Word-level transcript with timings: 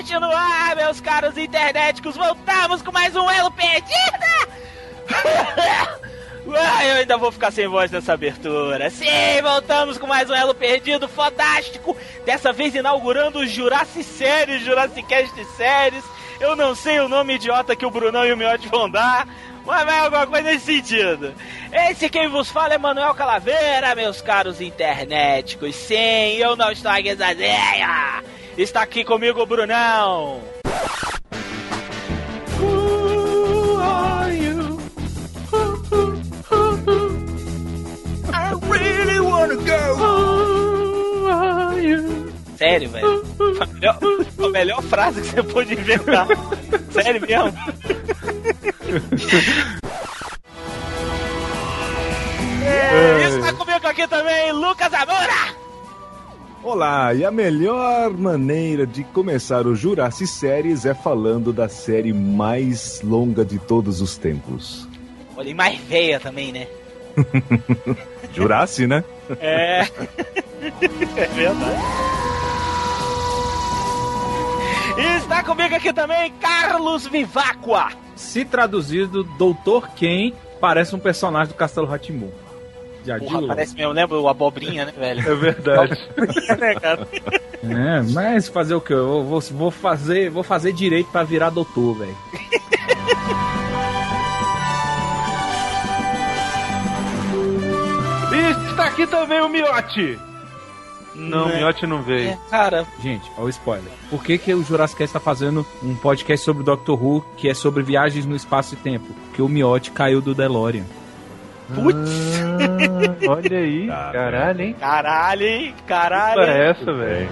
Cast 0.00 0.18
no 0.18 0.30
ar, 0.30 0.76
meus 0.76 0.98
caros 0.98 1.36
internéticos! 1.36 2.16
Voltamos 2.16 2.80
com 2.80 2.90
mais 2.90 3.14
um 3.14 3.30
Elo 3.30 3.50
Perdida! 3.50 3.90
Ah, 6.52 6.84
eu 6.84 6.96
ainda 6.96 7.18
vou 7.18 7.30
ficar 7.30 7.52
sem 7.52 7.68
voz 7.68 7.92
nessa 7.92 8.14
abertura. 8.14 8.88
Sim, 8.90 9.06
voltamos 9.42 9.98
com 9.98 10.06
mais 10.06 10.28
um 10.28 10.34
Elo 10.34 10.54
Perdido 10.54 11.06
fodástico. 11.06 11.94
Dessa 12.24 12.50
vez 12.50 12.74
inaugurando 12.74 13.40
o 13.40 13.46
Jurassic 13.46 14.02
Séries, 14.02 14.64
Jurassic 14.64 15.06
Cast 15.06 15.44
Séries. 15.56 16.02
Eu 16.40 16.56
não 16.56 16.74
sei 16.74 16.98
o 16.98 17.08
nome 17.08 17.34
idiota 17.34 17.76
que 17.76 17.84
o 17.84 17.90
Brunão 17.90 18.24
e 18.24 18.32
o 18.32 18.36
Miotti 18.36 18.68
vão 18.68 18.90
dar, 18.90 19.28
mas 19.64 19.84
vai 19.84 19.98
alguma 19.98 20.26
coisa 20.26 20.50
nesse 20.50 20.66
sentido. 20.66 21.34
Esse 21.72 22.08
quem 22.08 22.28
vos 22.28 22.50
fala 22.50 22.74
é 22.74 22.78
Manuel 22.78 23.14
Calaveira, 23.14 23.94
meus 23.94 24.20
caros 24.20 24.60
internéticos. 24.60 25.74
Sim, 25.74 26.36
eu 26.36 26.56
não 26.56 26.70
estou 26.70 26.90
aqui 26.90 27.16
sozinha. 27.16 28.22
Está 28.56 28.82
aqui 28.82 29.04
comigo 29.04 29.40
o 29.40 29.46
Brunão. 29.46 30.40
Who 32.58 33.76
are 33.80 34.34
you? 34.34 34.80
I 38.32 38.54
really 38.68 39.20
wanna 39.20 39.56
go. 39.56 40.19
Sério, 42.60 42.90
velho. 42.90 43.24
A 43.58 43.64
melhor, 43.64 43.98
a 44.38 44.48
melhor 44.50 44.82
frase 44.82 45.22
que 45.22 45.28
você 45.28 45.42
pôde 45.42 45.72
inventar. 45.72 46.26
Sério 46.92 47.18
mesmo. 47.22 47.58
É, 52.62 53.28
está 53.28 53.52
comigo 53.54 53.86
aqui 53.86 54.06
também, 54.06 54.52
Lucas 54.52 54.92
Amora. 54.92 55.54
Olá, 56.62 57.14
e 57.14 57.24
a 57.24 57.30
melhor 57.30 58.10
maneira 58.10 58.86
de 58.86 59.04
começar 59.04 59.66
o 59.66 59.74
Jurassic 59.74 60.28
Séries 60.28 60.84
é 60.84 60.92
falando 60.92 61.54
da 61.54 61.66
série 61.66 62.12
mais 62.12 63.00
longa 63.00 63.42
de 63.42 63.58
todos 63.58 64.02
os 64.02 64.18
tempos. 64.18 64.86
Olha, 65.34 65.48
e 65.48 65.54
mais 65.54 65.80
veia 65.80 66.20
também, 66.20 66.52
né? 66.52 66.66
Jurassic, 68.34 68.86
né? 68.86 69.02
É. 69.40 69.80
é 71.16 71.26
verdade. 71.34 72.20
E 74.96 75.16
está 75.16 75.42
comigo 75.42 75.74
aqui 75.74 75.92
também 75.92 76.32
Carlos 76.40 77.06
Vivacqua. 77.06 77.88
Se 78.16 78.44
traduzido, 78.44 79.24
Doutor 79.38 79.88
Ken 79.90 80.32
parece 80.60 80.94
um 80.94 80.98
personagem 80.98 81.48
do 81.48 81.56
Castelo 81.56 81.86
Ratimbu. 81.86 82.32
Já 83.04 83.18
Porra, 83.18 83.36
digo. 83.36 83.48
parece 83.48 83.74
mesmo, 83.74 83.92
lembra 83.92 84.18
o 84.20 84.28
abobrinha, 84.28 84.84
né, 84.84 84.92
velho? 84.96 85.20
É 85.20 85.34
verdade. 85.34 85.98
né, 86.58 86.74
cara? 86.74 87.08
É, 87.62 88.02
mas 88.12 88.48
fazer 88.48 88.74
o 88.74 88.80
que? 88.80 88.92
Eu 88.92 89.24
vou, 89.24 89.40
vou 89.40 89.70
fazer, 89.70 90.28
vou 90.30 90.42
fazer 90.42 90.72
direito 90.72 91.10
pra 91.10 91.22
virar 91.22 91.50
doutor, 91.50 91.94
velho. 91.98 92.16
E 98.32 98.70
está 98.70 98.84
aqui 98.86 99.06
também 99.06 99.40
o 99.40 99.48
Miote. 99.48 100.18
Não, 101.14 101.46
o 101.46 101.48
Né? 101.48 101.56
Miote 101.58 101.86
não 101.86 102.02
veio. 102.02 102.30
É, 102.30 102.38
cara, 102.50 102.86
Gente, 103.02 103.30
olha 103.36 103.46
o 103.46 103.48
spoiler. 103.50 103.90
Por 104.08 104.22
que, 104.22 104.38
que 104.38 104.54
o 104.54 104.62
Jurassic 104.62 104.98
Cast 104.98 105.12
tá 105.14 105.20
fazendo 105.20 105.66
um 105.82 105.94
podcast 105.96 106.44
sobre 106.44 106.62
o 106.62 106.64
Doctor 106.64 107.02
Who 107.02 107.24
que 107.36 107.48
é 107.48 107.54
sobre 107.54 107.82
viagens 107.82 108.24
no 108.26 108.36
espaço 108.36 108.74
e 108.74 108.76
tempo? 108.76 109.06
Porque 109.26 109.42
o 109.42 109.48
Miotti 109.48 109.90
caiu 109.90 110.20
do 110.20 110.34
DeLorean. 110.34 110.84
putz, 111.74 112.10
Ah, 113.28 113.30
olha 113.30 113.58
aí, 113.58 113.86
Tá, 113.90 114.10
caralho, 114.12 114.60
hein? 114.62 114.76
caralho, 114.78 115.46
hein? 115.46 115.74
Caralho. 115.86 116.40
Olha 116.42 116.50
essa, 116.50 116.92
velho. 116.92 117.28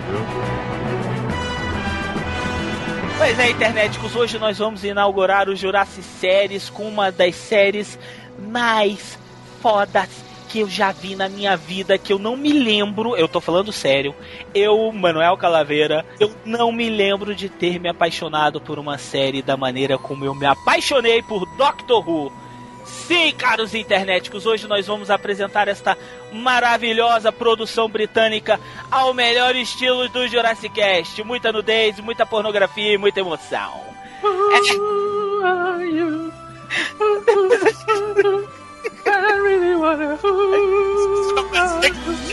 Pois 3.17 3.39
é, 3.39 3.51
internéticos, 3.51 4.15
hoje 4.15 4.39
nós 4.39 4.59
vamos 4.59 4.85
inaugurar 4.85 5.49
o 5.49 5.57
Jurassic 5.57 6.05
Séries 6.05 6.71
com 6.71 6.85
uma 6.89 7.11
das 7.11 7.35
séries 7.35 7.99
mais 8.39 9.19
fodas 9.61 10.09
que 10.49 10.61
eu 10.61 10.69
já 10.69 10.91
vi 10.91 11.15
na 11.15 11.29
minha 11.29 11.57
vida, 11.57 11.99
que 11.99 12.13
eu 12.13 12.19
não 12.19 12.37
me 12.37 12.53
lembro, 12.53 13.15
eu 13.17 13.29
tô 13.29 13.41
falando 13.41 13.71
sério, 13.71 14.15
eu, 14.55 14.91
Manuel 14.93 15.37
Calaveira, 15.37 16.07
eu 16.19 16.35
não 16.45 16.73
me 16.73 16.89
lembro 16.89 17.35
de 17.35 17.49
ter 17.49 17.79
me 17.79 17.89
apaixonado 17.89 18.61
por 18.61 18.79
uma 18.79 18.97
série 18.97 19.43
da 19.43 19.57
maneira 19.57 19.99
como 19.99 20.25
eu 20.25 20.35
me 20.35 20.47
apaixonei 20.47 21.23
por 21.23 21.45
Doctor 21.57 22.09
Who. 22.09 22.33
Sim, 22.85 23.35
caros 23.37 23.75
internéticos, 23.75 24.47
hoje 24.47 24.67
nós 24.67 24.87
vamos 24.87 25.11
apresentar 25.11 25.69
esta 25.69 25.97
maravilhosa 26.33 27.31
produção 27.31 27.87
britânica 27.87 28.59
ao 28.91 29.13
melhor 29.13 29.55
estilo 29.55 30.09
do 30.09 30.27
Jurassic 30.27 30.75
Cast. 30.75 31.23
Muita 31.23 31.53
nudez, 31.53 32.01
muita 32.01 32.25
pornografia 32.25 32.95
e 32.95 32.99
muita 32.99 33.21
emoção. 33.21 33.87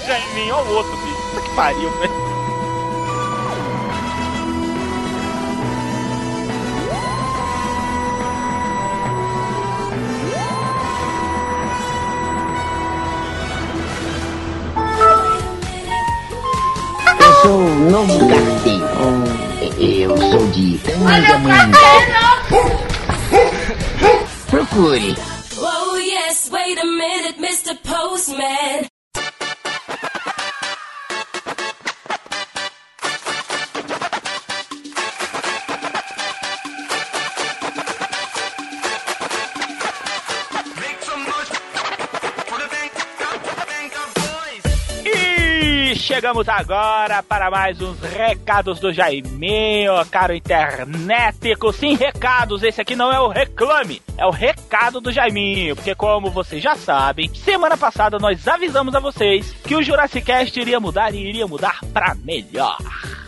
Já 0.06 0.20
em 0.20 0.36
mim, 0.36 0.52
ó 0.52 0.62
o 0.62 0.76
outro, 0.76 0.92
bicho. 0.98 1.42
Que 1.42 1.56
pariu, 1.56 1.90
velho. 2.00 2.14
Eu 17.20 17.34
sou 17.42 17.60
o 17.60 17.76
novo 17.90 18.30
carteiro. 18.30 18.86
Eu 19.80 20.18
sou 20.18 20.48
de 20.52 20.78
Tangamanga. 20.80 21.78
Procure. 24.50 25.35
Wait 26.52 26.78
a 26.78 26.86
minute, 26.86 27.38
Mr. 27.38 27.82
Postman. 27.84 28.88
Chegamos 46.16 46.48
agora 46.48 47.22
para 47.22 47.52
mais 47.52 47.82
uns 47.82 48.00
recados 48.00 48.80
do 48.80 48.94
Jaiminho, 48.94 49.94
caro 50.10 50.34
internetico. 50.34 51.74
Sim, 51.74 51.96
recados. 51.96 52.64
Esse 52.64 52.80
aqui 52.80 52.96
não 52.96 53.12
é 53.12 53.20
o 53.20 53.28
reclame, 53.28 54.02
é 54.18 54.26
o 54.26 54.30
recado 54.30 55.02
do 55.02 55.12
Jaiminho. 55.12 55.76
Porque, 55.76 55.94
como 55.94 56.32
vocês 56.32 56.64
já 56.64 56.74
sabem, 56.74 57.30
semana 57.36 57.76
passada 57.76 58.18
nós 58.18 58.48
avisamos 58.48 58.96
a 58.96 59.00
vocês 59.02 59.52
que 59.66 59.76
o 59.76 59.84
Jurassic 59.84 60.26
Cast 60.26 60.58
iria 60.58 60.80
mudar 60.80 61.14
e 61.14 61.18
iria 61.18 61.48
mudar 61.48 61.82
para 61.94 62.16
melhor. 62.16 62.78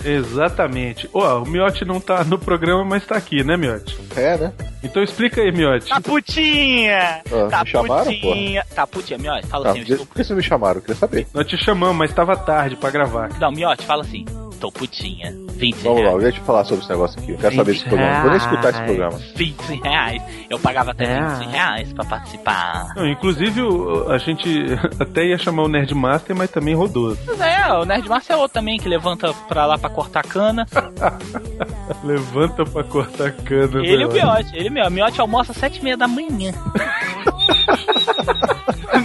Exatamente. 0.06 1.10
Ó, 1.14 1.40
o 1.42 1.46
Miote 1.46 1.84
não 1.84 2.00
tá 2.00 2.24
no 2.24 2.40
programa, 2.40 2.86
mas 2.86 3.06
tá 3.06 3.18
aqui, 3.18 3.44
né, 3.44 3.58
Miote? 3.58 4.00
É, 4.16 4.38
né? 4.38 4.54
Então 4.84 5.02
explica 5.04 5.42
aí, 5.42 5.52
Miote. 5.52 5.88
Tá 5.90 6.00
putinha! 6.00 7.22
Ah, 7.32 7.48
tá 7.50 7.64
me 7.64 7.70
chamaram, 7.70 8.04
putinha! 8.06 8.66
Tá 8.76 8.88
putinha, 8.88 9.18
Miotti, 9.18 9.48
fala 9.48 9.64
Tá, 9.66 9.70
assim, 9.72 9.82
por 9.82 9.90
eu 9.90 9.96
estou... 9.96 10.08
que 10.16 10.24
vocês 10.24 10.38
me 10.38 10.44
chamaram? 10.44 10.78
Eu 10.78 10.82
queria 10.82 10.96
saber. 10.96 11.28
Nós 11.34 11.48
te 11.48 11.58
chamamos, 11.58 11.96
mas 11.98 12.14
tava 12.14 12.36
tarde 12.38 12.76
pra 12.76 12.90
gravar. 12.92 13.30
Não, 13.40 13.52
Miotti, 13.52 13.86
fala 13.86 14.04
assim, 14.04 14.24
tô 14.60 14.72
putinha. 14.72 15.34
20 15.58 15.76
Vamos 15.84 16.00
reais. 16.00 16.14
lá, 16.16 16.22
deixa 16.22 16.40
eu 16.40 16.44
falar 16.46 16.64
sobre 16.64 16.82
esse 16.84 16.90
negócio 16.90 17.20
aqui. 17.22 17.32
Eu 17.32 17.38
quero 17.38 17.56
saber 17.56 17.72
desse 17.74 17.86
programa. 17.86 18.22
Vou 18.22 18.30
nem 18.30 18.38
escutar 18.40 18.70
esse 18.70 18.82
programa. 18.84 19.18
20 19.36 19.82
reais. 19.84 20.22
Eu 20.50 20.60
pagava 20.60 20.92
até 20.92 21.20
20 21.22 21.48
reais 21.50 21.94
pra 21.94 22.06
participar. 22.06 22.94
Não, 22.96 23.08
inclusive, 23.08 23.62
o- 23.62 24.10
a 24.12 24.18
gente 24.18 24.66
até 25.00 25.26
ia 25.26 25.38
chamar 25.38 25.64
o 25.64 25.68
Nerdmaster, 25.68 26.36
mas 26.36 26.50
também 26.52 26.74
rodou. 26.76 27.18
Mas 27.26 27.42
é, 27.42 27.68
o 27.74 27.86
Nerdmaster 27.86 28.36
é 28.36 28.40
outro 28.40 28.54
também 28.54 28.78
que 28.78 28.88
levanta 28.88 29.34
pra 29.48 29.66
lá 29.66 29.78
pra 29.78 29.90
cortar 29.90 30.24
cana. 30.24 30.66
Levanta 32.04 32.64
pra 32.66 32.84
cortar 32.84 33.32
cana. 33.32 33.80
Ele 33.86 34.04
e 34.04 34.06
o 34.06 34.10
velho. 34.10 34.26
Miote, 34.26 34.56
ele 34.56 34.70
mesmo. 34.70 34.90
O 34.90 34.92
Miote 34.92 35.20
almoça 35.22 35.52
às 35.52 35.58
sete 35.58 35.80
e 35.80 35.84
meia 35.84 35.98
da 35.98 36.08
manhã. 36.08 36.54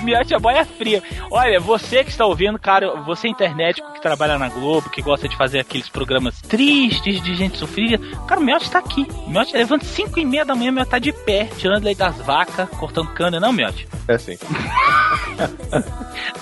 Miote 0.03 0.35
é 0.35 0.39
boia 0.39 0.65
fria. 0.65 1.03
Olha, 1.31 1.61
você 1.61 2.03
que 2.03 2.11
está 2.11 2.27
ouvindo, 2.27 2.59
cara, 2.59 2.95
você 3.03 3.29
internet 3.29 3.81
que 3.95 4.03
trabalha 4.03 4.37
na 4.39 4.49
Globo, 4.49 4.91
que 4.91 5.01
gosta 5.01 5.29
de 5.29 5.37
fazer 5.37 5.61
aqueles 5.61 5.89
programas 5.89 6.42
tristes 6.49 7.23
de 7.23 7.35
gente 7.35 7.57
sofrida, 7.57 7.99
cara, 8.27 8.41
o 8.41 8.45
Miote 8.45 8.71
tá 8.71 8.79
aqui. 8.79 9.07
O 9.27 9.31
Miote 9.31 9.57
levanta 9.57 9.85
cinco 9.85 10.19
e 10.21 10.25
meia 10.25 10.45
da 10.45 10.55
manhã, 10.55 10.71
o 10.71 10.75
Miote 10.75 10.91
tá 10.91 10.99
de 10.99 11.13
pé, 11.13 11.49
tirando 11.57 11.85
leite 11.85 11.99
das 11.99 12.17
vacas, 12.19 12.69
cortando 12.71 13.09
cana, 13.13 13.41
não, 13.41 13.53
Miote? 13.53 13.89
É 14.09 14.15
assim. 14.15 14.37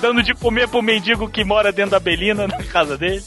Dando 0.00 0.23
de 0.23 0.35
comer 0.35 0.69
pro 0.69 0.82
mendigo 0.82 1.29
que 1.29 1.44
mora 1.44 1.70
dentro 1.73 1.93
da 1.93 2.00
Belina, 2.00 2.47
na 2.49 2.62
casa 2.62 2.97
dele. 2.97 3.23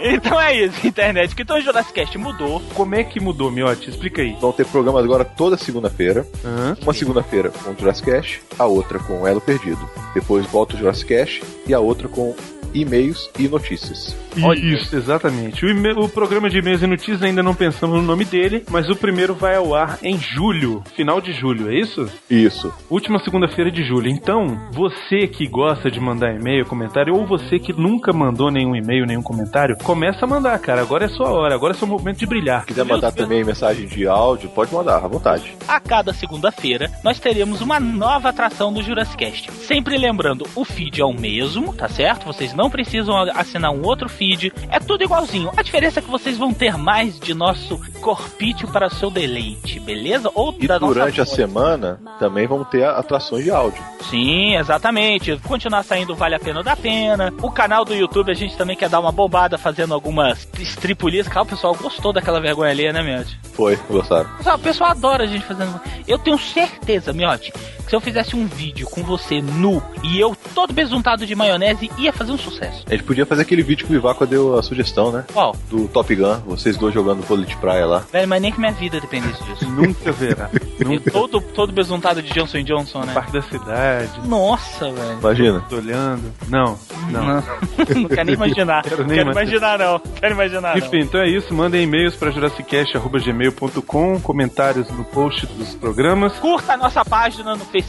Então 0.00 0.40
é 0.40 0.56
isso, 0.64 0.86
internet. 0.86 1.34
Então 1.38 1.58
o 1.58 1.60
Jurassic 1.60 1.92
Cast 1.94 2.16
mudou. 2.16 2.60
Como 2.74 2.94
é 2.94 3.04
que 3.04 3.20
mudou, 3.20 3.50
Miotti? 3.50 3.90
Explica 3.90 4.22
aí. 4.22 4.34
Vão 4.40 4.52
ter 4.52 4.64
programas 4.66 5.04
agora 5.04 5.24
toda 5.24 5.56
segunda-feira. 5.58 6.26
Aham. 6.44 6.76
Uma 6.82 6.94
segunda-feira 6.94 7.50
com 7.50 7.70
o 7.72 7.76
Jurassic 7.78 8.10
Cash, 8.10 8.40
a 8.58 8.66
outra 8.66 8.98
com 8.98 9.22
o 9.22 9.26
Elo 9.26 9.40
Perdido. 9.40 9.88
Depois 10.14 10.46
volta 10.46 10.74
o 10.74 10.78
Jurassic 10.78 11.14
Cash 11.14 11.40
e 11.66 11.74
a 11.74 11.80
outra 11.80 12.08
com 12.08 12.34
e-mails 12.72 13.28
e 13.38 13.48
notícias. 13.48 14.16
Isso, 14.56 14.96
exatamente. 14.96 15.64
O, 15.64 15.68
e-mail- 15.68 15.89
o 15.96 16.08
programa 16.08 16.48
de 16.48 16.58
e-mails 16.58 16.82
e 16.82 16.86
notícias 16.86 17.22
ainda 17.22 17.42
não 17.42 17.54
pensamos 17.54 17.96
no 17.96 18.02
nome 18.02 18.24
dele, 18.24 18.64
mas 18.70 18.88
o 18.88 18.96
primeiro 18.96 19.34
vai 19.34 19.56
ao 19.56 19.74
ar 19.74 19.98
em 20.02 20.18
julho, 20.18 20.82
final 20.94 21.20
de 21.20 21.32
julho, 21.32 21.70
é 21.70 21.74
isso? 21.74 22.08
Isso. 22.28 22.72
Última 22.88 23.18
segunda-feira 23.18 23.70
de 23.70 23.82
julho. 23.82 24.08
Então, 24.08 24.58
você 24.72 25.26
que 25.26 25.46
gosta 25.46 25.90
de 25.90 26.00
mandar 26.00 26.34
e-mail, 26.34 26.66
comentário, 26.66 27.14
ou 27.14 27.26
você 27.26 27.58
que 27.58 27.72
nunca 27.72 28.12
mandou 28.12 28.50
nenhum 28.50 28.74
e-mail, 28.74 29.06
nenhum 29.06 29.22
comentário, 29.22 29.76
começa 29.82 30.24
a 30.24 30.28
mandar, 30.28 30.58
cara. 30.58 30.82
Agora 30.82 31.04
é 31.04 31.08
sua 31.08 31.30
hora, 31.30 31.54
agora 31.54 31.72
é 31.72 31.76
seu 31.76 31.86
momento 31.86 32.18
de 32.18 32.26
brilhar. 32.26 32.60
Se 32.60 32.68
quiser 32.68 32.84
mandar 32.84 33.12
também 33.12 33.44
mensagem 33.44 33.86
de 33.86 34.06
áudio, 34.06 34.48
pode 34.50 34.72
mandar, 34.72 34.96
à 34.96 35.08
vontade. 35.08 35.54
A 35.66 35.80
cada 35.80 36.12
segunda-feira, 36.12 36.90
nós 37.02 37.18
teremos 37.18 37.60
uma 37.60 37.80
nova 37.80 38.28
atração 38.28 38.72
do 38.72 38.82
Jurassic 38.82 39.16
Cast. 39.16 39.52
Sempre 39.52 39.98
lembrando, 39.98 40.46
o 40.54 40.64
feed 40.64 41.00
é 41.00 41.04
o 41.04 41.12
mesmo, 41.12 41.74
tá 41.74 41.88
certo? 41.88 42.26
Vocês 42.26 42.54
não 42.54 42.70
precisam 42.70 43.16
assinar 43.34 43.70
um 43.72 43.84
outro 43.84 44.08
feed. 44.08 44.52
É 44.70 44.78
tudo 44.78 45.04
igualzinho. 45.04 45.50
A 45.56 45.62
diferença 45.62 45.79
é 45.86 46.02
que 46.02 46.10
vocês 46.10 46.36
vão 46.36 46.52
ter 46.52 46.76
mais 46.76 47.18
de 47.18 47.34
nosso 47.34 47.78
corpício 48.00 48.68
para 48.68 48.90
seu 48.90 49.10
deleite, 49.10 49.80
beleza? 49.80 50.30
Ou 50.34 50.54
E 50.58 50.66
da 50.66 50.78
durante 50.78 51.20
a 51.20 51.26
semana 51.26 52.00
também 52.18 52.46
vamos 52.46 52.68
ter 52.68 52.84
atrações 52.84 53.44
de 53.44 53.50
áudio. 53.50 53.82
Sim, 54.08 54.56
exatamente. 54.56 55.36
Continuar 55.46 55.82
saindo 55.82 56.14
vale 56.14 56.34
a 56.34 56.40
pena 56.40 56.62
dá 56.62 56.76
pena. 56.76 57.32
O 57.42 57.50
canal 57.50 57.84
do 57.84 57.94
YouTube 57.94 58.30
a 58.30 58.34
gente 58.34 58.56
também 58.56 58.76
quer 58.76 58.88
dar 58.88 59.00
uma 59.00 59.12
bombada 59.12 59.56
fazendo 59.58 59.94
algumas 59.94 60.48
estripulias. 60.58 61.28
Cara, 61.28 61.42
o 61.42 61.46
pessoal 61.46 61.74
gostou 61.74 62.12
daquela 62.12 62.40
vergonha 62.40 62.70
ali, 62.70 62.92
né, 62.92 63.02
Miotti? 63.02 63.38
Foi, 63.52 63.76
gostaram. 63.88 64.28
Pessoal, 64.36 64.56
O 64.56 64.60
pessoal 64.60 64.90
adora 64.90 65.24
a 65.24 65.26
gente 65.26 65.44
fazendo. 65.44 65.80
Eu 66.06 66.18
tenho 66.18 66.38
certeza, 66.38 67.12
Miotti, 67.12 67.52
se 67.90 67.96
eu 67.96 68.00
fizesse 68.00 68.36
um 68.36 68.46
vídeo 68.46 68.86
com 68.88 69.02
você 69.02 69.42
nu 69.42 69.82
e 70.04 70.20
eu 70.20 70.36
todo 70.54 70.72
besuntado 70.72 71.26
de 71.26 71.34
maionese, 71.34 71.90
ia 71.98 72.12
fazer 72.12 72.30
um 72.30 72.38
sucesso. 72.38 72.84
A 72.86 72.92
gente 72.92 73.02
podia 73.02 73.26
fazer 73.26 73.42
aquele 73.42 73.64
vídeo 73.64 73.84
que 73.84 73.92
o 73.92 73.96
Vivaco 73.96 74.24
deu 74.24 74.56
a 74.56 74.62
sugestão, 74.62 75.10
né? 75.10 75.24
Qual? 75.32 75.56
Do 75.68 75.88
Top 75.88 76.14
Gun, 76.14 76.38
vocês 76.46 76.76
dois 76.76 76.94
jogando 76.94 77.20
vôlei 77.22 77.46
de 77.46 77.56
praia 77.56 77.84
lá. 77.84 78.04
Velho, 78.12 78.28
mas 78.28 78.40
nem 78.40 78.52
que 78.52 78.60
minha 78.60 78.70
vida 78.70 79.00
dependesse 79.00 79.42
disso. 79.42 79.68
Nunca 79.68 80.12
verá. 80.12 80.48
Eu 80.78 81.00
todo, 81.00 81.40
todo 81.40 81.72
besuntado 81.72 82.22
de 82.22 82.32
Johnson 82.32 82.62
Johnson, 82.62 83.00
né? 83.00 83.12
Parque 83.12 83.32
da 83.32 83.42
cidade. 83.42 84.20
Nossa, 84.24 84.90
velho. 84.92 85.18
Imagina. 85.18 85.60
Tô 85.68 85.76
olhando. 85.76 86.32
Não, 86.48 86.78
não. 87.10 87.24
Não, 87.24 87.42
não 88.02 88.08
quero 88.08 88.24
nem 88.24 88.34
imaginar. 88.36 88.82
Quero 88.84 89.04
Quero, 89.04 89.08
nem 89.08 89.20
imaginar, 89.20 89.78
não. 89.78 89.98
Quero 89.98 90.34
imaginar, 90.34 90.76
não. 90.76 90.86
Enfim, 90.86 91.00
então 91.00 91.20
é 91.20 91.28
isso. 91.28 91.52
Mandem 91.52 91.82
e-mails 91.82 92.14
para 92.14 92.30
jurassicast.gmail.com, 92.30 94.20
comentários 94.20 94.88
no 94.90 95.04
post 95.04 95.44
dos 95.46 95.74
programas. 95.74 96.38
Curta 96.38 96.74
a 96.74 96.76
nossa 96.76 97.04
página 97.04 97.56
no 97.56 97.64
Facebook. 97.64 97.79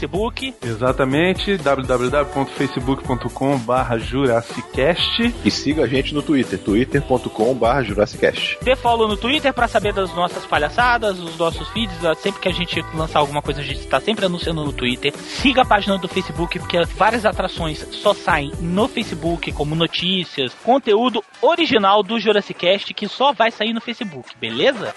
Exatamente, 0.61 1.57
www.facebook.com 1.57 3.57
barra 3.57 3.97
Jurassicast. 3.97 5.33
E 5.43 5.51
siga 5.51 5.83
a 5.83 5.87
gente 5.87 6.13
no 6.13 6.21
Twitter, 6.21 6.57
twitter.com.br 6.57 7.83
Jurassicast. 7.83 8.59
Dê 8.61 8.75
follow 8.75 9.07
no 9.07 9.17
Twitter 9.17 9.53
pra 9.53 9.67
saber 9.67 9.93
das 9.93 10.13
nossas 10.13 10.45
palhaçadas, 10.45 11.17
dos 11.17 11.37
nossos 11.37 11.67
feeds. 11.69 11.95
Sempre 12.19 12.41
que 12.41 12.49
a 12.49 12.53
gente 12.53 12.81
lançar 12.93 13.19
alguma 13.19 13.41
coisa, 13.41 13.61
a 13.61 13.63
gente 13.63 13.79
está 13.79 13.99
sempre 13.99 14.25
anunciando 14.25 14.63
no 14.63 14.71
Twitter. 14.71 15.13
Siga 15.15 15.63
a 15.63 15.65
página 15.65 15.97
do 15.97 16.07
Facebook, 16.07 16.59
porque 16.59 16.81
várias 16.95 17.25
atrações 17.25 17.85
só 17.91 18.13
saem 18.13 18.51
no 18.59 18.87
Facebook, 18.87 19.51
como 19.51 19.75
notícias, 19.75 20.53
conteúdo 20.63 21.23
original 21.41 22.03
do 22.03 22.19
Jurassic 22.19 22.53
Cast 22.53 22.93
que 22.93 23.07
só 23.07 23.33
vai 23.33 23.51
sair 23.51 23.73
no 23.73 23.81
Facebook, 23.81 24.29
beleza? 24.39 24.93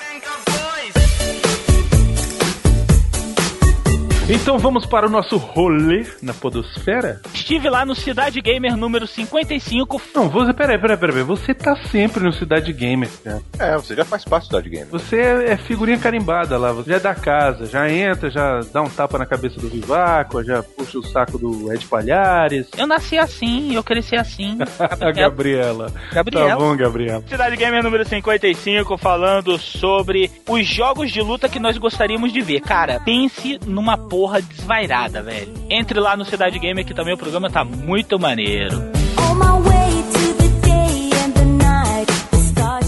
Então 4.27 4.59
vamos 4.59 4.87
para 4.87 5.07
o 5.07 5.11
nosso 5.11 5.37
rolê 5.37 6.07
na 6.23 6.33
Podosfera? 6.33 7.21
Estive 7.35 7.69
lá 7.69 7.85
no 7.85 7.95
Cidade 7.95 8.41
Gamer 8.41 8.75
número 8.75 9.07
55. 9.07 10.01
Não, 10.15 10.31
você, 10.31 10.51
peraí, 10.55 10.79
peraí, 10.79 10.97
peraí. 10.97 11.23
Você 11.23 11.53
tá 11.53 11.77
sempre 11.91 12.25
no 12.25 12.33
Cidade 12.33 12.73
Gamer, 12.73 13.11
cara. 13.23 13.43
É, 13.59 13.77
você 13.77 13.95
já 13.95 14.03
faz 14.03 14.25
parte 14.25 14.51
da 14.51 14.63
Game. 14.63 14.87
Você 14.91 15.17
é, 15.17 15.53
é 15.53 15.57
figurinha 15.59 15.99
carimbada 15.99 16.57
lá, 16.57 16.73
você 16.73 16.91
já 16.91 16.97
é 16.97 17.01
da 17.01 17.15
casa, 17.15 17.67
já 17.67 17.91
entra, 17.91 18.31
já 18.31 18.61
dá 18.73 18.81
um 18.81 18.89
tapa 18.89 19.19
na 19.19 19.27
cabeça 19.27 19.61
do 19.61 19.69
Vivaco, 19.69 20.43
já 20.43 20.63
puxa 20.63 20.99
o 20.99 21.03
saco 21.03 21.37
do 21.37 21.71
Ed 21.71 21.87
Palhares. 21.87 22.69
Eu 22.79 22.87
nasci 22.87 23.19
assim, 23.19 23.75
eu 23.75 23.85
cresci 23.85 24.17
assim. 24.17 24.57
A 24.81 25.13
Gabriela. 25.13 25.93
Gabriela. 26.13 26.49
Tá 26.49 26.57
bom, 26.57 26.75
Gabriela. 26.75 27.23
Cidade 27.29 27.57
Gamer 27.57 27.83
número 27.83 28.09
55 28.09 28.97
falando 28.97 29.59
sobre 29.59 30.31
os 30.49 30.67
jogos 30.67 31.13
de 31.13 31.21
luta 31.21 31.47
que 31.47 31.61
nós 31.61 31.77
gostaríamos 31.77 32.33
de 32.33 32.41
ver. 32.41 32.61
Cara, 32.61 32.99
pense 33.01 33.59
numa 33.67 33.99
porra 34.15 34.41
desvairada, 34.41 35.21
velho. 35.25 35.53
Entre 35.69 35.99
lá 35.99 36.17
no 36.17 36.25
Cidade 36.25 36.57
Gamer 36.61 36.85
que 36.85 36.95
também 36.95 37.13
o 37.15 37.19
programa 37.19 37.51
tá 37.51 37.65
muito 37.65 38.17
maneiro. 38.17 38.81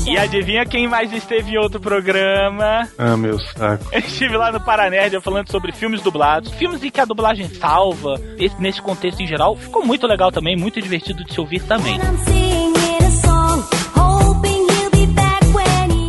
E 0.09 0.17
adivinha 0.17 0.65
quem 0.65 0.87
mais 0.87 1.13
esteve 1.13 1.51
em 1.51 1.59
outro 1.59 1.81
programa? 1.81 2.89
Ah, 2.97 3.17
meu 3.17 3.41
saco. 3.41 3.85
Eu 3.91 3.99
estive 3.99 4.37
lá 4.37 4.53
no 4.53 4.61
Paranerd 4.61 5.21
falando 5.21 5.51
sobre 5.51 5.73
filmes 5.73 6.01
dublados, 6.01 6.53
filmes 6.53 6.83
em 6.85 6.91
que 6.91 7.01
a 7.01 7.05
dublagem 7.05 7.49
salva, 7.49 8.21
esse- 8.39 8.61
nesse 8.63 8.81
contexto 8.81 9.21
em 9.21 9.27
geral. 9.27 9.57
Ficou 9.57 9.85
muito 9.85 10.07
legal 10.07 10.31
também, 10.31 10.57
muito 10.57 10.81
divertido 10.81 11.25
de 11.25 11.35
se 11.35 11.41
ouvir 11.41 11.61
também. 11.65 11.99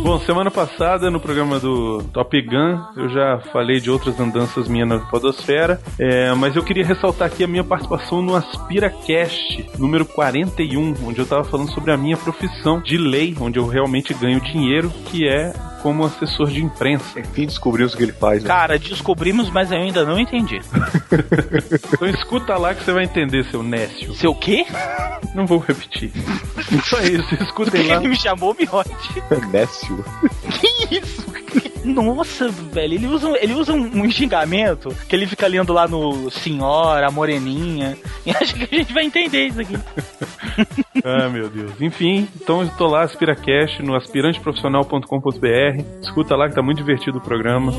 Bom, 0.08 0.18
semana 0.20 0.50
passada 0.50 1.10
no 1.10 1.20
programa 1.20 1.60
do 1.60 2.02
Top 2.14 2.40
Gun 2.40 2.80
eu 2.96 3.10
já 3.10 3.40
falei 3.52 3.78
de 3.78 3.90
outras 3.90 4.18
andanças 4.18 4.66
minhas 4.66 4.88
na 4.88 5.00
Podosfera, 5.00 5.78
é, 5.98 6.32
mas 6.32 6.56
eu 6.56 6.64
queria 6.64 6.82
ressaltar 6.82 7.28
aqui 7.28 7.44
a 7.44 7.46
minha 7.46 7.62
participação 7.62 8.22
no 8.22 8.34
AspiraCast 8.34 9.68
número 9.78 10.06
41, 10.06 10.94
onde 11.04 11.18
eu 11.18 11.26
tava 11.26 11.44
falando 11.44 11.70
sobre 11.72 11.92
a 11.92 11.96
minha 11.98 12.16
profissão 12.16 12.80
de 12.80 12.96
lei, 12.96 13.36
onde 13.38 13.58
eu 13.58 13.66
realmente 13.66 14.14
ganho 14.14 14.40
dinheiro, 14.40 14.90
que 15.04 15.28
é 15.28 15.52
como 15.82 16.04
assessor 16.04 16.48
de 16.48 16.62
imprensa. 16.62 17.20
Enfim, 17.20 17.46
descobrimos 17.46 17.94
o 17.94 17.96
que 17.96 18.02
ele 18.02 18.12
faz, 18.12 18.42
né? 18.42 18.48
Cara, 18.48 18.78
descobrimos, 18.78 19.50
mas 19.50 19.70
eu 19.70 19.78
ainda 19.78 20.04
não 20.04 20.18
entendi. 20.18 20.60
Então 21.92 22.08
escuta 22.08 22.56
lá 22.56 22.74
que 22.74 22.84
você 22.84 22.92
vai 22.92 23.04
entender, 23.04 23.44
seu 23.46 23.62
Nécio. 23.62 24.14
Seu 24.14 24.34
quê? 24.34 24.66
Não 25.34 25.46
vou 25.46 25.58
repetir. 25.58 26.12
Só 26.84 27.00
isso, 27.00 27.34
escutem 27.42 27.86
lá. 27.88 27.96
ele 27.96 28.08
me 28.08 28.16
chamou 28.16 28.54
Miote? 28.54 28.90
Nécio. 29.50 30.04
Que 30.60 30.96
isso? 30.96 31.24
Nossa, 31.92 32.48
velho, 32.48 32.94
ele 32.94 33.06
usa, 33.06 33.36
ele 33.40 33.54
usa 33.54 33.72
um, 33.72 34.04
um 34.04 34.10
xingamento 34.10 34.94
que 35.08 35.14
ele 35.14 35.26
fica 35.26 35.46
lendo 35.46 35.72
lá 35.72 35.86
no 35.86 36.30
Senhora, 36.30 37.10
Moreninha. 37.10 37.96
E 38.26 38.30
acho 38.30 38.54
que 38.54 38.74
a 38.74 38.78
gente 38.78 38.92
vai 38.92 39.04
entender 39.04 39.46
isso 39.46 39.60
aqui. 39.60 39.74
Ah, 41.04 41.28
meu 41.28 41.48
Deus. 41.48 41.80
Enfim, 41.80 42.28
então 42.34 42.62
eu 42.62 42.68
tô 42.70 42.88
lá, 42.88 43.02
AspiraCast, 43.02 43.80
no 43.82 43.94
aspiranteprofissional.com.br. 43.94 45.82
Escuta 46.02 46.34
lá 46.36 46.48
que 46.48 46.56
tá 46.56 46.62
muito 46.62 46.78
divertido 46.78 47.18
o 47.18 47.20
programa. 47.20 47.72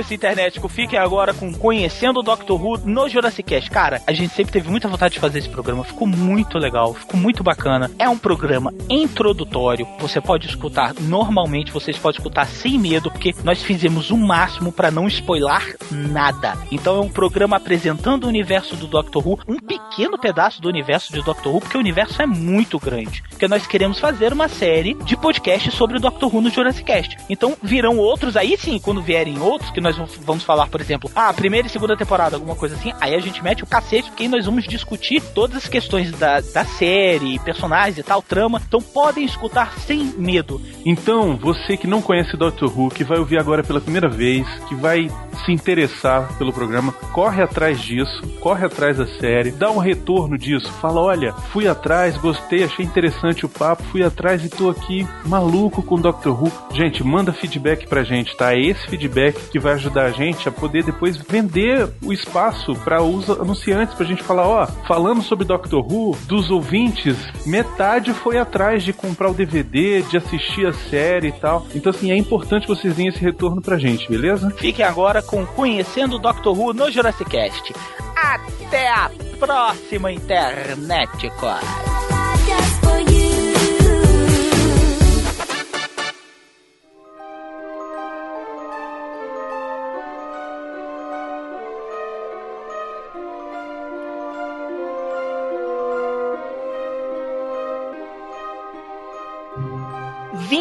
Isso, 0.00 0.14
internet. 0.14 0.60
Fiquem 0.68 0.98
agora 0.98 1.34
com 1.34 1.52
Conhecendo 1.52 2.20
o 2.20 2.22
Doctor 2.22 2.60
Who 2.60 2.78
no 2.84 3.08
Jurassic 3.08 3.42
Cast. 3.42 3.70
Cara, 3.70 4.00
a 4.06 4.12
gente 4.12 4.34
sempre 4.34 4.52
teve 4.52 4.70
muita 4.70 4.88
vontade 4.88 5.14
de 5.14 5.20
fazer 5.20 5.38
esse 5.38 5.48
programa. 5.48 5.84
Ficou 5.84 6.06
muito 6.06 6.58
legal, 6.58 6.94
ficou 6.94 7.18
muito 7.18 7.42
bacana. 7.42 7.90
É 7.98 8.08
um 8.08 8.18
programa 8.18 8.72
introdutório. 8.88 9.86
Você 9.98 10.20
pode 10.20 10.46
escutar 10.46 10.94
normalmente, 11.00 11.72
vocês 11.72 11.98
podem 11.98 12.18
escutar 12.18 12.46
sem 12.46 12.78
medo, 12.78 13.10
porque 13.10 13.34
nós 13.44 13.62
fizemos 13.62 14.10
o 14.10 14.16
máximo 14.16 14.72
para 14.72 14.90
não 14.90 15.06
spoiler 15.06 15.76
nada. 15.90 16.56
Então 16.70 16.96
é 16.96 17.00
um 17.00 17.08
programa 17.08 17.56
apresentando 17.56 18.24
o 18.24 18.28
universo 18.28 18.76
do 18.76 18.86
Doctor 18.86 19.26
Who, 19.26 19.40
um 19.46 19.58
pequeno 19.58 20.18
pedaço 20.18 20.60
do 20.60 20.68
universo 20.68 21.12
de 21.12 21.22
Doctor 21.22 21.54
Who, 21.54 21.60
porque 21.60 21.76
o 21.76 21.80
universo 21.80 22.22
é 22.22 22.26
muito 22.26 22.78
grande. 22.78 23.22
Porque 23.28 23.48
nós 23.48 23.66
queremos 23.66 23.98
fazer 23.98 24.32
uma 24.32 24.48
série 24.48 24.94
de 24.94 25.16
podcasts 25.16 25.74
sobre 25.74 25.96
o 25.96 26.00
Doctor 26.00 26.34
Who 26.34 26.40
no 26.40 26.50
Jurassic 26.50 26.84
Cast. 26.84 27.16
Então 27.28 27.56
virão 27.62 27.98
outros, 27.98 28.36
aí 28.36 28.56
sim, 28.56 28.78
quando 28.78 29.02
vierem 29.02 29.38
outros, 29.40 29.70
que 29.70 29.80
nós 29.80 29.89
vamos 29.96 30.44
falar, 30.44 30.68
por 30.68 30.80
exemplo, 30.80 31.10
ah, 31.14 31.32
primeira 31.32 31.66
e 31.66 31.70
segunda 31.70 31.96
temporada, 31.96 32.36
alguma 32.36 32.56
coisa 32.56 32.74
assim, 32.74 32.92
aí 33.00 33.14
a 33.14 33.20
gente 33.20 33.42
mete 33.42 33.62
o 33.62 33.66
cacete, 33.66 34.08
porque 34.08 34.24
aí 34.24 34.28
nós 34.28 34.46
vamos 34.46 34.64
discutir 34.64 35.20
todas 35.34 35.56
as 35.56 35.68
questões 35.68 36.10
da, 36.12 36.40
da 36.40 36.64
série, 36.64 37.38
personagens 37.40 37.98
e 37.98 38.02
tal, 38.02 38.22
trama. 38.22 38.60
Então 38.66 38.80
podem 38.80 39.24
escutar 39.24 39.78
sem 39.80 40.04
medo. 40.16 40.60
Então, 40.84 41.36
você 41.36 41.76
que 41.76 41.86
não 41.86 42.02
conhece 42.02 42.36
Doctor 42.36 42.76
Who, 42.76 42.90
que 42.90 43.04
vai 43.04 43.18
ouvir 43.18 43.38
agora 43.38 43.62
pela 43.62 43.80
primeira 43.80 44.08
vez, 44.08 44.46
que 44.68 44.74
vai 44.74 45.10
se 45.44 45.52
interessar 45.52 46.36
pelo 46.38 46.52
programa, 46.52 46.92
corre 47.12 47.42
atrás 47.42 47.80
disso, 47.80 48.22
corre 48.40 48.66
atrás 48.66 48.96
da 48.96 49.06
série, 49.06 49.50
dá 49.50 49.70
um 49.70 49.78
retorno 49.78 50.36
disso, 50.36 50.70
fala: 50.80 51.00
olha, 51.00 51.32
fui 51.52 51.68
atrás, 51.68 52.16
gostei, 52.16 52.64
achei 52.64 52.84
interessante 52.84 53.44
o 53.44 53.48
papo, 53.48 53.82
fui 53.84 54.02
atrás 54.02 54.44
e 54.44 54.48
tô 54.48 54.70
aqui 54.70 55.06
maluco 55.24 55.82
com 55.82 56.00
Doctor 56.00 56.42
Who. 56.42 56.52
Gente, 56.72 57.02
manda 57.04 57.32
feedback 57.32 57.86
pra 57.86 58.04
gente, 58.04 58.36
tá? 58.36 58.54
É 58.54 58.60
esse 58.60 58.86
feedback 58.88 59.50
que 59.50 59.58
vai 59.58 59.74
ajudar 59.80 60.06
a 60.06 60.10
gente 60.10 60.48
a 60.48 60.52
poder 60.52 60.84
depois 60.84 61.16
vender 61.16 61.88
o 62.02 62.12
espaço 62.12 62.74
para 62.76 63.02
os 63.02 63.28
anunciantes, 63.28 63.94
pra 63.94 64.06
gente 64.06 64.22
falar: 64.22 64.46
ó, 64.46 64.66
falando 64.86 65.22
sobre 65.22 65.44
Doctor 65.44 65.84
Who, 65.84 66.16
dos 66.26 66.50
ouvintes, 66.50 67.16
metade 67.44 68.12
foi 68.12 68.38
atrás 68.38 68.82
de 68.82 68.92
comprar 68.92 69.30
o 69.30 69.34
DVD, 69.34 70.02
de 70.02 70.16
assistir 70.16 70.66
a 70.66 70.72
série 70.72 71.28
e 71.28 71.32
tal. 71.32 71.66
Então, 71.74 71.90
assim, 71.90 72.10
é 72.10 72.16
importante 72.16 72.68
vocês 72.68 72.94
deem 72.94 73.08
esse 73.08 73.20
retorno 73.20 73.60
pra 73.60 73.78
gente, 73.78 74.08
beleza? 74.08 74.50
Fiquem 74.56 74.84
agora 74.84 75.22
com 75.22 75.44
Conhecendo 75.46 76.16
o 76.16 76.18
Doctor 76.18 76.58
Who 76.58 76.72
no 76.72 76.90
Jurassic 76.90 77.28
Cast. 77.30 77.72
Até 78.16 78.88
a 78.88 79.10
próxima, 79.38 80.12
internet, 80.12 81.30
cara. 81.40 81.90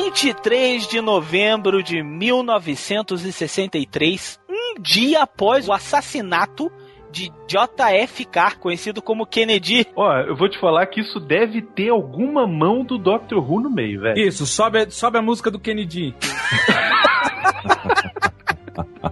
23 0.10 0.88
de 0.88 1.02
novembro 1.02 1.84
de 1.84 2.02
1963, 2.02 4.40
um 4.50 4.82
dia 4.82 5.22
após 5.22 5.68
o 5.68 5.72
assassinato 5.72 6.72
de 7.12 7.32
JFK, 7.48 8.56
conhecido 8.60 9.04
como 9.04 9.28
Kennedy. 9.28 9.86
Ó, 9.96 10.12
eu 10.22 10.36
vou 10.36 10.50
te 10.50 10.60
falar 10.60 10.88
que 10.88 11.02
isso 11.02 11.20
deve 11.20 11.62
ter 11.62 11.90
alguma 11.90 12.48
mão 12.48 12.84
do 12.84 12.98
Doctor 12.98 13.38
Who 13.38 13.62
no 13.62 13.70
meio, 13.70 14.02
velho. 14.02 14.20
Isso, 14.20 14.48
sobe, 14.48 14.90
sobe 14.90 15.20
a 15.20 15.22
música 15.22 15.52
do 15.52 15.60
Kennedy. 15.60 16.16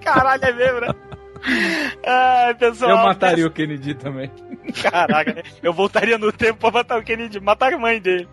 Caralho, 0.01 0.46
é 0.46 0.51
mesmo, 0.51 0.82
né? 0.82 0.88
Ai, 2.06 2.54
pessoal. 2.56 2.92
Eu 2.92 2.98
mataria 2.98 3.48
o 3.48 3.51
Kennedy 3.51 3.94
também. 3.94 4.30
Caraca, 4.82 5.44
eu 5.63 5.74
voltaria 5.74 6.18
no 6.18 6.32
tempo 6.32 6.60
pra 6.60 6.72
matar 6.72 7.00
o 7.00 7.04
Kennedy, 7.04 7.39
matar 7.39 7.74
a 7.74 7.77
mãe 7.77 8.00
dele. 8.00 8.27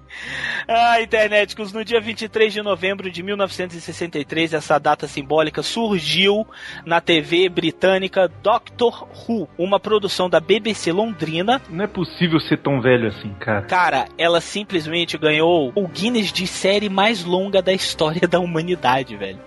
Ah, 0.67 1.01
internéticos, 1.01 1.73
no 1.73 1.85
dia 1.85 2.01
23 2.01 2.53
de 2.53 2.63
novembro 2.63 3.11
de 3.11 3.23
1963, 3.23 4.55
essa 4.55 4.79
data 4.79 5.07
simbólica 5.07 5.63
surgiu 5.63 6.47
na 6.85 7.01
TV 7.01 7.49
britânica 7.49 8.31
Doctor 8.43 9.07
Who, 9.29 9.49
uma 9.59 9.79
produção 9.79 10.29
da 10.29 10.41
BBC 10.41 10.93
Londrina. 10.93 11.61
Não 11.71 11.85
é 11.85 11.89
possível 11.89 12.41
ser 12.41 12.59
tão 12.59 12.81
velho 12.81 13.09
assim, 13.09 13.33
cara. 13.35 13.63
Cara, 13.63 14.07
ela 14.19 14.41
simplesmente 14.41 15.17
ganhou 15.17 15.73
o 15.75 15.89
Guinness 15.89 16.33
de 16.33 16.47
série 16.47 16.89
mais 16.89 17.25
longa 17.25 17.63
da 17.63 17.73
história 17.73 18.27
da 18.27 18.41
humanidade, 18.41 19.17
velho. 19.17 19.39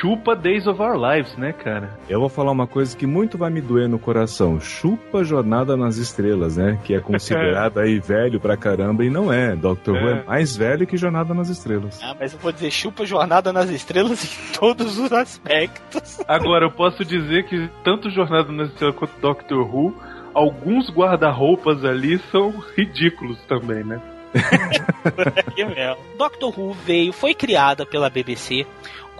Chupa 0.00 0.34
Days 0.36 0.66
of 0.66 0.80
Our 0.80 0.96
Lives, 0.96 1.36
né, 1.36 1.52
cara? 1.52 1.98
Eu 2.08 2.20
vou 2.20 2.28
falar 2.28 2.52
uma 2.52 2.66
coisa 2.66 2.96
que 2.96 3.06
muito 3.14 3.38
vai 3.38 3.48
me 3.48 3.60
doer 3.60 3.88
no 3.88 3.96
coração. 3.98 4.60
Chupa 4.60 5.22
Jornada 5.22 5.76
nas 5.76 5.96
Estrelas, 5.98 6.56
né? 6.56 6.80
Que 6.82 6.94
é 6.94 7.00
considerado 7.00 7.78
aí 7.80 8.00
velho 8.00 8.40
pra 8.40 8.56
caramba 8.56 9.04
e 9.04 9.08
não 9.10 9.32
é. 9.32 9.54
Doctor 9.54 9.94
Who 9.94 10.08
É. 10.08 10.12
é 10.18 10.24
mais 10.24 10.56
velho 10.56 10.84
que 10.84 10.96
Jornada 10.96 11.32
nas 11.32 11.48
Estrelas. 11.48 12.00
Ah, 12.02 12.16
mas 12.18 12.32
eu 12.32 12.38
vou 12.40 12.50
dizer, 12.50 12.72
chupa 12.72 13.06
Jornada 13.06 13.52
nas 13.52 13.70
Estrelas 13.70 14.24
em 14.24 14.52
todos 14.58 14.98
os 14.98 15.12
aspectos. 15.12 16.20
Agora, 16.26 16.66
eu 16.66 16.70
posso 16.72 17.04
dizer 17.04 17.44
que 17.46 17.70
tanto 17.84 18.10
Jornada 18.10 18.50
nas 18.50 18.70
Estrelas 18.70 18.96
quanto 18.96 19.20
Doctor 19.20 19.60
Who, 19.74 19.94
alguns 20.34 20.90
guarda-roupas 20.90 21.84
ali 21.84 22.18
são 22.32 22.52
ridículos 22.76 23.38
também, 23.46 23.84
né? 23.84 24.00
Mesmo. 25.56 25.96
Doctor 26.18 26.52
Who 26.58 26.72
veio, 26.84 27.12
foi 27.12 27.34
criada 27.34 27.86
pela 27.86 28.10
BBC 28.10 28.66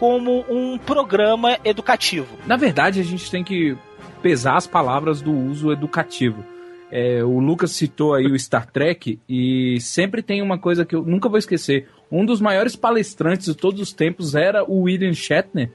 como 0.05 0.45
um 0.51 0.77
programa 0.77 1.59
educativo. 1.65 2.37
Na 2.47 2.59
verdade, 2.59 3.01
a 3.01 3.03
gente 3.03 3.31
tem 3.31 3.43
que 3.43 3.75
pesar 4.21 4.59
as 4.59 4.67
palavras 4.67 5.23
do 5.23 5.33
uso 5.33 5.73
educativo. 5.73 6.45
É, 6.91 7.25
o 7.25 7.39
Lucas 7.39 7.71
citou 7.71 8.13
aí 8.13 8.27
o 8.27 8.39
Star 8.39 8.71
Trek 8.71 9.19
e 9.27 9.81
sempre 9.81 10.23
tem 10.23 10.43
uma 10.43 10.59
coisa 10.59 10.85
que 10.85 10.95
eu 10.95 11.03
nunca 11.03 11.27
vou 11.27 11.39
esquecer. 11.39 11.89
Um 12.13 12.27
dos 12.27 12.39
maiores 12.39 12.77
palestrantes 12.77 13.47
de 13.47 13.55
todos 13.55 13.81
os 13.81 13.95
tempos 13.95 14.35
era 14.35 14.63
o 14.63 14.83
William 14.83 15.15
Shatner, 15.15 15.73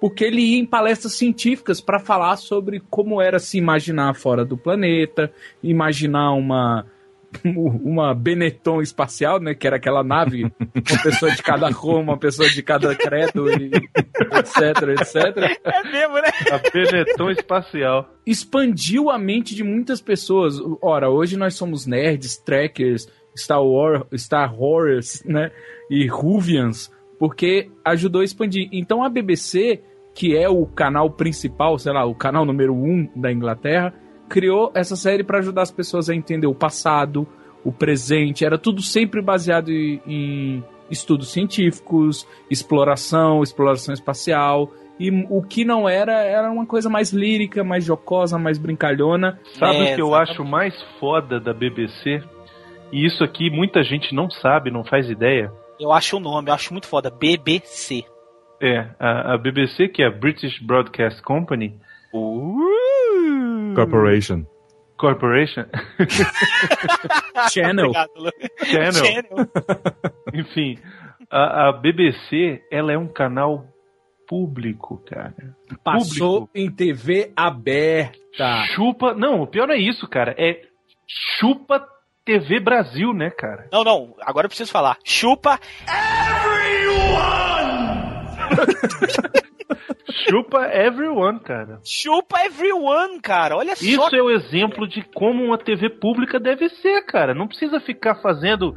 porque 0.00 0.24
ele 0.24 0.40
ia 0.40 0.58
em 0.58 0.64
palestras 0.64 1.12
científicas 1.12 1.82
para 1.82 2.00
falar 2.00 2.38
sobre 2.38 2.80
como 2.88 3.20
era 3.20 3.38
se 3.38 3.58
imaginar 3.58 4.14
fora 4.14 4.42
do 4.42 4.56
planeta, 4.56 5.30
imaginar 5.62 6.32
uma 6.32 6.86
uma 7.44 8.14
Benetton 8.14 8.80
espacial, 8.82 9.40
né, 9.40 9.54
que 9.54 9.66
era 9.66 9.76
aquela 9.76 10.02
nave, 10.02 10.44
uma 10.44 11.02
pessoa 11.02 11.30
de 11.32 11.42
cada 11.42 11.72
cor, 11.72 12.00
uma 12.00 12.18
pessoa 12.18 12.48
de 12.48 12.62
cada 12.62 12.94
credo, 12.94 13.48
e 13.50 13.70
etc, 14.38 15.00
etc 15.00 15.60
É 15.64 15.82
mesmo, 15.90 16.14
né? 16.14 16.30
A 16.50 16.58
Benetton 16.70 17.30
espacial. 17.30 18.08
expandiu 18.26 19.10
a 19.10 19.18
mente 19.18 19.54
de 19.54 19.64
muitas 19.64 20.00
pessoas. 20.00 20.54
Ora, 20.82 21.10
hoje 21.10 21.36
nós 21.36 21.54
somos 21.54 21.86
nerds, 21.86 22.36
trackers, 22.36 23.08
Star 23.36 23.62
Wars, 23.62 24.04
Star 24.14 24.54
Horrors, 24.54 25.22
né? 25.24 25.50
E 25.90 26.06
Ruvians, 26.06 26.90
porque 27.18 27.70
ajudou 27.84 28.22
a 28.22 28.24
expandir. 28.24 28.68
Então 28.72 29.02
a 29.02 29.08
BBC, 29.08 29.82
que 30.14 30.36
é 30.36 30.48
o 30.48 30.66
canal 30.66 31.10
principal, 31.10 31.78
sei 31.78 31.92
lá, 31.92 32.04
o 32.04 32.14
canal 32.14 32.44
número 32.44 32.74
um 32.74 33.08
da 33.16 33.32
Inglaterra, 33.32 33.94
criou 34.30 34.70
essa 34.74 34.94
série 34.94 35.24
para 35.24 35.38
ajudar 35.38 35.62
as 35.62 35.70
pessoas 35.72 36.08
a 36.08 36.14
entender 36.14 36.46
o 36.46 36.54
passado, 36.54 37.26
o 37.64 37.72
presente. 37.72 38.44
Era 38.44 38.56
tudo 38.56 38.80
sempre 38.80 39.20
baseado 39.20 39.70
em, 39.70 40.00
em 40.06 40.64
estudos 40.88 41.32
científicos, 41.32 42.26
exploração, 42.48 43.42
exploração 43.42 43.92
espacial. 43.92 44.70
E 44.98 45.10
o 45.28 45.42
que 45.42 45.64
não 45.64 45.88
era, 45.88 46.12
era 46.22 46.50
uma 46.50 46.64
coisa 46.64 46.88
mais 46.88 47.12
lírica, 47.12 47.64
mais 47.64 47.84
jocosa, 47.84 48.38
mais 48.38 48.58
brincalhona. 48.58 49.40
Sabe 49.58 49.78
É, 49.78 49.92
o 49.92 49.94
que 49.96 50.02
eu 50.02 50.14
acho 50.14 50.44
mais 50.44 50.74
foda 51.00 51.40
da 51.40 51.52
BBC? 51.52 52.22
E 52.92 53.06
isso 53.06 53.24
aqui 53.24 53.50
muita 53.50 53.82
gente 53.82 54.14
não 54.14 54.30
sabe, 54.30 54.70
não 54.70 54.84
faz 54.84 55.08
ideia. 55.10 55.50
Eu 55.78 55.90
acho 55.90 56.18
o 56.18 56.20
nome, 56.20 56.50
eu 56.50 56.54
acho 56.54 56.72
muito 56.72 56.86
foda. 56.86 57.10
BBC. 57.10 58.04
É, 58.62 58.90
a, 58.98 59.34
a 59.34 59.38
BBC, 59.38 59.88
que 59.88 60.02
é 60.02 60.06
a 60.06 60.10
British 60.10 60.60
Broadcast 60.60 61.22
Company 61.22 61.74
Corporation. 63.74 64.44
Corporation, 64.96 65.64
Channel. 67.50 67.88
Obrigado. 67.88 68.30
Channel, 68.64 68.92
Channel. 68.92 69.48
enfim, 70.34 70.78
a, 71.30 71.68
a 71.68 71.72
BBC, 71.72 72.62
ela 72.70 72.92
é 72.92 72.98
um 72.98 73.08
canal 73.08 73.64
público, 74.28 74.98
cara. 75.06 75.56
Passou 75.82 76.46
Público. 76.46 76.50
em 76.54 76.70
TV 76.70 77.32
aberta. 77.34 78.64
Chupa, 78.74 79.14
não, 79.14 79.40
o 79.40 79.46
pior 79.46 79.70
é 79.70 79.78
isso, 79.78 80.06
cara, 80.06 80.34
é 80.38 80.60
chupa 81.08 81.82
TV 82.24 82.60
Brasil, 82.60 83.14
né, 83.14 83.30
cara? 83.30 83.68
Não, 83.72 83.82
não, 83.82 84.14
agora 84.20 84.44
eu 84.44 84.50
preciso 84.50 84.70
falar. 84.70 84.98
Chupa 85.02 85.58
Chupa 90.08 90.66
everyone, 90.72 91.40
cara. 91.40 91.80
Chupa 91.84 92.44
everyone, 92.44 93.20
cara. 93.20 93.56
Olha 93.56 93.76
só. 93.76 93.84
Isso 93.84 94.16
é 94.16 94.22
o 94.22 94.30
exemplo 94.30 94.86
de 94.86 95.02
como 95.14 95.44
uma 95.44 95.58
TV 95.58 95.88
pública 95.90 96.38
deve 96.38 96.68
ser, 96.68 97.04
cara. 97.06 97.34
Não 97.34 97.46
precisa 97.46 97.80
ficar 97.80 98.16
fazendo 98.16 98.74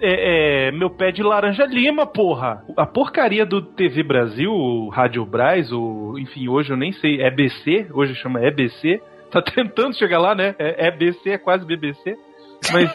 é, 0.00 0.68
é, 0.68 0.72
meu 0.72 0.90
pé 0.90 1.10
de 1.10 1.22
laranja 1.22 1.64
lima, 1.64 2.06
porra. 2.06 2.64
A 2.76 2.86
porcaria 2.86 3.46
do 3.46 3.62
TV 3.62 4.02
Brasil, 4.02 4.50
o 4.50 4.88
Rádio 4.88 5.24
Braz, 5.24 5.72
o, 5.72 6.18
enfim, 6.18 6.48
hoje 6.48 6.72
eu 6.72 6.76
nem 6.76 6.92
sei, 6.92 7.20
é 7.20 7.30
BC, 7.30 7.88
hoje 7.92 8.14
chama 8.14 8.44
EBC. 8.44 9.00
Tá 9.30 9.40
tentando 9.42 9.96
chegar 9.96 10.18
lá, 10.18 10.34
né? 10.34 10.54
É 10.58 10.88
EBC, 10.88 11.30
é 11.30 11.38
quase 11.38 11.64
BBC. 11.64 12.16
Mas, 12.72 12.90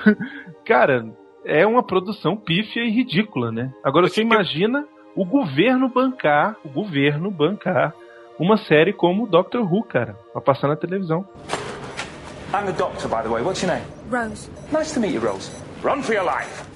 cara, 0.64 1.04
é 1.44 1.66
uma 1.66 1.82
produção 1.82 2.36
pífia 2.36 2.82
e 2.82 2.90
ridícula, 2.90 3.50
né? 3.50 3.72
Agora 3.84 4.08
você 4.08 4.22
imagina 4.22 4.86
o 5.14 5.24
governo 5.24 5.88
bancar, 5.88 6.56
o 6.64 6.68
governo 6.68 7.30
bancar 7.30 7.94
uma 8.38 8.56
série 8.56 8.92
como 8.92 9.26
Doctor 9.26 9.62
Who, 9.62 9.84
cara, 9.84 10.16
pra 10.32 10.40
passar 10.40 10.68
na 10.68 10.76
televisão. 10.76 11.26
I'm 12.54 12.66
the 12.66 12.72
doctor, 12.72 13.08
by 13.08 13.22
the 13.22 13.28
way. 13.28 13.42
What's 13.42 13.62
your 13.62 13.72
name? 13.72 13.84
Rose. 14.10 14.50
Nice 14.70 14.92
to 14.94 15.00
meet 15.00 15.14
you, 15.14 15.20
Rose. 15.20 15.50
Run 15.82 16.02
for 16.02 16.14
your 16.14 16.24
life. 16.24 16.71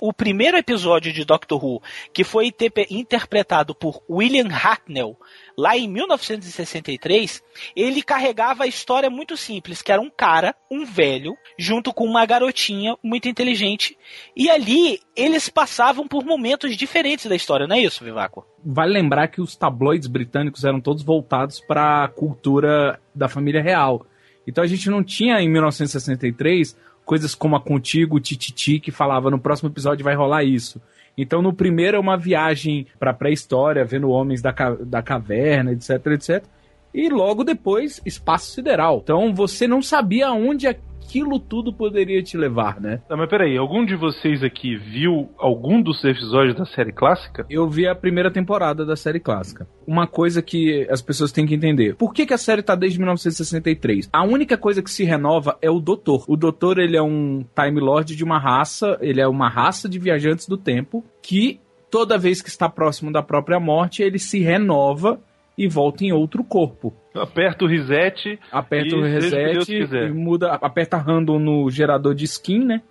O 0.00 0.12
primeiro 0.12 0.56
episódio 0.56 1.12
de 1.12 1.24
Doctor 1.24 1.64
Who, 1.64 1.82
que 2.12 2.22
foi 2.22 2.52
interpretado 2.90 3.74
por 3.74 4.00
William 4.08 4.48
Hartnell, 4.48 5.18
lá 5.56 5.76
em 5.76 5.88
1963, 5.88 7.42
ele 7.74 8.02
carregava 8.02 8.64
a 8.64 8.66
história 8.66 9.10
muito 9.10 9.36
simples, 9.36 9.82
que 9.82 9.90
era 9.90 10.00
um 10.00 10.08
cara, 10.08 10.54
um 10.70 10.84
velho, 10.84 11.36
junto 11.58 11.92
com 11.92 12.04
uma 12.04 12.24
garotinha 12.24 12.96
muito 13.02 13.28
inteligente, 13.28 13.98
e 14.36 14.48
ali 14.48 15.00
eles 15.16 15.48
passavam 15.48 16.06
por 16.06 16.24
momentos 16.24 16.76
diferentes 16.76 17.26
da 17.26 17.34
história, 17.34 17.66
não 17.66 17.74
é 17.74 17.80
isso, 17.80 18.04
Vivaco? 18.04 18.46
Vale 18.64 18.92
lembrar 18.92 19.28
que 19.28 19.40
os 19.40 19.56
tabloides 19.56 20.06
britânicos 20.06 20.64
eram 20.64 20.80
todos 20.80 21.02
voltados 21.02 21.60
para 21.60 22.04
a 22.04 22.08
cultura 22.08 23.00
da 23.14 23.28
família 23.28 23.62
real. 23.62 24.06
Então 24.46 24.62
a 24.62 24.66
gente 24.66 24.88
não 24.88 25.02
tinha 25.02 25.40
em 25.40 25.48
1963 25.48 26.76
coisas 27.08 27.34
como 27.34 27.56
a 27.56 27.60
Contigo, 27.60 28.20
Tititi, 28.20 28.78
que 28.78 28.90
falava 28.90 29.30
no 29.30 29.38
próximo 29.38 29.70
episódio 29.70 30.04
vai 30.04 30.14
rolar 30.14 30.44
isso. 30.44 30.78
Então 31.16 31.40
no 31.40 31.54
primeiro 31.54 31.96
é 31.96 32.00
uma 32.00 32.18
viagem 32.18 32.86
para 33.00 33.14
pré-história, 33.14 33.82
vendo 33.82 34.10
homens 34.10 34.42
da, 34.42 34.52
ca- 34.52 34.76
da 34.78 35.00
caverna, 35.02 35.72
etc, 35.72 36.06
etc. 36.08 36.44
E 36.92 37.08
logo 37.08 37.44
depois, 37.44 38.00
espaço 38.04 38.52
sideral. 38.52 39.00
Então 39.02 39.34
você 39.34 39.66
não 39.66 39.82
sabia 39.82 40.28
aonde 40.28 40.66
aquilo 41.08 41.40
tudo 41.40 41.72
poderia 41.72 42.22
te 42.22 42.36
levar, 42.36 42.78
né? 42.78 43.00
Tá, 43.08 43.16
mas 43.16 43.30
peraí, 43.30 43.56
algum 43.56 43.84
de 43.84 43.96
vocês 43.96 44.42
aqui 44.42 44.76
viu 44.76 45.30
algum 45.38 45.80
dos 45.80 46.04
episódios 46.04 46.54
da 46.54 46.66
série 46.66 46.92
clássica? 46.92 47.46
Eu 47.48 47.66
vi 47.66 47.88
a 47.88 47.94
primeira 47.94 48.30
temporada 48.30 48.84
da 48.84 48.94
série 48.94 49.18
clássica. 49.18 49.66
Uma 49.86 50.06
coisa 50.06 50.42
que 50.42 50.86
as 50.90 51.00
pessoas 51.00 51.32
têm 51.32 51.46
que 51.46 51.54
entender. 51.54 51.96
Por 51.96 52.12
que, 52.12 52.26
que 52.26 52.34
a 52.34 52.38
série 52.38 52.62
tá 52.62 52.74
desde 52.74 52.98
1963? 52.98 54.10
A 54.12 54.22
única 54.22 54.58
coisa 54.58 54.82
que 54.82 54.90
se 54.90 55.02
renova 55.02 55.56
é 55.62 55.70
o 55.70 55.80
Doutor. 55.80 56.24
O 56.28 56.36
Doutor, 56.36 56.78
ele 56.78 56.96
é 56.96 57.02
um 57.02 57.42
Time 57.58 57.80
Lord 57.80 58.14
de 58.14 58.22
uma 58.22 58.38
raça, 58.38 58.98
ele 59.00 59.20
é 59.20 59.26
uma 59.26 59.48
raça 59.48 59.88
de 59.88 59.98
viajantes 59.98 60.46
do 60.46 60.58
tempo 60.58 61.02
que 61.22 61.58
toda 61.90 62.18
vez 62.18 62.42
que 62.42 62.50
está 62.50 62.68
próximo 62.68 63.10
da 63.10 63.22
própria 63.22 63.58
morte, 63.58 64.02
ele 64.02 64.18
se 64.18 64.40
renova 64.40 65.18
e 65.58 65.66
volta 65.66 66.04
em 66.04 66.12
outro 66.12 66.44
corpo. 66.44 66.94
Aperta 67.12 67.64
o 67.64 67.68
reset. 67.68 68.38
Aperta 68.52 68.94
o 68.94 69.02
reset 69.02 69.72
e 69.72 70.12
muda, 70.12 70.52
aperta 70.52 70.96
random 70.96 71.40
no 71.40 71.68
gerador 71.68 72.14
de 72.14 72.24
skin, 72.24 72.64
né? 72.64 72.82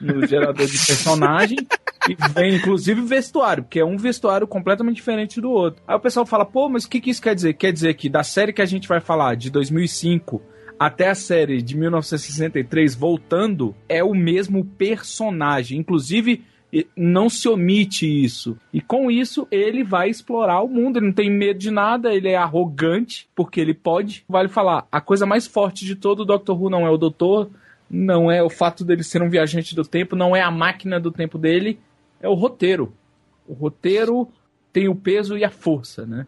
No 0.00 0.26
gerador 0.26 0.66
de 0.66 0.76
personagem. 0.84 1.58
e 2.08 2.16
vem, 2.34 2.56
inclusive, 2.56 3.00
vestuário, 3.02 3.62
porque 3.62 3.78
é 3.78 3.84
um 3.84 3.96
vestuário 3.96 4.46
completamente 4.46 4.96
diferente 4.96 5.40
do 5.40 5.50
outro. 5.50 5.80
Aí 5.86 5.94
o 5.94 6.00
pessoal 6.00 6.26
fala, 6.26 6.44
pô, 6.44 6.68
mas 6.68 6.84
o 6.84 6.90
que, 6.90 7.00
que 7.00 7.10
isso 7.10 7.22
quer 7.22 7.34
dizer? 7.34 7.54
Quer 7.54 7.72
dizer 7.72 7.94
que 7.94 8.08
da 8.08 8.24
série 8.24 8.52
que 8.52 8.62
a 8.62 8.66
gente 8.66 8.88
vai 8.88 9.00
falar, 9.00 9.36
de 9.36 9.48
2005 9.48 10.42
até 10.78 11.08
a 11.08 11.14
série 11.14 11.62
de 11.62 11.76
1963, 11.76 12.94
voltando, 12.94 13.74
é 13.88 14.04
o 14.04 14.12
mesmo 14.12 14.64
personagem. 14.64 15.78
Inclusive, 15.78 16.44
não 16.96 17.28
se 17.28 17.48
omite 17.48 18.06
isso. 18.06 18.58
E 18.72 18.80
com 18.80 19.10
isso, 19.10 19.46
ele 19.50 19.84
vai 19.84 20.10
explorar 20.10 20.62
o 20.62 20.68
mundo. 20.68 20.98
Ele 20.98 21.06
não 21.06 21.12
tem 21.12 21.30
medo 21.30 21.58
de 21.58 21.70
nada, 21.70 22.12
ele 22.12 22.28
é 22.28 22.36
arrogante, 22.36 23.28
porque 23.34 23.60
ele 23.60 23.72
pode. 23.72 24.24
Vale 24.28 24.48
falar, 24.48 24.86
a 24.90 25.00
coisa 25.00 25.24
mais 25.24 25.46
forte 25.46 25.84
de 25.84 25.94
todo 25.94 26.20
o 26.20 26.24
Doctor 26.24 26.60
Who 26.60 26.68
não 26.68 26.86
é 26.86 26.90
o 26.90 26.96
doutor, 26.96 27.48
não 27.88 28.30
é 28.30 28.42
o 28.42 28.50
fato 28.50 28.84
dele 28.84 29.02
ser 29.02 29.22
um 29.22 29.30
viajante 29.30 29.74
do 29.74 29.84
tempo, 29.84 30.16
não 30.16 30.34
é 30.34 30.42
a 30.42 30.50
máquina 30.50 30.98
do 30.98 31.12
tempo 31.12 31.38
dele, 31.38 31.78
é 32.20 32.28
o 32.28 32.34
roteiro. 32.34 32.92
O 33.46 33.54
roteiro 33.54 34.28
tem 34.72 34.88
o 34.88 34.94
peso 34.94 35.38
e 35.38 35.44
a 35.44 35.50
força, 35.50 36.04
né? 36.04 36.26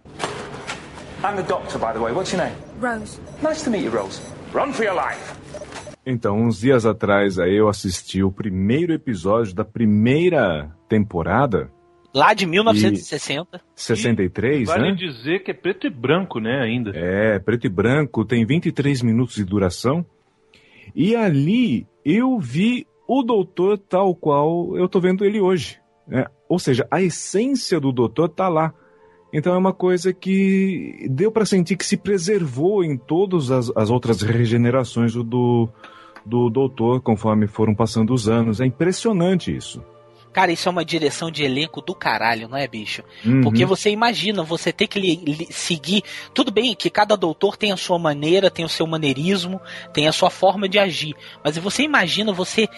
I'm 1.22 1.34
the 1.34 1.42
doctor, 1.42 1.78
by 1.80 1.92
the 1.92 1.98
way. 1.98 2.12
What's 2.12 2.32
your 2.32 2.44
name? 2.44 2.54
Rose. 2.80 3.18
Nice 3.42 3.64
to 3.64 3.70
meet 3.70 3.84
you, 3.84 3.90
Rose. 3.90 4.20
Run 4.52 4.72
for 4.72 4.84
your 4.84 4.94
life. 4.94 5.34
Então, 6.10 6.40
uns 6.40 6.60
dias 6.60 6.86
atrás 6.86 7.38
aí 7.38 7.54
eu 7.54 7.68
assisti 7.68 8.22
o 8.22 8.32
primeiro 8.32 8.94
episódio 8.94 9.54
da 9.54 9.62
primeira 9.62 10.74
temporada, 10.88 11.70
Lá 12.14 12.32
de 12.32 12.46
1960. 12.46 13.60
63, 13.74 14.66
Vale 14.66 14.90
né? 14.90 14.96
dizer 14.96 15.42
que 15.42 15.50
é 15.50 15.54
preto 15.54 15.86
e 15.86 15.90
branco, 15.90 16.40
né, 16.40 16.62
ainda. 16.62 16.90
É, 16.94 17.38
preto 17.38 17.66
e 17.66 17.68
branco, 17.68 18.24
tem 18.24 18.46
23 18.46 19.02
minutos 19.02 19.34
de 19.34 19.44
duração. 19.44 20.04
E 20.96 21.14
ali 21.14 21.86
eu 22.02 22.38
vi 22.38 22.86
o 23.06 23.22
doutor 23.22 23.76
tal 23.76 24.14
qual 24.14 24.74
eu 24.76 24.88
tô 24.88 25.00
vendo 25.00 25.22
ele 25.22 25.38
hoje. 25.38 25.78
né? 26.06 26.24
Ou 26.48 26.58
seja, 26.58 26.86
a 26.90 27.02
essência 27.02 27.78
do 27.78 27.92
doutor 27.92 28.30
tá 28.30 28.48
lá. 28.48 28.72
Então 29.30 29.54
é 29.54 29.58
uma 29.58 29.74
coisa 29.74 30.10
que 30.10 31.06
deu 31.10 31.30
para 31.30 31.44
sentir 31.44 31.76
que 31.76 31.84
se 31.84 31.98
preservou 31.98 32.82
em 32.82 32.96
todas 32.96 33.50
as, 33.50 33.70
as 33.76 33.90
outras 33.90 34.22
regenerações 34.22 35.12
do, 35.12 35.68
do, 36.28 36.44
do 36.44 36.50
doutor 36.50 37.00
conforme 37.00 37.46
foram 37.46 37.74
passando 37.74 38.12
os 38.12 38.28
anos. 38.28 38.60
É 38.60 38.66
impressionante 38.66 39.54
isso. 39.54 39.82
Cara, 40.32 40.52
isso 40.52 40.68
é 40.68 40.70
uma 40.70 40.84
direção 40.84 41.30
de 41.30 41.42
elenco 41.42 41.80
do 41.80 41.94
caralho, 41.94 42.48
não 42.48 42.56
é, 42.56 42.68
bicho? 42.68 43.02
Uhum. 43.24 43.40
Porque 43.40 43.64
você 43.64 43.90
imagina, 43.90 44.42
você 44.42 44.72
ter 44.72 44.86
que 44.86 45.00
li- 45.00 45.16
li- 45.16 45.48
seguir. 45.50 46.02
Tudo 46.34 46.52
bem 46.52 46.74
que 46.76 46.90
cada 46.90 47.16
doutor 47.16 47.56
tem 47.56 47.72
a 47.72 47.76
sua 47.76 47.98
maneira, 47.98 48.50
tem 48.50 48.64
o 48.64 48.68
seu 48.68 48.86
maneirismo, 48.86 49.60
tem 49.92 50.06
a 50.06 50.12
sua 50.12 50.30
forma 50.30 50.68
de 50.68 50.78
agir. 50.78 51.16
Mas 51.42 51.56
você 51.56 51.82
imagina 51.82 52.32
você 52.32 52.68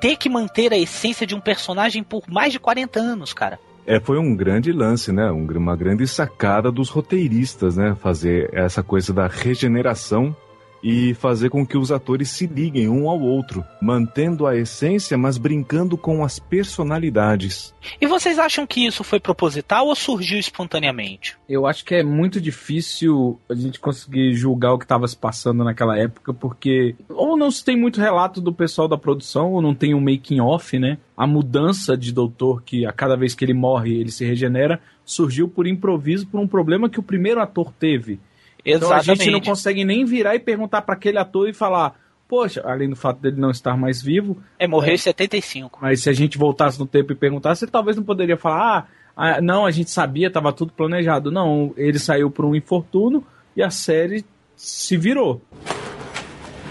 ter 0.00 0.16
que 0.16 0.28
manter 0.28 0.72
a 0.72 0.78
essência 0.78 1.26
de 1.26 1.34
um 1.34 1.40
personagem 1.40 2.02
por 2.02 2.22
mais 2.28 2.52
de 2.52 2.58
40 2.58 3.00
anos, 3.00 3.32
cara. 3.34 3.58
É, 3.84 3.98
foi 3.98 4.16
um 4.16 4.34
grande 4.34 4.72
lance, 4.72 5.12
né? 5.12 5.30
Um 5.30 5.44
uma 5.44 5.76
grande 5.76 6.06
sacada 6.06 6.70
dos 6.70 6.88
roteiristas, 6.88 7.76
né? 7.76 7.96
Fazer 8.00 8.48
essa 8.54 8.82
coisa 8.82 9.12
da 9.12 9.26
regeneração 9.26 10.34
e 10.82 11.14
fazer 11.14 11.48
com 11.48 11.66
que 11.66 11.78
os 11.78 11.92
atores 11.92 12.30
se 12.30 12.46
liguem 12.46 12.88
um 12.88 13.08
ao 13.08 13.20
outro, 13.20 13.64
mantendo 13.80 14.46
a 14.46 14.56
essência, 14.56 15.16
mas 15.16 15.38
brincando 15.38 15.96
com 15.96 16.24
as 16.24 16.38
personalidades. 16.38 17.72
E 18.00 18.06
vocês 18.06 18.38
acham 18.38 18.66
que 18.66 18.86
isso 18.86 19.04
foi 19.04 19.20
proposital 19.20 19.86
ou 19.86 19.94
surgiu 19.94 20.38
espontaneamente? 20.38 21.36
Eu 21.48 21.66
acho 21.66 21.84
que 21.84 21.94
é 21.94 22.02
muito 22.02 22.40
difícil 22.40 23.38
a 23.48 23.54
gente 23.54 23.78
conseguir 23.78 24.34
julgar 24.34 24.72
o 24.72 24.78
que 24.78 24.84
estava 24.84 25.06
se 25.06 25.16
passando 25.16 25.62
naquela 25.62 25.96
época, 25.98 26.34
porque 26.34 26.96
ou 27.08 27.36
não 27.36 27.50
se 27.50 27.64
tem 27.64 27.76
muito 27.76 28.00
relato 28.00 28.40
do 28.40 28.52
pessoal 28.52 28.88
da 28.88 28.98
produção, 28.98 29.52
ou 29.52 29.62
não 29.62 29.74
tem 29.74 29.94
um 29.94 30.00
making 30.00 30.40
off, 30.40 30.78
né? 30.78 30.98
A 31.16 31.26
mudança 31.26 31.96
de 31.96 32.12
doutor, 32.12 32.62
que 32.62 32.84
a 32.84 32.92
cada 32.92 33.16
vez 33.16 33.34
que 33.34 33.44
ele 33.44 33.54
morre 33.54 33.92
ele 33.94 34.10
se 34.10 34.24
regenera, 34.24 34.80
surgiu 35.04 35.48
por 35.48 35.66
improviso, 35.66 36.26
por 36.26 36.40
um 36.40 36.48
problema 36.48 36.88
que 36.88 37.00
o 37.00 37.02
primeiro 37.02 37.40
ator 37.40 37.72
teve. 37.72 38.18
Então 38.64 38.92
a 38.92 39.00
gente 39.00 39.30
não 39.30 39.40
consegue 39.40 39.84
nem 39.84 40.04
virar 40.04 40.34
e 40.34 40.38
perguntar 40.38 40.82
para 40.82 40.94
aquele 40.94 41.18
ator 41.18 41.48
e 41.48 41.52
falar, 41.52 41.94
poxa, 42.28 42.62
além 42.64 42.88
do 42.88 42.96
fato 42.96 43.20
dele 43.20 43.40
não 43.40 43.50
estar 43.50 43.76
mais 43.76 44.00
vivo, 44.02 44.38
É, 44.58 44.66
morreu 44.66 44.94
em 44.94 44.98
75. 44.98 45.78
mas 45.82 46.02
se 46.02 46.08
a 46.08 46.12
gente 46.12 46.38
voltasse 46.38 46.78
no 46.78 46.86
tempo 46.86 47.12
e 47.12 47.14
perguntasse, 47.16 47.64
ele 47.64 47.72
talvez 47.72 47.96
não 47.96 48.04
poderia 48.04 48.36
falar, 48.36 48.88
ah, 49.16 49.36
ah, 49.36 49.40
não, 49.40 49.66
a 49.66 49.70
gente 49.70 49.90
sabia, 49.90 50.28
estava 50.28 50.52
tudo 50.52 50.72
planejado. 50.72 51.30
Não, 51.30 51.74
ele 51.76 51.98
saiu 51.98 52.30
por 52.30 52.44
um 52.44 52.54
infortúnio 52.54 53.24
e 53.54 53.62
a 53.62 53.70
série 53.70 54.24
se 54.56 54.96
virou. 54.96 55.42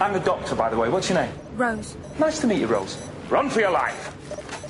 I'm 0.00 0.12
the 0.12 0.18
doctor, 0.18 0.56
by 0.56 0.70
the 0.70 0.76
way. 0.76 0.90
What's 0.90 1.08
your 1.10 1.20
name? 1.20 1.32
Rose. 1.56 1.96
Nice 2.18 2.40
to 2.40 2.46
meet 2.48 2.60
you, 2.60 2.66
Rose. 2.66 2.98
Run 3.30 3.48
for 3.50 3.60
your 3.62 3.70
life. 3.70 4.10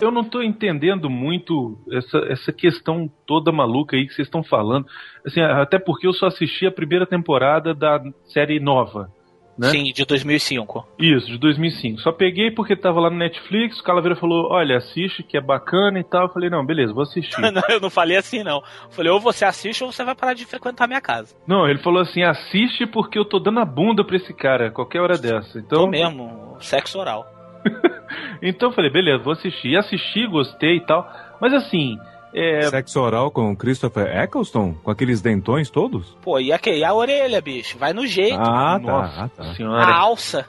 Eu 0.03 0.11
não 0.11 0.25
tô 0.25 0.43
entendendo 0.43 1.09
muito 1.09 1.79
essa, 1.93 2.19
essa 2.29 2.53
questão 2.53 3.09
toda 3.25 3.53
maluca 3.53 3.97
aí 3.97 4.05
que 4.05 4.13
vocês 4.13 4.27
estão 4.27 4.43
falando. 4.43 4.85
Assim, 5.25 5.41
até 5.41 5.79
porque 5.79 6.09
eu 6.09 6.13
só 6.13 6.27
assisti 6.27 6.67
a 6.67 6.73
primeira 6.73 7.07
temporada 7.07 7.73
da 7.73 8.03
série 8.25 8.59
nova. 8.59 9.09
Né? 9.57 9.69
Sim, 9.69 9.85
de 9.93 10.05
2005. 10.05 10.89
Isso, 10.99 11.27
de 11.29 11.39
2005. 11.39 12.01
Só 12.01 12.11
peguei 12.11 12.51
porque 12.51 12.75
tava 12.75 12.99
lá 12.99 13.11
no 13.11 13.17
Netflix, 13.17 13.79
o 13.79 13.85
Calaveira 13.85 14.17
falou, 14.17 14.51
olha, 14.51 14.79
assiste, 14.79 15.23
que 15.23 15.37
é 15.37 15.41
bacana 15.41 16.01
e 16.01 16.05
tal. 16.05 16.23
Eu 16.23 16.33
falei, 16.33 16.51
não, 16.51 16.67
beleza, 16.67 16.93
vou 16.93 17.05
assistir. 17.05 17.41
Não, 17.53 17.63
eu 17.69 17.79
não 17.79 17.91
falei 17.91 18.17
assim, 18.17 18.43
não. 18.43 18.57
Eu 18.57 18.91
falei, 18.91 19.13
ou 19.13 19.21
você 19.21 19.45
assiste 19.45 19.85
ou 19.85 19.93
você 19.93 20.03
vai 20.03 20.17
parar 20.17 20.35
de 20.35 20.45
frequentar 20.45 20.85
a 20.85 20.89
minha 20.89 21.01
casa. 21.01 21.37
não, 21.47 21.69
ele 21.69 21.79
falou 21.79 22.01
assim, 22.01 22.25
assiste 22.25 22.87
porque 22.87 23.17
eu 23.17 23.25
tô 23.25 23.39
dando 23.39 23.61
a 23.61 23.65
bunda 23.65 24.05
pra 24.05 24.17
esse 24.17 24.35
cara, 24.35 24.71
qualquer 24.73 25.01
hora 25.01 25.17
dessa. 25.17 25.61
Então, 25.61 25.85
Tô 25.85 25.87
mesmo, 25.87 26.57
sexo 26.59 26.99
oral. 26.99 27.25
então 28.43 28.71
eu 28.71 28.75
falei, 28.75 28.91
beleza, 28.91 29.23
vou 29.23 29.33
assistir. 29.33 29.69
E 29.69 29.77
assisti, 29.77 30.27
gostei 30.27 30.77
e 30.77 30.81
tal. 30.81 31.11
Mas 31.41 31.53
assim, 31.55 31.99
é, 32.35 32.63
Sexo 32.63 33.01
oral 33.01 33.31
com 33.31 33.55
Christopher 33.55 34.07
Eccleston? 34.23 34.75
Com 34.83 34.91
aqueles 34.91 35.21
dentões 35.21 35.69
todos? 35.71 36.17
Pô, 36.23 36.39
e 36.41 36.53
aqui, 36.53 36.71
e 36.71 36.85
a 36.85 36.95
orelha, 36.95 37.41
bicho? 37.41 37.77
Vai 37.79 37.93
no 37.93 38.07
jeito. 38.07 38.39
Ah, 38.41 38.79
tá. 38.79 38.93
nossa 38.93 39.25
ah, 39.25 39.29
tá. 39.29 39.43
a 39.43 39.55
senhora. 39.55 39.95
alça. 39.95 40.47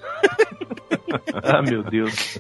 ah, 1.43 1.61
meu 1.61 1.83
Deus. 1.83 2.39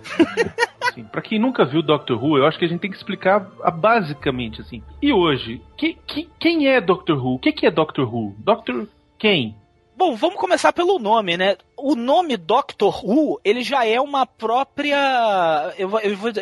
assim. 0.81 1.03
Pra 1.03 1.21
quem 1.21 1.39
nunca 1.39 1.65
viu 1.65 1.81
Doctor 1.81 2.23
Who, 2.23 2.37
eu 2.37 2.45
acho 2.45 2.57
que 2.57 2.65
a 2.65 2.67
gente 2.67 2.79
tem 2.79 2.89
que 2.91 2.95
explicar 2.97 3.47
a- 3.61 3.71
basicamente, 3.71 4.61
assim. 4.61 4.81
E 5.01 5.11
hoje, 5.11 5.61
que, 5.77 5.95
que- 6.07 6.29
quem 6.39 6.67
é 6.67 6.79
Doctor 6.79 7.17
Who? 7.17 7.35
O 7.35 7.39
que, 7.39 7.51
que 7.51 7.65
é 7.65 7.71
Doctor 7.71 8.13
Who? 8.13 8.35
Doctor 8.39 8.87
quem? 9.17 9.55
Bom, 9.95 10.15
vamos 10.15 10.37
começar 10.37 10.73
pelo 10.73 10.97
nome, 10.97 11.37
né? 11.37 11.55
O 11.77 11.95
nome 11.95 12.35
Doctor 12.35 13.05
Who, 13.05 13.39
ele 13.43 13.61
já 13.61 13.85
é 13.85 14.01
uma 14.01 14.25
própria. 14.25 15.73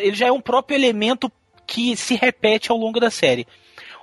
ele 0.00 0.14
já 0.14 0.26
é 0.26 0.32
um 0.32 0.40
próprio 0.40 0.76
elemento 0.76 1.30
que 1.66 1.94
se 1.96 2.14
repete 2.14 2.70
ao 2.70 2.78
longo 2.78 2.98
da 2.98 3.10
série. 3.10 3.46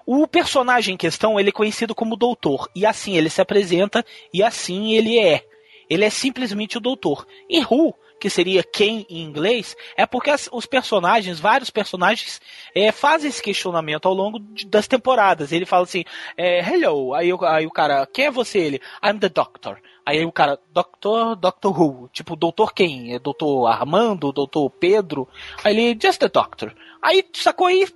O 0.05 0.27
personagem 0.27 0.93
em 0.93 0.97
questão, 0.97 1.39
ele 1.39 1.49
é 1.49 1.51
conhecido 1.51 1.93
como 1.93 2.15
Doutor, 2.15 2.69
e 2.75 2.85
assim 2.85 3.15
ele 3.15 3.29
se 3.29 3.41
apresenta, 3.41 4.05
e 4.33 4.41
assim 4.41 4.93
ele 4.93 5.19
é. 5.19 5.43
Ele 5.89 6.05
é 6.05 6.09
simplesmente 6.09 6.77
o 6.77 6.81
Doutor. 6.81 7.25
E 7.49 7.59
Who, 7.61 7.93
que 8.19 8.29
seria 8.29 8.63
quem 8.63 9.05
em 9.09 9.21
inglês, 9.23 9.75
é 9.95 10.05
porque 10.05 10.29
as- 10.29 10.49
os 10.51 10.65
personagens, 10.65 11.39
vários 11.39 11.69
personagens, 11.69 12.41
é, 12.75 12.91
fazem 12.91 13.29
esse 13.29 13.41
questionamento 13.41 14.07
ao 14.07 14.13
longo 14.13 14.39
de- 14.39 14.65
das 14.67 14.87
temporadas. 14.87 15.51
Ele 15.51 15.65
fala 15.65 15.83
assim, 15.83 16.03
é, 16.37 16.59
hello, 16.59 17.13
aí, 17.13 17.29
aí 17.43 17.65
o 17.65 17.71
cara, 17.71 18.05
quem 18.05 18.25
é 18.25 18.31
você? 18.31 18.59
Ele, 18.59 18.81
I'm 19.03 19.17
the 19.19 19.29
Doctor. 19.29 19.77
Aí 20.05 20.25
o 20.25 20.31
cara, 20.31 20.59
Doctor, 20.73 21.35
Doctor 21.35 21.79
Who, 21.81 22.09
tipo, 22.11 22.35
Doutor 22.35 22.73
quem? 22.73 23.13
É 23.13 23.19
Doutor 23.19 23.67
Armando, 23.67 24.31
Doutor 24.31 24.69
Pedro? 24.71 25.27
Aí 25.63 25.77
ele, 25.77 25.99
just 26.01 26.19
the 26.19 26.27
Doctor. 26.27 26.73
Aí 27.01 27.23
sacou 27.33 27.67
aí, 27.67 27.87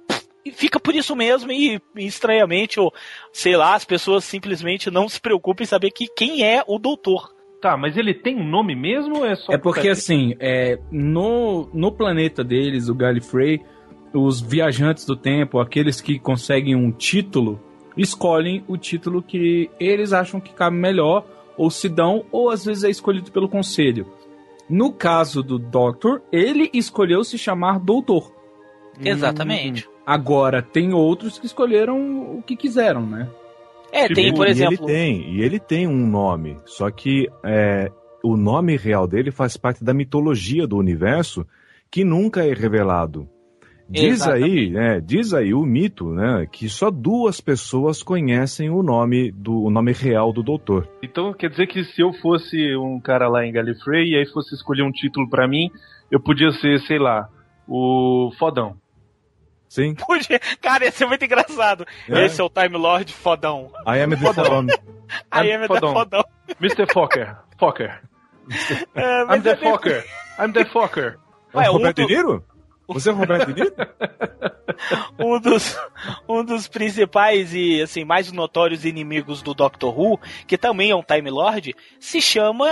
fica 0.54 0.80
por 0.80 0.94
isso 0.94 1.16
mesmo 1.16 1.52
e, 1.52 1.82
e 1.96 2.06
estranhamente, 2.06 2.80
ou 2.80 2.94
sei 3.32 3.58
lá, 3.58 3.74
as 3.74 3.84
pessoas 3.84 4.24
simplesmente 4.26 4.92
não 4.92 5.10
se 5.10 5.20
preocupam 5.20 5.64
em 5.64 5.66
saber 5.66 5.90
que 5.90 6.08
quem 6.08 6.46
é 6.46 6.64
o 6.68 6.78
Doutor. 6.78 7.33
Tá, 7.63 7.78
mas 7.78 7.95
ele 7.95 8.13
tem 8.13 8.36
um 8.36 8.45
nome 8.45 8.76
mesmo 8.76 9.19
ou 9.19 9.26
é 9.26 9.38
só 9.38 9.54
É 9.54 9.58
porque 9.58 9.88
assim, 9.88 10.36
é, 10.38 10.78
no, 10.91 11.69
no 11.73 11.93
planeta 11.93 12.43
deles, 12.43 12.89
o 12.89 12.93
Gallifrey, 12.93 13.62
os 14.13 14.41
viajantes 14.41 15.06
do 15.06 15.15
tempo, 15.15 15.62
aqueles 15.62 16.02
que 16.02 16.19
conseguem 16.19 16.76
um 16.76 16.91
título, 16.91 17.58
escolhem 17.95 18.65
o 18.67 18.76
título 18.76 19.23
que 19.23 19.69
eles 19.80 20.12
acham 20.12 20.41
que 20.41 20.54
cabe 20.54 20.76
melhor, 20.76 21.26
ou 21.56 21.71
se 21.71 21.88
dão, 21.88 22.26
ou 22.34 22.49
às 22.49 22.65
vezes 22.65 22.84
é 22.84 22.89
escolhido 22.89 23.32
pelo 23.32 23.47
conselho. 23.47 24.08
No 24.69 24.91
caso 24.91 25.41
do 25.41 25.58
Doctor, 25.58 26.21
ele 26.34 26.69
escolheu 26.73 27.23
se 27.23 27.38
chamar 27.38 27.80
Doutor. 27.80 28.30
Exatamente. 29.02 29.88
Agora, 30.06 30.62
tem 30.62 30.93
outros 30.93 31.39
que 31.39 31.45
escolheram 31.45 32.38
o 32.38 32.43
que 32.45 32.58
quiseram, 32.58 33.06
né? 33.06 33.30
É, 33.94 34.08
tem, 34.08 34.34
por 34.34 34.48
E 34.48 34.50
exemplo. 34.50 34.74
ele 34.74 34.86
tem, 34.86 35.36
e 35.36 35.42
ele 35.42 35.60
tem 35.60 35.88
um 35.88 36.08
nome, 36.08 36.58
só 36.66 36.90
que 36.90 37.30
é, 37.46 37.92
o 38.24 38.36
nome 38.36 38.76
real 38.76 39.08
dele 39.08 39.30
faz 39.30 39.56
parte 39.56 39.84
da 39.84 39.94
mitologia 39.94 40.66
do 40.66 40.78
universo 40.78 41.46
que 41.92 42.04
nunca 42.04 42.44
é 42.44 42.54
revelado. 42.54 43.30
Diz 43.88 44.26
aí, 44.26 44.72
né, 44.72 45.00
diz 45.00 45.34
aí 45.34 45.54
o 45.54 45.62
mito, 45.64 46.12
né, 46.12 46.48
que 46.52 46.68
só 46.68 46.90
duas 46.90 47.40
pessoas 47.40 48.02
conhecem 48.02 48.70
o 48.70 48.82
nome 48.82 49.32
do 49.32 49.62
o 49.62 49.70
nome 49.70 49.92
real 49.92 50.34
do 50.34 50.42
doutor. 50.42 50.90
Então 51.04 51.32
quer 51.34 51.52
dizer 51.52 51.68
que 51.68 51.84
se 51.84 52.02
eu 52.02 52.12
fosse 52.14 52.76
um 52.76 53.00
cara 53.00 53.28
lá 53.28 53.46
em 53.46 53.52
Gallifrey 53.52 54.12
e 54.12 54.16
aí 54.16 54.26
fosse 54.26 54.56
escolher 54.56 54.82
um 54.84 54.92
título 54.92 55.30
pra 55.30 55.48
mim, 55.48 55.70
eu 56.10 56.20
podia 56.20 56.52
ser, 56.54 56.80
sei 56.88 56.98
lá, 56.98 57.28
o 57.68 58.32
fodão. 58.40 58.76
Sim. 59.74 59.96
Podia- 60.06 60.40
Cara, 60.62 60.86
ia 60.86 60.92
ser 60.92 61.08
muito 61.08 61.26
engraçado. 61.26 61.84
É. 62.08 62.26
Esse 62.26 62.40
é 62.40 62.44
o 62.44 62.50
Time 62.50 62.78
Lord 62.78 63.12
fodão. 63.12 63.72
I 63.88 64.02
am 64.02 64.12
the 64.12 64.18
Fodão. 64.18 64.68
Aí 65.32 65.50
I'm 65.52 65.64
é 65.64 65.68
fodão. 65.68 65.94
fodão. 65.94 66.24
Mr. 66.62 66.86
Fokker. 66.94 67.36
Fokker. 67.58 68.02
É, 68.94 69.24
I'm 69.36 69.42
the 69.42 69.52
é 69.52 69.56
Fokker. 69.56 70.06
I'm 70.40 70.52
the 70.52 70.66
Fokker. 70.66 71.18
Ué, 71.56 71.70
um 71.70 71.74
Roberto 71.74 72.02
do- 72.04 72.08
De 72.08 72.16
Niro? 72.16 72.44
Você 72.88 73.10
é 73.10 73.14
o 73.14 73.16
Roberto 73.16 73.52
De 73.52 73.64
Niro? 73.64 73.74
um 75.18 75.40
dos, 75.40 75.80
um 76.28 76.44
dos 76.44 76.68
principais 76.68 77.54
e 77.56 77.82
assim 77.82 78.04
mais 78.06 78.32
notórios 78.32 78.86
inimigos 78.86 79.42
do 79.42 79.54
Doctor 79.56 79.98
Who, 79.98 80.20
que 80.46 80.58
também 80.58 80.92
é 80.92 80.96
um 80.96 81.02
Time 81.02 81.30
Lord, 81.32 81.76
se 82.00 82.22
chama 82.22 82.68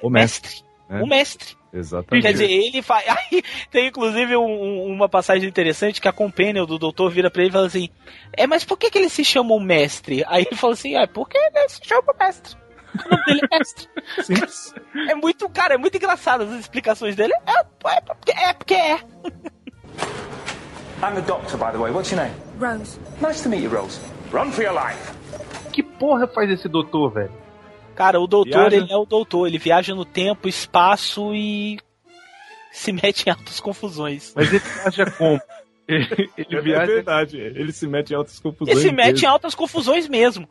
O 0.00 0.08
mestre. 0.10 0.62
O 1.00 1.06
mestre. 1.06 1.56
Exatamente. 1.72 2.24
Quer 2.26 2.32
dizer, 2.32 2.50
ele 2.50 2.82
faz. 2.82 3.04
Aí 3.08 3.42
tem 3.70 3.88
inclusive 3.88 4.36
um- 4.36 4.42
um- 4.44 4.86
uma 4.92 5.08
passagem 5.08 5.48
interessante 5.48 6.00
que 6.00 6.08
a 6.08 6.12
companion 6.12 6.66
do 6.66 6.78
doutor 6.78 7.10
vira 7.10 7.30
pra 7.30 7.40
ele 7.42 7.50
e 7.50 7.52
fala 7.52 7.66
assim: 7.66 7.88
É, 8.36 8.46
mas 8.46 8.64
por 8.64 8.76
que, 8.76 8.90
que 8.90 8.98
ele 8.98 9.08
se 9.08 9.24
chama 9.24 9.54
o 9.54 9.60
mestre? 9.60 10.22
Aí 10.26 10.44
ele 10.48 10.56
fala 10.56 10.74
assim: 10.74 10.94
É, 10.96 11.06
porque 11.06 11.38
ele 11.38 11.68
se 11.68 11.80
chama 11.84 12.04
o 12.12 12.16
mestre. 12.22 12.56
O 12.94 13.10
nome 13.10 13.24
dele 13.24 13.40
é 13.50 13.58
mestre. 13.58 13.88
Simples. 14.22 14.74
É 15.08 15.14
muito, 15.14 15.48
cara, 15.48 15.74
é 15.74 15.78
muito 15.78 15.96
engraçado 15.96 16.44
as 16.44 16.50
explicações 16.60 17.16
dele. 17.16 17.32
É, 17.46 17.60
é, 17.96 18.00
porque 18.02 18.32
é, 18.32 18.52
porque 18.52 18.74
é. 18.74 18.98
I'm 21.02 21.14
the 21.14 21.22
doctor, 21.22 21.56
by 21.58 21.72
the 21.72 21.78
way. 21.78 21.90
What's 21.90 22.12
your 22.12 22.20
name? 22.22 22.34
Rose. 22.60 22.98
Nice 23.20 23.42
to 23.42 23.48
meet 23.48 23.62
you, 23.62 23.70
Rose. 23.70 23.98
Run 24.30 24.52
for 24.52 24.62
your 24.62 24.74
life. 24.74 25.10
Que 25.72 25.82
porra 25.82 26.26
faz 26.28 26.50
esse 26.50 26.68
doutor, 26.68 27.10
velho? 27.12 27.32
Cara, 28.04 28.20
o 28.20 28.26
doutor, 28.26 28.70
Viaja. 28.70 28.76
ele 28.76 28.92
é 28.92 28.96
o 28.96 29.04
doutor. 29.06 29.46
Ele 29.46 29.58
viaja 29.58 29.94
no 29.94 30.04
tempo, 30.04 30.48
espaço 30.48 31.34
e 31.34 31.78
se 32.72 32.92
mete 32.92 33.26
em 33.26 33.30
altas 33.30 33.60
confusões. 33.60 34.32
Mas 34.34 34.48
ele 34.48 34.58
viaja 34.58 35.10
como? 35.12 35.40
Ele, 35.88 36.06
ele 36.38 36.56
É 36.56 36.60
viaja. 36.60 36.86
verdade. 36.92 37.38
Ele 37.38 37.72
se 37.72 37.86
mete 37.86 38.10
em 38.12 38.16
altas 38.16 38.38
confusões. 38.38 38.76
Ele 38.78 38.88
se 38.88 38.94
mete 38.94 39.08
em 39.08 39.12
mesmo. 39.14 39.28
altas 39.28 39.54
confusões 39.54 40.08
mesmo. 40.08 40.48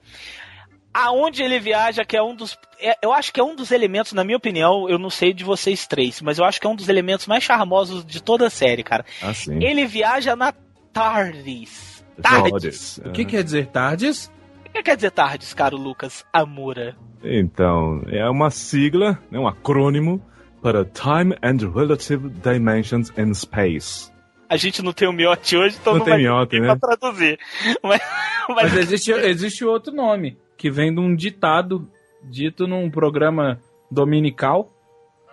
Aonde 0.93 1.41
ele 1.41 1.57
viaja, 1.57 2.03
que 2.03 2.17
é 2.17 2.21
um 2.21 2.35
dos. 2.35 2.57
é- 2.79 2.97
eu 3.01 3.13
acho 3.13 3.31
que 3.31 3.39
é 3.39 3.43
um 3.43 3.55
dos 3.55 3.71
elementos, 3.71 4.11
na 4.11 4.25
minha 4.25 4.35
opinião, 4.37 4.89
eu 4.89 4.99
não 4.99 5.09
sei 5.09 5.31
de 5.33 5.41
vocês 5.43 5.87
três, 5.87 6.19
mas 6.21 6.37
eu 6.37 6.43
acho 6.43 6.59
que 6.59 6.67
é 6.67 6.69
um 6.69 6.75
dos 6.75 6.89
elementos 6.89 7.27
mais 7.27 7.43
charmosos 7.43 8.05
de 8.05 8.21
toda 8.21 8.47
a 8.47 8.49
série, 8.49 8.83
cara. 8.83 9.05
Ah, 9.21 9.33
sim. 9.33 9.63
Ele 9.63 9.85
viaja 9.85 10.35
na 10.35 10.53
TARDIS. 10.91 12.03
TARDIS. 12.21 12.51
Todes. 12.51 12.97
O 13.05 13.11
que 13.13 13.23
quer 13.23 13.41
dizer 13.43 13.67
tardes? 13.67 14.29
O 14.71 14.73
que 14.73 14.83
quer 14.83 14.95
dizer 14.95 15.11
TARDIS, 15.11 15.53
caro 15.53 15.75
Lucas 15.75 16.25
Amura? 16.31 16.95
Então, 17.21 18.01
é 18.07 18.27
uma 18.29 18.49
sigla, 18.49 19.19
né, 19.29 19.37
um 19.37 19.45
acrônimo 19.45 20.25
para 20.61 20.85
Time 20.85 21.35
and 21.43 21.69
Relative 21.73 22.29
Dimensions 22.29 23.11
in 23.17 23.33
Space. 23.33 24.09
A 24.47 24.55
gente 24.55 24.81
não 24.81 24.93
tem 24.93 25.09
o 25.09 25.11
miote 25.11 25.57
hoje, 25.57 25.77
então 25.79 25.91
Não 25.93 25.99
não, 25.99 26.05
tem 26.05 26.13
vai 26.13 26.21
miote, 26.23 26.57
né? 26.57 26.73
pra 26.73 26.95
traduzir. 26.95 27.37
Mas, 27.83 28.01
Mas 28.47 28.77
existe, 28.77 29.11
existe 29.11 29.65
outro 29.65 29.93
nome, 29.93 30.37
que 30.57 30.71
vem 30.71 30.93
de 30.93 31.01
um 31.01 31.13
ditado 31.13 31.85
dito 32.23 32.65
num 32.65 32.89
programa 32.89 33.59
dominical 33.91 34.69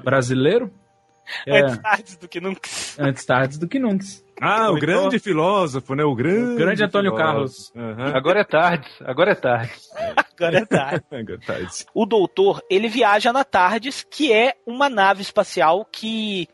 brasileiro. 0.03 0.69
É, 1.47 1.61
antes 1.61 1.79
tarde 1.79 2.17
do 2.19 2.29
que 2.29 2.41
nunca. 2.41 2.61
antes 2.99 3.25
tardes 3.25 3.59
do 3.59 3.69
que 3.69 3.79
nunca. 3.79 4.05
Ah, 4.41 4.71
o 4.71 4.77
então- 4.77 4.81
grande 4.81 5.19
filósofo, 5.19 5.95
né? 5.95 6.05
O 6.05 6.15
grande, 6.15 6.53
O 6.53 6.57
grande 6.57 6.85
Antônio 6.85 7.11
filósofo. 7.13 7.73
Carlos. 7.73 7.73
Aham. 7.77 8.17
Agora 8.17 8.41
é 8.41 8.45
tarde. 8.45 8.89
Agora 9.05 9.33
é 9.33 9.35
tarde. 9.35 9.73
Agora 10.39 10.59
é 10.59 10.65
tarde. 10.65 11.05
Agora 11.11 11.41
tá 11.45 11.59
isso. 11.61 11.85
o 11.93 12.07
doutor, 12.07 12.63
ele 12.71 12.89
viaja 12.89 13.33
na 13.33 13.45
TARDIS, 13.45 14.07
que 14.09 14.33
é 14.33 14.55
uma 14.67 14.89
nave 14.89 15.23
espacial 15.23 15.85
que 15.91 16.49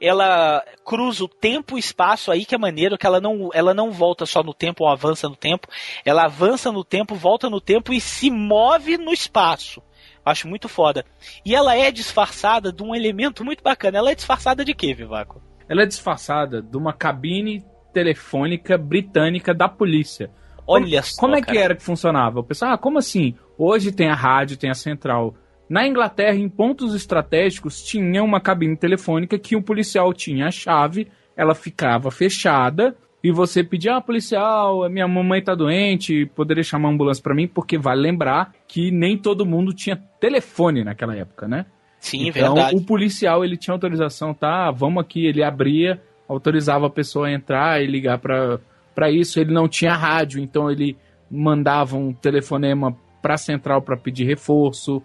ela 0.00 0.62
cruza 0.84 1.24
o 1.24 1.28
tempo 1.28 1.76
e 1.76 1.80
espaço 1.80 2.30
aí 2.30 2.44
que 2.44 2.54
é 2.54 2.58
maneiro 2.58 2.96
que 2.96 3.06
ela 3.06 3.20
não, 3.20 3.50
ela 3.52 3.74
não 3.74 3.90
volta 3.90 4.24
só 4.24 4.42
no 4.42 4.54
tempo 4.54 4.84
ou 4.84 4.90
avança 4.90 5.28
no 5.28 5.34
tempo, 5.36 5.66
ela 6.04 6.24
avança 6.24 6.70
no 6.70 6.84
tempo, 6.84 7.14
volta 7.14 7.50
no 7.50 7.60
tempo 7.60 7.92
e 7.92 8.00
se 8.00 8.30
move 8.30 8.96
no 8.96 9.12
espaço. 9.12 9.82
Acho 10.24 10.48
muito 10.48 10.68
foda. 10.68 11.04
E 11.44 11.54
ela 11.54 11.76
é 11.76 11.90
disfarçada 11.90 12.72
de 12.72 12.82
um 12.82 12.94
elemento 12.94 13.44
muito 13.44 13.62
bacana. 13.62 13.98
Ela 13.98 14.10
é 14.10 14.14
disfarçada 14.14 14.64
de 14.64 14.74
quê, 14.74 14.94
Vivaco? 14.94 15.42
Ela 15.68 15.82
é 15.82 15.86
disfarçada 15.86 16.62
de 16.62 16.76
uma 16.76 16.92
cabine 16.92 17.64
telefônica 17.92 18.76
britânica 18.76 19.54
da 19.54 19.68
polícia. 19.68 20.30
Olha 20.66 21.00
como, 21.00 21.02
só, 21.02 21.20
Como 21.20 21.36
é 21.36 21.40
cara. 21.40 21.52
que 21.52 21.58
era 21.58 21.74
que 21.74 21.82
funcionava? 21.82 22.40
O 22.40 22.44
pessoal, 22.44 22.72
ah, 22.72 22.78
como 22.78 22.98
assim? 22.98 23.34
Hoje 23.58 23.92
tem 23.92 24.08
a 24.08 24.14
rádio, 24.14 24.56
tem 24.56 24.70
a 24.70 24.74
central. 24.74 25.34
Na 25.68 25.86
Inglaterra, 25.86 26.36
em 26.36 26.48
pontos 26.48 26.94
estratégicos, 26.94 27.82
tinha 27.82 28.22
uma 28.22 28.40
cabine 28.40 28.76
telefônica 28.76 29.38
que 29.38 29.56
o 29.56 29.62
policial 29.62 30.12
tinha 30.12 30.46
a 30.46 30.50
chave, 30.50 31.08
ela 31.36 31.54
ficava 31.54 32.10
fechada 32.10 32.96
e 33.24 33.32
você 33.32 33.64
pedia, 33.64 33.96
ah, 33.96 34.02
policial, 34.02 34.86
minha 34.90 35.08
mamãe 35.08 35.40
tá 35.40 35.54
doente, 35.54 36.26
poderia 36.36 36.62
chamar 36.62 36.88
uma 36.88 36.94
ambulância 36.94 37.22
pra 37.22 37.34
mim, 37.34 37.48
porque 37.48 37.78
vale 37.78 38.02
lembrar 38.02 38.52
que 38.68 38.90
nem 38.90 39.16
todo 39.16 39.46
mundo 39.46 39.72
tinha 39.72 39.96
telefone 40.20 40.84
naquela 40.84 41.16
época, 41.16 41.48
né? 41.48 41.64
Sim, 41.98 42.28
então, 42.28 42.54
verdade. 42.54 42.76
o 42.76 42.82
policial, 42.82 43.42
ele 43.42 43.56
tinha 43.56 43.72
autorização, 43.72 44.34
tá, 44.34 44.70
vamos 44.70 45.02
aqui, 45.02 45.24
ele 45.24 45.42
abria, 45.42 46.02
autorizava 46.28 46.86
a 46.86 46.90
pessoa 46.90 47.28
a 47.28 47.32
entrar 47.32 47.82
e 47.82 47.86
ligar 47.86 48.18
pra 48.18 48.60
para 48.94 49.10
isso, 49.10 49.40
ele 49.40 49.52
não 49.52 49.66
tinha 49.66 49.94
rádio, 49.94 50.40
então 50.40 50.70
ele 50.70 50.96
mandava 51.28 51.96
um 51.96 52.12
telefonema 52.12 52.96
pra 53.20 53.36
central 53.36 53.82
para 53.82 53.96
pedir 53.96 54.24
reforço, 54.24 55.02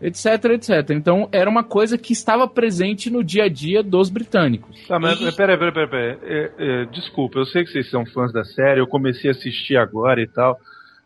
etc, 0.00 0.44
etc. 0.52 0.90
Então, 0.90 1.28
era 1.32 1.48
uma 1.48 1.62
coisa 1.64 1.96
que 1.98 2.12
estava 2.12 2.46
presente 2.48 3.10
no 3.10 3.22
dia 3.24 3.44
a 3.44 3.48
dia 3.48 3.82
dos 3.82 4.08
britânicos. 4.10 4.86
Tá, 4.86 4.98
mas 4.98 5.20
E- 5.20 5.32
peraí, 5.32 5.56
peraí, 5.58 5.72
peraí. 5.72 5.88
peraí. 5.88 6.18
É, 6.22 6.52
é, 6.58 6.84
desculpa, 6.86 7.38
eu 7.38 7.44
sei 7.46 7.64
que 7.64 7.70
vocês 7.70 7.88
são 7.90 8.04
fãs 8.06 8.32
da 8.32 8.44
série, 8.44 8.80
eu 8.80 8.86
comecei 8.86 9.30
a 9.30 9.32
assistir 9.32 9.76
agora 9.76 10.20
e 10.22 10.26
tal. 10.26 10.58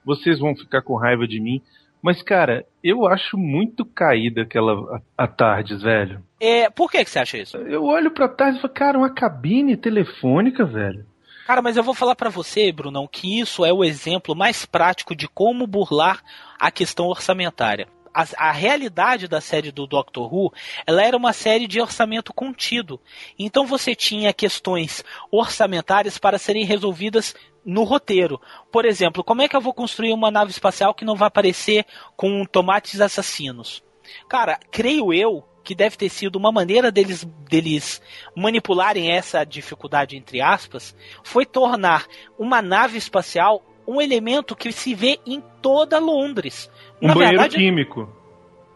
Vocês 0.04 0.38
vão 0.38 0.54
ficar 0.56 0.82
com 0.82 0.96
raiva 0.96 1.26
de 1.26 1.40
mim. 1.40 1.60
Mas, 2.02 2.22
cara, 2.22 2.66
eu 2.82 3.06
acho 3.06 3.38
muito 3.38 3.82
caída 3.82 4.42
aquela 4.42 5.00
a, 5.16 5.24
a 5.24 5.26
Tardes, 5.26 5.80
velho. 5.82 6.22
É, 6.38 6.68
por 6.68 6.90
que, 6.90 7.02
que 7.02 7.08
você 7.10 7.18
acha 7.18 7.38
isso? 7.38 7.56
Eu 7.56 7.82
olho 7.84 8.10
pra 8.10 8.28
Tardes 8.28 8.58
e 8.58 8.60
falo, 8.60 8.74
cara, 8.74 8.98
uma 8.98 9.08
cabine 9.14 9.74
telefônica, 9.74 10.66
velho. 10.66 11.06
Cara, 11.46 11.62
mas 11.62 11.76
eu 11.78 11.82
vou 11.82 11.94
falar 11.94 12.14
pra 12.14 12.28
você, 12.28 12.70
Brunão, 12.72 13.06
que 13.10 13.40
isso 13.40 13.64
é 13.64 13.72
o 13.72 13.82
exemplo 13.82 14.34
mais 14.36 14.66
prático 14.66 15.16
de 15.16 15.26
como 15.28 15.66
burlar 15.66 16.22
a 16.60 16.70
questão 16.70 17.06
orçamentária. 17.06 17.86
A, 18.14 18.48
a 18.48 18.52
realidade 18.52 19.26
da 19.26 19.40
série 19.40 19.72
do 19.72 19.86
Doctor 19.86 20.32
Who, 20.32 20.52
ela 20.86 21.02
era 21.02 21.16
uma 21.16 21.32
série 21.32 21.66
de 21.66 21.80
orçamento 21.80 22.32
contido. 22.32 23.00
Então 23.38 23.66
você 23.66 23.94
tinha 23.94 24.32
questões 24.32 25.04
orçamentárias 25.30 26.16
para 26.16 26.38
serem 26.38 26.64
resolvidas 26.64 27.34
no 27.64 27.82
roteiro. 27.82 28.40
Por 28.70 28.84
exemplo, 28.84 29.24
como 29.24 29.42
é 29.42 29.48
que 29.48 29.56
eu 29.56 29.60
vou 29.60 29.74
construir 29.74 30.12
uma 30.12 30.30
nave 30.30 30.50
espacial 30.50 30.94
que 30.94 31.04
não 31.04 31.16
vai 31.16 31.28
aparecer 31.28 31.84
com 32.16 32.44
tomates 32.44 33.00
assassinos? 33.00 33.82
Cara, 34.28 34.60
creio 34.70 35.12
eu 35.12 35.44
que 35.64 35.74
deve 35.74 35.96
ter 35.96 36.10
sido 36.10 36.36
uma 36.36 36.52
maneira 36.52 36.92
deles, 36.92 37.24
deles 37.48 38.02
manipularem 38.36 39.10
essa 39.10 39.42
dificuldade, 39.44 40.16
entre 40.16 40.42
aspas, 40.42 40.94
foi 41.24 41.46
tornar 41.46 42.06
uma 42.38 42.60
nave 42.60 42.98
espacial 42.98 43.64
um 43.86 44.00
elemento 44.00 44.54
que 44.56 44.70
se 44.72 44.94
vê 44.94 45.18
em 45.26 45.42
toda 45.62 45.98
Londres. 45.98 46.70
Um 47.02 47.08
Na 47.08 47.14
banheiro 47.14 47.38
verdade, 47.38 47.56
químico. 47.56 48.08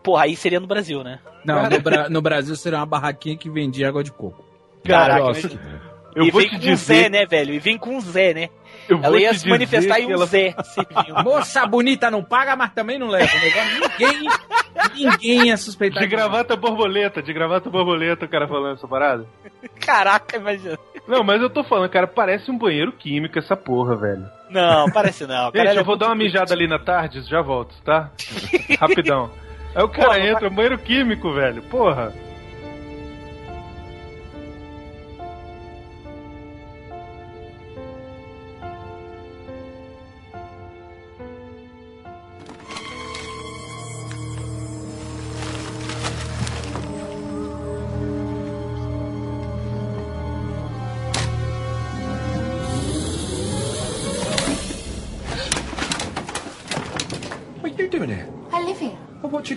porra, 0.03 0.25
aí 0.25 0.37
seria 0.37 0.61
no 0.61 0.66
Brasil, 0.66 1.03
né? 1.03 1.18
Não, 1.44 1.68
no, 1.68 1.81
Bra- 1.81 2.09
no 2.09 2.21
Brasil 2.23 2.55
seria 2.57 2.79
uma 2.79 2.87
barraquinha 2.87 3.37
que 3.37 3.49
vendia 3.49 3.88
água 3.88 4.03
de 4.05 4.12
coco. 4.12 4.44
Caraca, 4.85 5.23
Quiosque. 5.33 5.59
Eu 6.14 6.25
e 6.25 6.31
vou 6.31 6.40
vem 6.40 6.51
te 6.51 6.57
com 6.57 6.61
dizer- 6.62 7.03
Zé, 7.05 7.09
né, 7.09 7.27
velho? 7.27 7.55
E 7.55 7.59
vem 7.59 7.79
com 7.79 8.01
Zé, 8.01 8.35
né? 8.35 8.49
Eu 8.88 9.01
Ela 9.03 9.20
ia 9.20 9.35
se 9.35 9.48
manifestar 9.48 10.01
em 10.01 10.07
que 10.07 10.12
um 10.12 10.16
ela- 10.16 10.27
Zé. 10.27 10.55
Moça 11.24 11.66
bonita 11.66 12.11
não 12.11 12.22
paga, 12.24 12.57
mas 12.57 12.72
também 12.72 12.98
não 12.98 13.09
leva. 13.09 13.31
Negócio, 13.38 13.81
ninguém, 13.98 14.29
ninguém 14.94 15.46
ia 15.48 15.57
suspeitar. 15.57 16.03
De 16.03 16.09
gravata 16.09 16.57
borboleta, 16.57 17.22
de 17.22 17.33
gravata 17.33 17.68
borboleta, 17.68 18.24
o 18.24 18.29
cara 18.29 18.48
falando 18.48 18.74
essa 18.77 18.88
parada. 18.88 19.27
Caraca, 19.85 20.37
imagina. 20.37 20.79
Não, 21.07 21.22
mas 21.22 21.40
eu 21.40 21.51
tô 21.51 21.62
falando, 21.64 21.90
cara, 21.90 22.07
parece 22.07 22.51
um 22.51 22.59
banheiro 22.59 22.92
químico 22.92 23.38
essa 23.38 23.57
porra, 23.57 23.96
velho. 23.96 24.27
Não, 24.51 24.90
parece 24.90 25.27
não. 25.27 25.51
cara, 25.53 25.59
Gente, 25.59 25.66
ela 25.68 25.74
eu 25.77 25.81
é 25.81 25.85
vou 25.85 25.96
dar 25.96 26.07
uma 26.07 26.14
mijada 26.14 26.53
ali 26.55 26.66
na 26.66 26.79
tarde, 26.79 27.20
já 27.22 27.40
volto, 27.42 27.74
tá? 27.83 28.11
Rapidão. 28.81 29.31
Aí 29.74 29.83
o 29.83 29.88
cara 29.88 30.09
Porra, 30.14 30.20
entra, 30.20 30.48
um 30.48 30.55
banheiro 30.55 30.79
químico, 30.79 31.33
velho. 31.33 31.62
Porra. 31.62 32.12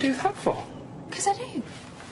do 0.00 0.08
you 0.08 0.14
do 0.14 0.22
that 0.22 0.36
for? 0.36 0.64
Because 1.08 1.26
I 1.28 1.34
do. 1.34 1.62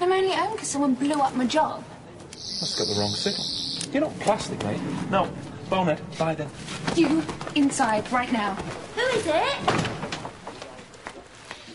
I'm 0.01 0.13
only 0.13 0.33
home 0.33 0.53
because 0.53 0.69
someone 0.69 0.95
blew 0.95 1.21
up 1.21 1.35
my 1.35 1.47
job. 1.47 1.85
That's 2.33 2.79
got 2.79 2.89
the 2.89 3.01
wrong 3.01 3.11
signal. 3.11 3.93
You're 3.93 4.03
not 4.03 4.19
plastic, 4.21 4.63
mate. 4.65 4.81
No. 5.11 5.31
Bonehead. 5.69 6.01
Bye 6.19 6.35
then. 6.35 6.49
You 6.97 7.23
inside 7.55 8.11
right 8.13 8.33
now. 8.33 8.55
Who 8.95 9.01
is 9.01 9.27
it? 9.27 9.91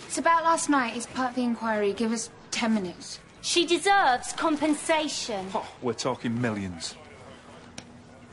It's 0.06 0.18
about 0.18 0.44
last 0.44 0.70
night. 0.70 0.96
It's 0.96 1.06
part 1.06 1.30
of 1.30 1.36
the 1.36 1.44
inquiry. 1.44 1.94
Give 1.94 2.12
us 2.12 2.30
ten 2.52 2.74
minutes. 2.74 3.20
She 3.42 3.66
deserves 3.66 4.34
compensation. 4.34 5.48
Oh, 5.54 5.68
we're 5.82 5.94
talking 5.94 6.42
millions. 6.42 6.96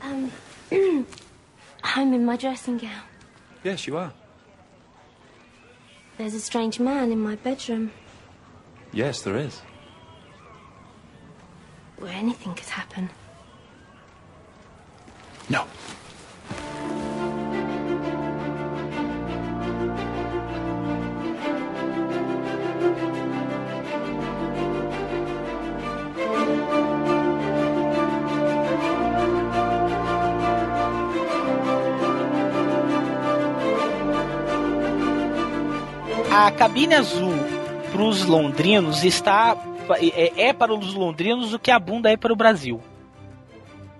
Um, 0.01 0.31
I'm 1.83 2.13
in 2.13 2.25
my 2.25 2.35
dressing 2.35 2.77
gown. 2.77 3.03
Yes, 3.63 3.87
you 3.87 3.97
are. 3.97 4.11
There's 6.17 6.33
a 6.33 6.39
strange 6.39 6.79
man 6.79 7.11
in 7.11 7.19
my 7.19 7.35
bedroom 7.35 7.91
Yes, 8.91 9.21
there 9.23 9.35
is. 9.37 9.61
where 11.97 12.11
anything 12.13 12.53
could 12.53 12.67
happen. 12.67 13.09
No. 15.49 15.65
A 36.35 36.49
cabine 36.49 36.95
azul 36.95 37.31
para 37.91 38.01
os 38.01 38.25
londrinos 38.25 39.03
está 39.03 39.55
é, 40.01 40.47
é 40.47 40.51
para 40.51 40.73
os 40.73 40.95
londrinos 40.95 41.53
o 41.53 41.59
que 41.59 41.69
a 41.69 41.77
bunda 41.77 42.11
é 42.11 42.17
para 42.17 42.33
o 42.33 42.35
Brasil. 42.35 42.81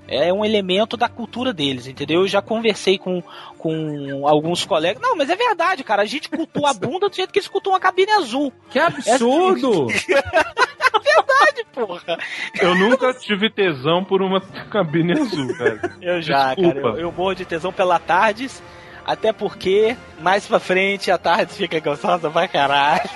É 0.08 0.34
um 0.34 0.44
elemento 0.44 0.98
da 0.98 1.08
cultura 1.08 1.54
deles, 1.54 1.86
entendeu? 1.86 2.22
Eu 2.22 2.28
já 2.28 2.42
conversei 2.42 2.98
com, 2.98 3.22
com 3.56 4.28
alguns 4.28 4.66
colegas. 4.66 5.00
Não, 5.00 5.16
mas 5.16 5.30
é 5.30 5.36
verdade, 5.36 5.84
cara. 5.84 6.02
A 6.02 6.08
gente 6.08 6.28
cultua 6.28 6.72
a 6.72 6.74
bunda 6.74 7.08
do 7.08 7.16
jeito 7.16 7.32
que 7.32 7.38
eles 7.38 7.48
cultuam 7.48 7.76
a 7.76 7.80
cabine 7.80 8.12
azul. 8.14 8.52
Que 8.72 8.80
absurdo! 8.80 9.86
verdade, 9.94 11.66
porra. 11.72 12.18
Eu 12.60 12.74
nunca 12.74 13.14
tive 13.14 13.48
tesão 13.48 14.04
por 14.04 14.24
uma 14.24 14.42
cabine 14.72 15.14
azul, 15.14 15.56
velho. 15.56 15.80
Eu 16.02 16.20
já, 16.20 16.56
Desculpa. 16.56 16.82
cara. 16.82 16.96
Eu, 16.96 17.00
eu 17.00 17.12
morro 17.12 17.36
de 17.36 17.46
tesão 17.46 17.72
pela 17.72 18.00
Tardes. 18.00 18.62
Até 19.06 19.34
porque, 19.34 19.98
mais 20.22 20.46
pra 20.48 20.60
frente, 20.60 21.12
a 21.12 21.18
Tardes 21.18 21.58
fica 21.58 21.80
gostosa 21.80 22.30
pra 22.30 22.48
caralho. 22.48 23.10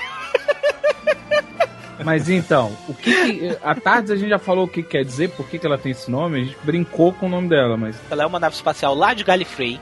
Mas 2.03 2.29
então, 2.29 2.77
o 2.87 2.93
que, 2.93 3.11
que- 3.39 3.57
a 3.63 3.73
Tardes 3.73 4.11
a 4.11 4.15
gente 4.15 4.29
já 4.29 4.37
falou 4.37 4.65
o 4.65 4.67
que 4.67 4.83
quer 4.83 5.03
dizer, 5.03 5.29
por 5.31 5.47
que, 5.47 5.57
que 5.57 5.65
ela 5.65 5.77
tem 5.79 5.91
esse 5.91 6.11
nome, 6.11 6.39
a 6.41 6.43
gente 6.43 6.57
brincou 6.63 7.11
com 7.11 7.25
o 7.25 7.29
nome 7.29 7.49
dela, 7.49 7.75
mas 7.75 7.95
Ela 8.11 8.23
é 8.23 8.25
uma 8.25 8.39
nave 8.39 8.55
espacial 8.55 8.93
lá 8.93 9.13
de 9.13 9.23
Gallifrey. 9.23 9.79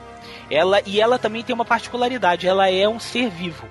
Ela, 0.49 0.79
e 0.85 1.01
ela 1.01 1.19
também 1.19 1.43
tem 1.43 1.53
uma 1.53 1.65
particularidade, 1.65 2.47
ela 2.47 2.69
é 2.69 2.87
um 2.87 2.99
ser 2.99 3.29
vivo. 3.29 3.67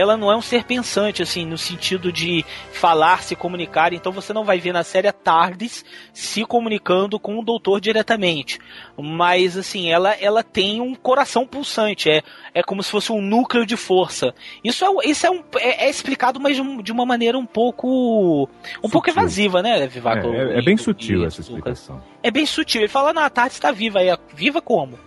Ela 0.00 0.16
não 0.16 0.30
é 0.32 0.36
um 0.36 0.40
ser 0.42 0.64
pensante, 0.64 1.22
assim, 1.22 1.44
no 1.44 1.58
sentido 1.58 2.10
de 2.12 2.44
falar, 2.72 3.22
se 3.22 3.36
comunicar. 3.36 3.92
Então 3.92 4.10
você 4.12 4.32
não 4.32 4.44
vai 4.44 4.58
ver 4.58 4.72
na 4.72 4.82
série 4.82 5.06
a 5.08 5.12
Tardes 5.12 5.84
se 6.12 6.44
comunicando 6.44 7.18
com 7.20 7.38
o 7.38 7.44
doutor 7.44 7.80
diretamente. 7.80 8.58
Mas, 8.96 9.56
assim, 9.56 9.90
ela, 9.90 10.12
ela 10.14 10.42
tem 10.42 10.80
um 10.80 10.94
coração 10.94 11.46
pulsante. 11.46 12.08
É, 12.10 12.22
é 12.54 12.62
como 12.62 12.82
se 12.82 12.90
fosse 12.90 13.12
um 13.12 13.20
núcleo 13.20 13.66
de 13.66 13.76
força. 13.76 14.34
Isso 14.64 14.84
é, 14.84 14.88
isso 15.10 15.26
é, 15.26 15.30
um, 15.30 15.42
é, 15.56 15.86
é 15.86 15.90
explicado, 15.90 16.40
mas 16.40 16.56
de, 16.56 16.62
um- 16.62 16.80
uma 16.92 17.04
maneira 17.06 17.38
um 17.38 17.46
pouco. 17.46 18.48
Um 18.82 18.88
pouco 18.90 19.10
evasiva, 19.10 19.62
né, 19.62 19.86
Vivaco? 19.86 20.28
É, 20.28 20.54
é- 20.54 20.58
é 20.58 20.62
bem 20.62 20.76
sutil 20.76 21.24
essa 21.24 21.40
explicação. 21.40 22.02
é 22.22 22.30
bem 22.30 22.46
sutil. 22.46 22.80
Ele 22.82 22.88
fala, 22.88 23.12
não, 23.12 23.22
a 23.22 23.30
Tarde 23.30 23.54
está 23.54 23.70
viva 23.70 23.98
aí. 23.98 24.08
Viva 24.34 24.60
como? 24.62 24.98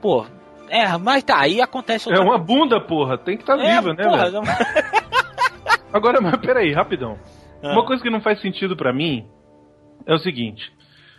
Pô, 0.00 0.26
é, 0.72 0.98
mas 0.98 1.22
tá, 1.22 1.40
aí 1.40 1.60
acontece 1.60 2.12
É 2.12 2.18
uma 2.18 2.38
bunda, 2.38 2.80
porra. 2.80 3.18
Tem 3.18 3.36
que 3.36 3.42
estar 3.42 3.58
É, 3.58 3.76
viva, 3.76 3.94
né, 3.94 4.02
porra, 4.04 4.30
velho? 4.30 4.42
Agora, 5.92 6.20
mas 6.20 6.36
peraí, 6.36 6.72
rapidão. 6.72 7.18
Ah. 7.62 7.72
Uma 7.72 7.84
coisa 7.84 8.02
que 8.02 8.10
não 8.10 8.20
faz 8.20 8.40
sentido 8.40 8.76
pra 8.76 8.92
mim 8.92 9.26
é 10.06 10.14
o 10.14 10.18
seguinte. 10.18 10.72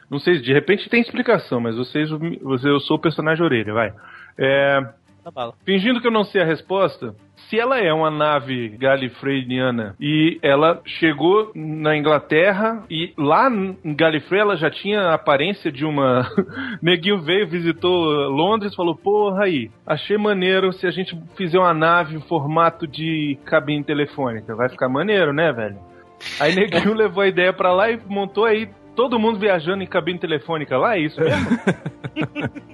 Não 0.10 0.20
sei, 0.20 0.39
de 0.39 0.52
repente 0.52 0.89
tem 0.89 1.02
explicação, 1.02 1.60
mas 1.60 1.76
vocês, 1.76 2.10
você, 2.42 2.70
eu 2.70 2.80
sou 2.80 2.98
o 2.98 3.02
personagem 3.02 3.44
orelha, 3.44 3.74
vai. 3.74 3.94
É, 4.38 4.80
Tá 5.24 5.54
fingindo 5.63 6.02
que 6.02 6.08
eu 6.08 6.12
não 6.12 6.26
sei 6.26 6.42
a 6.42 6.46
resposta, 6.46 7.16
se 7.36 7.60
ela 7.60 7.80
é 7.80 7.91
uma 7.93 8.10
nave 8.10 8.69
galifreyniana 8.69 9.96
e 10.00 10.39
ela 10.41 10.82
chegou 10.86 11.52
na 11.56 11.96
Inglaterra 11.96 12.84
e 12.89 13.13
lá 13.17 13.50
em 13.50 13.96
Galifrey 13.96 14.41
ela 14.41 14.56
já 14.56 14.69
tinha 14.69 15.02
a 15.02 15.13
aparência 15.13 15.72
de 15.72 15.86
uma. 15.86 16.28
Neguinho 16.82 17.22
veio, 17.22 17.48
visitou 17.48 18.30
Londres, 18.30 18.76
falou: 18.76 18.96
Porra 18.96 19.46
aí, 19.46 19.69
achei 19.86 20.17
maneiro 20.17 20.72
se 20.74 20.88
a 20.88 20.91
gente 20.91 21.17
fizer 21.36 21.60
uma 21.60 21.74
nave 21.74 22.15
em 22.15 22.22
formato 22.22 22.88
de 22.88 23.38
cabine 23.46 23.84
telefônica. 23.84 24.56
Vai 24.56 24.69
ficar 24.69 24.89
maneiro, 24.89 25.34
né, 25.34 25.52
velho? 25.52 25.78
Aí 26.39 26.56
Neguinho 26.56 26.93
levou 26.96 27.24
a 27.24 27.28
ideia 27.28 27.54
pra 27.54 27.72
lá 27.74 27.89
e 27.91 28.00
montou 28.08 28.46
aí. 28.46 28.69
Todo 28.96 29.17
mundo 29.17 29.39
viajando 29.39 29.82
em 29.82 29.88
cabine 29.88 30.19
telefônica 30.19 30.78
lá, 30.78 30.96
é 30.96 31.00
isso 31.00 31.19
mesmo? 31.19 31.50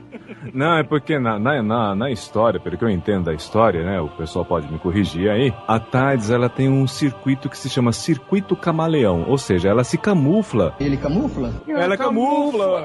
Não, 0.54 0.78
é 0.78 0.84
porque 0.84 1.19
na, 1.19 1.38
na, 1.38 1.62
na, 1.62 1.95
na 1.95 2.12
história, 2.12 2.60
pelo 2.60 2.78
que 2.78 2.84
eu 2.84 2.89
entendo 2.89 3.25
da 3.25 3.34
história, 3.34 3.84
né? 3.84 3.99
O 3.99 4.10
pessoal 4.10 4.45
pode 4.45 4.71
me 4.71 4.80
corrigir 4.80 5.30
aí. 5.30 5.54
A 5.67 5.80
Tardes, 5.80 6.30
ela 6.30 6.49
tem 6.49 6.69
um 6.69 6.88
circuito 6.88 7.49
que 7.49 7.58
se 7.58 7.69
chama 7.69 7.91
Circuito 7.91 8.56
Camaleão. 8.56 9.25
Ou 9.28 9.38
seja, 9.38 9.69
ela 9.69 9.84
se 9.84 9.97
camufla. 9.97 10.75
Ele 10.80 10.97
camufla? 10.97 11.54
Ela 11.67 11.97
camufla! 11.97 12.84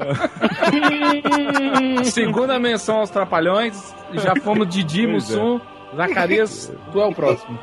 Segunda 2.05 2.59
menção 2.59 2.99
aos 2.99 3.09
Trapalhões, 3.09 3.95
já 4.13 4.35
fomos 4.35 4.67
Didi, 4.67 5.05
é. 5.05 5.07
Mussum, 5.07 5.59
Zacarias, 5.95 6.73
tu 6.91 6.99
é 6.99 7.05
o 7.05 7.13
próximo. 7.13 7.57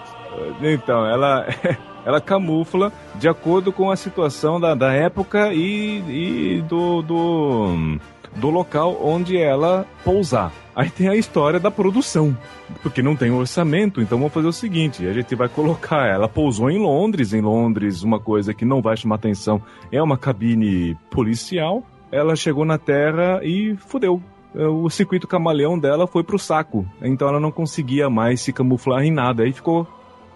Então, 0.63 1.07
ela, 1.07 1.47
ela 2.05 2.21
camufla 2.21 2.93
de 3.17 3.29
acordo 3.29 3.73
com 3.73 3.91
a 3.91 3.97
situação 3.97 4.59
da, 4.61 4.75
da 4.75 4.93
época 4.93 5.53
e, 5.53 6.57
e 6.59 6.63
do, 6.63 7.03
do, 7.03 7.99
do 8.37 8.51
local 8.51 8.99
onde 9.03 9.37
ela 9.37 9.87
pousar. 10.05 10.53
Aí 10.75 10.89
tem 10.89 11.09
a 11.09 11.15
história 11.15 11.61
da 11.61 11.71
produção, 11.71 12.37
porque 12.83 13.03
não 13.03 13.15
tem 13.15 13.31
orçamento, 13.31 14.01
então 14.01 14.19
vamos 14.19 14.33
fazer 14.33 14.47
o 14.47 14.53
seguinte: 14.53 15.07
a 15.07 15.13
gente 15.13 15.35
vai 15.35 15.49
colocar. 15.49 16.07
Ela 16.07 16.29
pousou 16.29 16.71
em 16.71 16.79
Londres, 16.79 17.35
em 17.35 17.43
Londres, 17.43 18.03
uma 18.03 18.19
coisa 18.19 18.55
que 18.55 18.65
não 18.65 18.81
vai 18.81 18.97
chamar 18.97 19.17
atenção 19.17 19.61
é 19.91 20.03
uma 20.03 20.17
cabine 20.17 20.97
policial. 21.11 21.83
Ela 22.11 22.37
chegou 22.37 22.65
na 22.65 22.79
Terra 22.79 23.41
e 23.43 23.77
fudeu. 23.77 24.23
O 24.55 24.91
circuito 24.91 25.27
camaleão 25.27 25.79
dela 25.79 26.07
foi 26.07 26.23
pro 26.23 26.39
saco, 26.39 26.87
então 27.01 27.27
ela 27.27 27.41
não 27.41 27.51
conseguia 27.51 28.11
mais 28.11 28.43
se 28.43 28.53
camuflar 28.53 29.03
em 29.03 29.11
nada. 29.11 29.45
Aí 29.45 29.53
ficou 29.53 29.87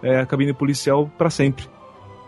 é, 0.01 0.19
a 0.19 0.25
cabine 0.25 0.53
policial 0.53 1.09
para 1.17 1.29
sempre. 1.29 1.67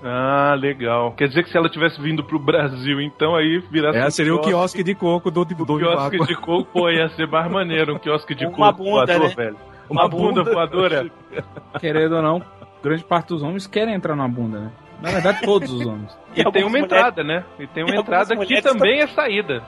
Ah, 0.04 0.56
legal. 0.58 1.12
Quer 1.14 1.28
dizer 1.28 1.44
que 1.44 1.50
se 1.50 1.58
ela 1.58 1.68
tivesse 1.70 2.00
vindo 2.02 2.24
pro 2.24 2.40
Brasil, 2.40 3.02
então 3.02 3.36
aí 3.36 3.60
virasse. 3.70 3.98
É, 3.98 4.08
um 4.08 4.12
seria 4.12 4.36
o 4.36 4.40
quiosque 4.42 4.82
de 4.84 4.96
coco 4.96 5.30
do, 5.30 5.44
do 5.44 5.66
quiosque 5.78 6.20
de 6.26 6.36
coco, 6.36 6.66
pô, 6.72 6.90
ia 6.90 7.10
ser 7.10 7.28
mais 7.28 7.50
maneiro. 7.52 7.96
Um 7.96 8.00
quiosque 8.00 8.34
de 8.34 8.46
Uma 8.46 8.72
coco 8.74 8.84
bunda, 8.84 9.06
voador, 9.06 9.28
né? 9.30 9.36
velho. 9.36 9.58
Uma 9.90 10.02
Uma, 10.04 10.10
bunda, 10.10 10.44
bunda. 10.44 10.54
voadora. 10.54 11.12
Querendo 11.80 12.16
ou 12.16 12.22
não, 12.22 12.42
grande 12.82 13.04
parte 13.04 13.28
dos 13.30 13.42
homens 13.44 13.68
querem 13.68 13.94
entrar 13.94 14.16
na 14.16 14.28
bunda, 14.28 14.60
né? 14.60 14.72
Na 15.02 15.12
verdade, 15.12 15.42
todos 15.42 15.72
os 15.72 15.86
homens. 15.86 16.18
E, 16.32 16.36
tem 16.36 16.46
algumas 16.46 16.64
uma 16.64 16.70
mulheres- 16.70 16.86
entrada, 16.94 17.24
né? 17.24 17.44
E 17.60 17.68
tem 17.68 17.84
uma 17.84 17.96
e 17.96 17.98
entrada 17.98 18.38
que 18.38 18.62
também 18.62 19.00
é 19.02 19.08
saída. 19.08 19.64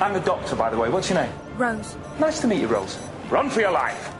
I'm 0.00 0.12
the 0.12 0.20
doctor, 0.20 0.56
by 0.56 0.70
the 0.70 0.76
way. 0.76 0.90
What's 0.90 1.08
your 1.08 1.20
name? 1.20 1.32
Rose. 1.56 1.96
Nice 2.18 2.40
to 2.40 2.48
meet 2.48 2.60
you, 2.60 2.68
Rose. 2.68 2.98
Run 3.30 3.48
for 3.48 3.60
your 3.62 3.72
life. 3.72 4.10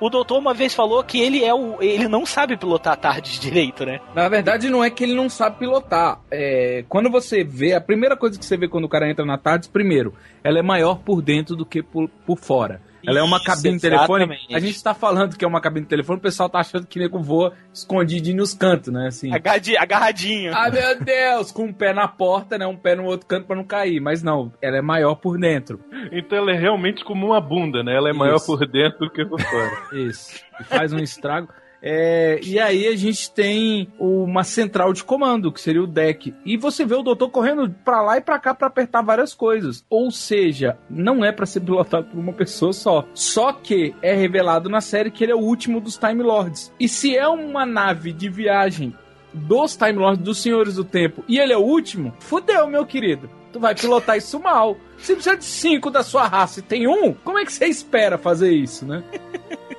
O 0.00 0.08
doutor 0.08 0.38
uma 0.38 0.54
vez 0.54 0.74
falou 0.74 1.02
que 1.02 1.20
ele 1.20 1.44
é 1.44 1.52
o. 1.52 1.82
ele 1.82 2.06
não 2.06 2.24
sabe 2.24 2.56
pilotar 2.56 2.96
tarde 2.96 3.38
direito, 3.40 3.84
né? 3.84 4.00
Na 4.14 4.28
verdade, 4.28 4.68
não 4.68 4.82
é 4.82 4.90
que 4.90 5.02
ele 5.02 5.14
não 5.14 5.28
sabe 5.28 5.58
pilotar. 5.58 6.20
É, 6.30 6.84
quando 6.88 7.10
você 7.10 7.42
vê, 7.42 7.74
a 7.74 7.80
primeira 7.80 8.16
coisa 8.16 8.38
que 8.38 8.44
você 8.44 8.56
vê 8.56 8.68
quando 8.68 8.84
o 8.84 8.88
cara 8.88 9.10
entra 9.10 9.24
na 9.24 9.36
tarde, 9.38 9.68
primeiro, 9.68 10.14
ela 10.44 10.58
é 10.58 10.62
maior 10.62 10.98
por 10.98 11.20
dentro 11.20 11.56
do 11.56 11.66
que 11.66 11.82
por, 11.82 12.08
por 12.26 12.38
fora. 12.38 12.80
Ela 13.06 13.20
é 13.20 13.22
uma 13.22 13.42
cabine 13.42 13.76
de 13.76 13.80
telefone. 13.80 14.38
A 14.52 14.58
gente 14.60 14.82
tá 14.82 14.92
falando 14.94 15.36
que 15.36 15.44
é 15.44 15.48
uma 15.48 15.60
cabine 15.60 15.82
de 15.84 15.88
telefone, 15.88 16.18
o 16.18 16.22
pessoal 16.22 16.48
tá 16.48 16.58
achando 16.58 16.86
que 16.86 16.98
nego 16.98 17.20
voa 17.22 17.52
escondidinho 17.72 18.36
nos 18.38 18.54
cantos, 18.54 18.92
né? 18.92 19.06
Assim. 19.08 19.32
Agarradi- 19.32 19.76
Agarradinho. 19.76 20.52
Ah, 20.54 20.70
meu 20.70 21.00
Deus! 21.04 21.52
Com 21.52 21.64
um 21.64 21.72
pé 21.72 21.92
na 21.92 22.08
porta, 22.08 22.58
né? 22.58 22.66
Um 22.66 22.76
pé 22.76 22.94
no 22.96 23.04
outro 23.04 23.26
canto 23.26 23.46
pra 23.46 23.56
não 23.56 23.64
cair. 23.64 24.00
Mas 24.00 24.22
não, 24.22 24.52
ela 24.60 24.76
é 24.78 24.82
maior 24.82 25.14
por 25.14 25.38
dentro. 25.38 25.80
Então 26.12 26.38
ela 26.38 26.50
é 26.52 26.58
realmente 26.58 27.04
como 27.04 27.26
uma 27.26 27.40
bunda, 27.40 27.82
né? 27.82 27.94
Ela 27.94 28.10
é 28.10 28.12
maior 28.12 28.36
Isso. 28.36 28.46
por 28.46 28.66
dentro 28.66 28.98
do 29.00 29.10
que 29.10 29.24
por 29.24 29.40
fora. 29.40 29.70
Isso. 29.92 30.40
E 30.60 30.64
faz 30.64 30.92
um 30.92 30.98
estrago. 30.98 31.48
É, 31.82 32.40
e 32.42 32.58
aí 32.58 32.86
a 32.86 32.96
gente 32.96 33.30
tem 33.30 33.88
uma 33.98 34.44
central 34.44 34.92
de 34.92 35.04
comando, 35.04 35.52
que 35.52 35.60
seria 35.60 35.82
o 35.82 35.86
deck. 35.86 36.34
E 36.44 36.56
você 36.56 36.84
vê 36.84 36.94
o 36.94 37.02
doutor 37.02 37.30
correndo 37.30 37.70
pra 37.84 38.02
lá 38.02 38.16
e 38.16 38.20
pra 38.20 38.38
cá 38.38 38.54
pra 38.54 38.66
apertar 38.66 39.02
várias 39.02 39.34
coisas. 39.34 39.84
Ou 39.88 40.10
seja, 40.10 40.78
não 40.90 41.24
é 41.24 41.32
pra 41.32 41.46
ser 41.46 41.60
pilotado 41.68 42.06
por 42.06 42.18
uma 42.18 42.32
pessoa 42.32 42.72
só. 42.72 43.06
Só 43.14 43.52
que 43.52 43.94
é 44.02 44.14
revelado 44.14 44.68
na 44.68 44.80
série 44.80 45.10
que 45.10 45.24
ele 45.24 45.32
é 45.32 45.36
o 45.36 45.40
último 45.40 45.80
dos 45.80 45.96
Time 45.96 46.22
Lords. 46.22 46.72
E 46.78 46.88
se 46.88 47.16
é 47.16 47.28
uma 47.28 47.64
nave 47.64 48.12
de 48.12 48.28
viagem 48.28 48.94
dos 49.32 49.76
Time 49.76 49.92
Lords, 49.92 50.24
dos 50.24 50.38
Senhores 50.38 50.74
do 50.74 50.84
Tempo, 50.84 51.22
e 51.28 51.38
ele 51.38 51.52
é 51.52 51.56
o 51.56 51.62
último, 51.62 52.14
fudeu, 52.18 52.66
meu 52.66 52.84
querido. 52.86 53.30
Tu 53.52 53.60
vai 53.60 53.74
pilotar 53.74 54.16
isso 54.16 54.38
mal. 54.40 54.76
Você 54.96 55.14
precisa 55.14 55.36
de 55.36 55.44
cinco 55.44 55.90
da 55.90 56.02
sua 56.02 56.26
raça 56.26 56.60
e 56.60 56.62
tem 56.62 56.86
um? 56.86 57.14
Como 57.14 57.38
é 57.38 57.44
que 57.44 57.52
você 57.52 57.66
espera 57.66 58.18
fazer 58.18 58.50
isso, 58.50 58.84
né? 58.84 59.02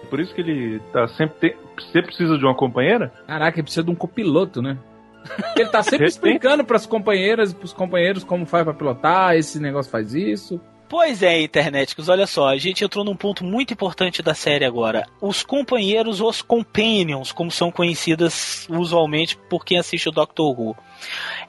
Por 0.09 0.19
isso 0.19 0.33
que 0.33 0.41
ele 0.41 0.79
tá 0.91 1.07
sempre. 1.09 1.35
Tem... 1.39 1.55
Você 1.83 2.01
precisa 2.01 2.37
de 2.37 2.45
uma 2.45 2.55
companheira? 2.55 3.13
Caraca, 3.27 3.57
ele 3.57 3.63
precisa 3.63 3.83
de 3.83 3.91
um 3.91 3.95
copiloto, 3.95 4.61
né? 4.61 4.77
Ele 5.55 5.67
tá 5.67 5.83
sempre 5.83 6.07
explicando 6.07 6.63
pras 6.63 6.85
companheiras 6.85 7.51
e 7.51 7.55
pros 7.55 7.73
companheiros 7.73 8.23
como 8.23 8.45
faz 8.45 8.63
pra 8.63 8.73
pilotar, 8.73 9.35
esse 9.35 9.59
negócio 9.59 9.91
faz 9.91 10.13
isso. 10.13 10.61
Pois 10.89 11.21
é, 11.21 11.41
internéticos, 11.41 12.09
olha 12.09 12.25
só, 12.25 12.47
a 12.47 12.57
gente 12.57 12.83
entrou 12.83 13.05
num 13.05 13.15
ponto 13.15 13.43
muito 13.43 13.71
importante 13.71 14.23
da 14.23 14.33
série 14.33 14.65
agora. 14.65 15.05
Os 15.21 15.43
companheiros, 15.43 16.19
os 16.19 16.41
companions, 16.41 17.31
como 17.31 17.51
são 17.51 17.71
conhecidas 17.71 18.65
usualmente 18.67 19.37
por 19.49 19.63
quem 19.63 19.77
assiste 19.77 20.09
o 20.09 20.11
Doctor 20.11 20.59
Who. 20.59 20.75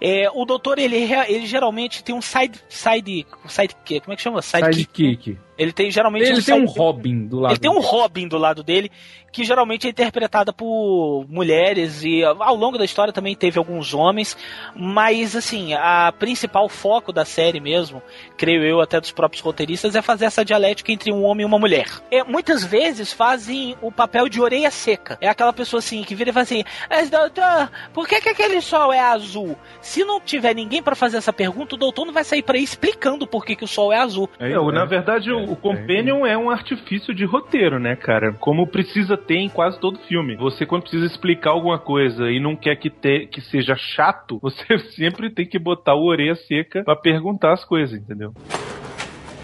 É, 0.01 0.29
o 0.33 0.45
doutor, 0.45 0.79
ele, 0.79 0.97
ele 1.29 1.47
geralmente 1.47 2.03
tem 2.03 2.15
um 2.15 2.23
side. 2.23 2.59
side. 2.69 3.27
side 3.47 3.77
como 4.01 4.13
é 4.13 4.17
que 4.17 4.23
chama? 4.23 4.43
Sidekick. 4.43 4.95
Sidekick. 4.95 5.39
Ele 5.61 5.73
tem 5.73 5.91
geralmente 5.91 6.23
Ele 6.23 6.43
tem 6.43 6.55
um 6.55 6.61
sidekick. 6.61 6.79
Robin 6.79 7.27
do 7.27 7.41
lado. 7.41 7.53
Ele 7.53 7.61
tem 7.61 7.71
um 7.71 7.81
Robin 7.81 8.27
do 8.27 8.39
lado 8.39 8.63
dele, 8.63 8.91
que 9.31 9.45
geralmente 9.45 9.87
é 9.87 9.91
interpretada 9.91 10.55
por 10.55 11.27
mulheres 11.29 12.03
e 12.03 12.25
ao 12.25 12.57
longo 12.57 12.79
da 12.79 12.85
história 12.85 13.13
também 13.13 13.37
teve 13.37 13.59
alguns 13.59 13.93
homens, 13.93 14.37
mas 14.75 15.37
assim, 15.37 15.75
a 15.75 16.13
principal 16.19 16.67
foco 16.69 17.13
da 17.13 17.27
série 17.27 17.61
mesmo, 17.61 18.03
creio 18.39 18.65
eu 18.65 18.81
até 18.81 18.99
dos 18.99 19.13
próprios 19.13 19.43
roteiristas, 19.43 19.95
é 19.95 20.01
fazer 20.01 20.25
essa 20.25 20.43
dialética 20.45 20.91
entre 20.93 21.13
um 21.13 21.25
homem 21.25 21.43
e 21.43 21.47
uma 21.47 21.59
mulher. 21.59 21.89
É, 22.11 22.25
muitas 22.25 22.65
vezes 22.65 23.13
fazem 23.13 23.77
o 23.83 23.93
papel 23.93 24.31
de 24.31 24.41
orelha 24.41 24.71
seca. 24.71 25.19
É 25.21 25.29
aquela 25.29 25.53
pessoa 25.53 25.79
assim 25.79 26.03
que 26.03 26.15
vira 26.15 26.31
e 26.31 26.33
fala 26.33 26.45
assim: 26.45 26.65
Mas 26.89 27.11
doutor, 27.11 27.71
por 27.93 28.09
que, 28.09 28.21
que 28.21 28.31
aquele 28.31 28.61
sol 28.63 28.93
é 28.93 29.01
azul? 29.01 29.40
Se 29.81 30.05
não 30.05 30.21
tiver 30.21 30.55
ninguém 30.55 30.83
pra 30.83 30.95
fazer 30.95 31.17
essa 31.17 31.33
pergunta, 31.33 31.75
o 31.75 31.79
doutor 31.79 32.05
não 32.05 32.13
vai 32.13 32.25
sair 32.25 32.43
por 32.43 32.55
aí 32.55 32.63
explicando 32.63 33.27
por 33.27 33.45
que, 33.45 33.57
que 33.57 33.65
o 33.65 33.69
sol 33.69 33.93
é 33.93 33.99
azul. 33.99 34.29
É, 34.39 34.51
na 34.51 34.85
verdade, 34.85 35.31
o, 35.31 35.53
o 35.53 35.57
Companion 35.57 36.27
é 36.27 36.37
um 36.37 36.51
artifício 36.51 37.15
de 37.15 37.25
roteiro, 37.25 37.79
né, 37.79 37.97
cara? 37.97 38.33
Como 38.33 38.67
precisa 38.67 39.17
ter 39.17 39.37
em 39.37 39.49
quase 39.49 39.79
todo 39.81 39.99
filme. 40.01 40.37
Você, 40.37 40.65
quando 40.67 40.83
precisa 40.83 41.07
explicar 41.07 41.51
alguma 41.51 41.79
coisa 41.79 42.31
e 42.31 42.41
não 42.41 42.57
quer 42.57 42.77
que, 42.77 42.91
te, 42.91 43.27
que 43.27 43.41
seja 43.41 43.75
chato, 43.77 44.39
você 44.43 44.79
sempre 44.97 45.31
tem 45.31 45.47
que 45.47 45.59
botar 45.59 45.95
o 45.95 46.05
orelha 46.05 46.35
seca 46.35 46.83
pra 46.85 46.97
perguntar 46.97 47.53
as 47.53 47.65
coisas, 47.65 47.99
entendeu? 47.99 48.33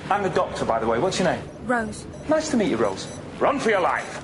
I'm 0.08 0.22
the 0.22 0.28
doctor, 0.28 0.64
by 0.64 0.78
the 0.78 0.86
way. 0.86 1.00
What's 1.00 1.18
your 1.18 1.28
name? 1.28 1.42
Rose. 1.66 2.06
Nice 2.28 2.48
to 2.52 2.56
meet 2.56 2.70
you, 2.70 2.76
Rose. 2.76 3.08
Run 3.40 3.58
for 3.58 3.70
your 3.70 3.80
life. 3.80 4.20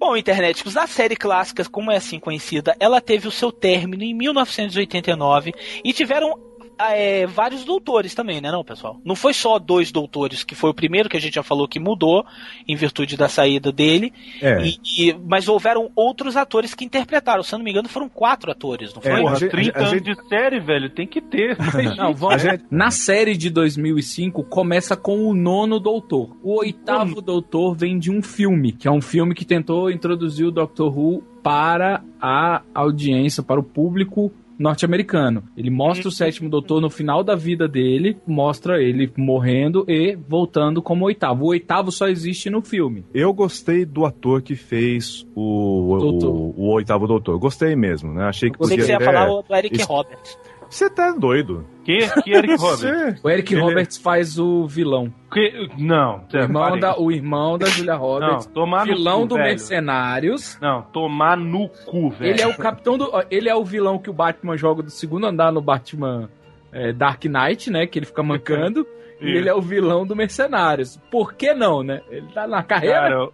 Bom, 0.00 0.16
internéticos, 0.16 0.78
a 0.78 0.86
série 0.86 1.14
clássica, 1.14 1.62
como 1.66 1.92
é 1.92 1.96
assim 1.98 2.18
conhecida, 2.18 2.74
ela 2.80 3.02
teve 3.02 3.28
o 3.28 3.30
seu 3.30 3.52
término 3.52 4.02
em 4.02 4.14
1989 4.14 5.52
e 5.84 5.92
tiveram 5.92 6.49
é, 6.92 7.26
vários 7.26 7.64
doutores 7.64 8.14
também, 8.14 8.40
né, 8.40 8.50
não, 8.50 8.64
pessoal? 8.64 9.00
Não 9.04 9.14
foi 9.14 9.32
só 9.34 9.58
dois 9.58 9.92
doutores, 9.92 10.42
que 10.44 10.54
foi 10.54 10.70
o 10.70 10.74
primeiro 10.74 11.08
que 11.08 11.16
a 11.16 11.20
gente 11.20 11.34
já 11.34 11.42
falou 11.42 11.68
que 11.68 11.78
mudou 11.78 12.24
em 12.66 12.74
virtude 12.76 13.16
da 13.16 13.28
saída 13.28 13.70
dele, 13.70 14.12
É. 14.40 14.62
e- 14.62 14.78
e- 15.10 15.16
mas 15.26 15.48
houveram 15.48 15.90
outros 15.94 16.36
atores 16.36 16.74
que 16.74 16.84
interpretaram. 16.84 17.42
Se 17.42 17.54
eu 17.54 17.58
não 17.58 17.64
me 17.64 17.70
engano, 17.70 17.88
foram 17.88 18.08
quatro 18.08 18.50
atores, 18.50 18.94
não 18.94 19.02
foi? 19.02 19.12
É, 19.12 19.20
Porra, 19.20 19.32
a 19.36 19.38
gente- 19.38 19.50
30 19.50 19.78
a 19.78 19.80
anos 19.82 19.90
gente- 19.92 20.14
de 20.14 20.28
série, 20.28 20.60
velho, 20.60 20.90
tem 20.90 21.06
que 21.06 21.20
ter. 21.20 21.56
Não, 22.00 22.14
vamos. 22.14 22.42
Na 22.70 22.90
série 22.90 23.36
de 23.36 23.50
2005 23.50 24.42
começa 24.44 24.96
com 24.96 25.26
o 25.26 25.34
nono 25.34 25.78
doutor. 25.80 26.36
O 26.42 26.58
oitavo 26.60 27.20
doutor 27.20 27.74
vem 27.74 27.98
de 27.98 28.10
um 28.10 28.22
filme, 28.22 28.72
que 28.72 28.86
é 28.88 28.90
um 28.90 29.00
filme 29.00 29.34
que 29.34 29.44
tentou 29.44 29.90
introduzir 29.90 30.46
o 30.46 30.50
Doctor 30.50 30.96
Who 30.96 31.22
para 31.42 32.02
a 32.20 32.62
audiência, 32.74 33.42
para 33.42 33.58
o 33.58 33.62
público 33.62 34.32
norte-americano. 34.60 35.42
Ele 35.56 35.70
mostra 35.70 36.08
o 36.08 36.12
sétimo 36.12 36.48
doutor 36.48 36.80
no 36.80 36.90
final 36.90 37.24
da 37.24 37.34
vida 37.34 37.66
dele, 37.66 38.16
mostra 38.26 38.80
ele 38.82 39.10
morrendo 39.16 39.84
e 39.88 40.16
voltando 40.28 40.82
como 40.82 41.06
oitavo. 41.06 41.44
O 41.44 41.48
oitavo 41.48 41.90
só 41.90 42.06
existe 42.08 42.50
no 42.50 42.60
filme. 42.62 43.04
Eu 43.14 43.32
gostei 43.32 43.84
do 43.84 44.04
ator 44.04 44.42
que 44.42 44.54
fez 44.54 45.26
o, 45.34 45.96
Doutor. 45.98 46.30
o, 46.30 46.54
o 46.56 46.72
oitavo 46.74 47.06
doutor. 47.06 47.38
Gostei 47.38 47.74
mesmo, 47.74 48.12
né? 48.12 48.24
Achei 48.24 48.50
que 48.50 48.56
Eu 48.56 48.60
podia 48.60 48.76
que 48.76 48.82
você 48.84 48.92
ia 48.92 49.00
falar 49.00 49.30
o 49.30 49.42
do 49.42 49.54
Eric 49.54 49.76
Isso- 49.76 49.88
Roberts. 49.88 50.38
Você 50.70 50.88
tá 50.88 51.10
doido. 51.12 51.66
Que, 51.84 51.98
que 52.22 52.32
Eric 52.32 52.54
Roberts? 52.62 53.20
O 53.24 53.28
Eric 53.28 53.52
Ele- 53.52 53.60
Roberts 53.62 53.96
faz 53.98 54.38
o 54.38 54.66
vilão. 54.68 55.12
Que- 55.32 55.68
não, 55.76 56.24
O 56.32 56.36
irmão, 56.36 56.78
da, 56.78 56.98
o 56.98 57.10
irmão 57.12 57.58
da 57.58 57.66
Julia 57.66 57.94
Roberts. 57.96 58.46
Não, 58.46 58.52
tomar 58.54 58.86
no 58.86 58.94
vilão 58.94 59.20
cu, 59.22 59.26
do 59.26 59.34
velho. 59.34 59.48
Mercenários. 59.48 60.58
Não, 60.60 60.82
tomar 60.82 61.36
no 61.36 61.68
cu, 61.86 62.10
velho. 62.10 62.30
Ele 62.32 62.40
é 62.42 62.46
o 62.46 62.56
capitão 62.56 62.96
do. 62.96 63.10
Ele 63.30 63.48
é 63.48 63.54
o 63.54 63.64
vilão 63.64 63.98
que 63.98 64.08
o 64.08 64.12
Batman 64.12 64.56
joga 64.56 64.82
do 64.82 64.90
segundo 64.90 65.26
andar 65.26 65.50
no 65.52 65.60
Batman 65.60 66.30
é, 66.72 66.92
Dark 66.92 67.24
Knight, 67.24 67.70
né? 67.70 67.86
Que 67.86 67.98
ele 67.98 68.06
fica 68.06 68.22
mancando. 68.22 68.86
e 69.20 69.26
ele 69.36 69.48
é 69.48 69.54
o 69.54 69.60
vilão 69.60 70.06
do 70.06 70.14
Mercenários. 70.16 70.96
Por 71.10 71.34
que 71.34 71.52
não, 71.52 71.82
né? 71.82 72.00
Ele 72.10 72.26
tá 72.32 72.46
na 72.46 72.62
carreira. 72.62 73.00
Cara, 73.00 73.28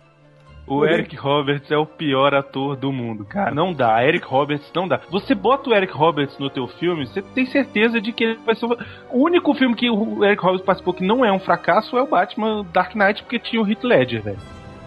o 0.66 0.84
Eric 0.84 1.14
Roberts 1.16 1.70
é 1.70 1.76
o 1.76 1.86
pior 1.86 2.34
ator 2.34 2.76
do 2.76 2.92
mundo, 2.92 3.24
cara. 3.24 3.54
Não 3.54 3.72
dá. 3.72 4.02
Eric 4.04 4.26
Roberts 4.26 4.70
não 4.74 4.88
dá. 4.88 5.00
Você 5.10 5.34
bota 5.34 5.70
o 5.70 5.74
Eric 5.74 5.92
Roberts 5.92 6.38
no 6.38 6.50
teu 6.50 6.66
filme, 6.66 7.06
você 7.06 7.22
tem 7.22 7.46
certeza 7.46 8.00
de 8.00 8.12
que 8.12 8.24
ele 8.24 8.38
vai 8.44 8.54
ser 8.54 8.66
o 8.66 8.76
o 9.10 9.22
único 9.24 9.54
filme 9.54 9.74
que 9.74 9.88
o 9.88 10.24
Eric 10.24 10.42
Roberts 10.42 10.64
participou 10.66 10.92
que 10.94 11.04
não 11.04 11.24
é 11.24 11.32
um 11.32 11.38
fracasso 11.38 11.96
é 11.96 12.02
o 12.02 12.06
Batman 12.06 12.64
Dark 12.72 12.94
Knight, 12.94 13.22
porque 13.22 13.38
tinha 13.38 13.62
o 13.62 13.68
Heath 13.70 13.84
Ledger, 13.84 14.22
velho. 14.22 14.38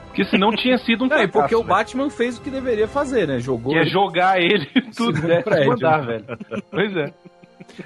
Porque 0.08 0.26
senão 0.26 0.52
tinha 0.52 0.78
sido 0.80 1.04
um 1.06 1.08
Não, 1.10 1.16
fracasso. 1.16 1.32
porque 1.34 1.56
o 1.56 1.60
velho. 1.64 1.70
Batman 1.70 2.10
fez 2.10 2.38
o 2.38 2.42
que 2.42 2.50
deveria 2.50 2.88
fazer, 2.88 3.28
né? 3.28 3.40
Jogou. 3.40 3.72
Que 3.74 3.80
é 3.80 3.86
jogar 3.86 4.40
ele 4.40 4.66
tudo 4.98 5.22
décimo 5.22 5.44
prédio. 5.44 5.72
andar, 5.74 6.06
velho. 6.06 6.26
Pois 6.70 6.96
é. 6.98 7.14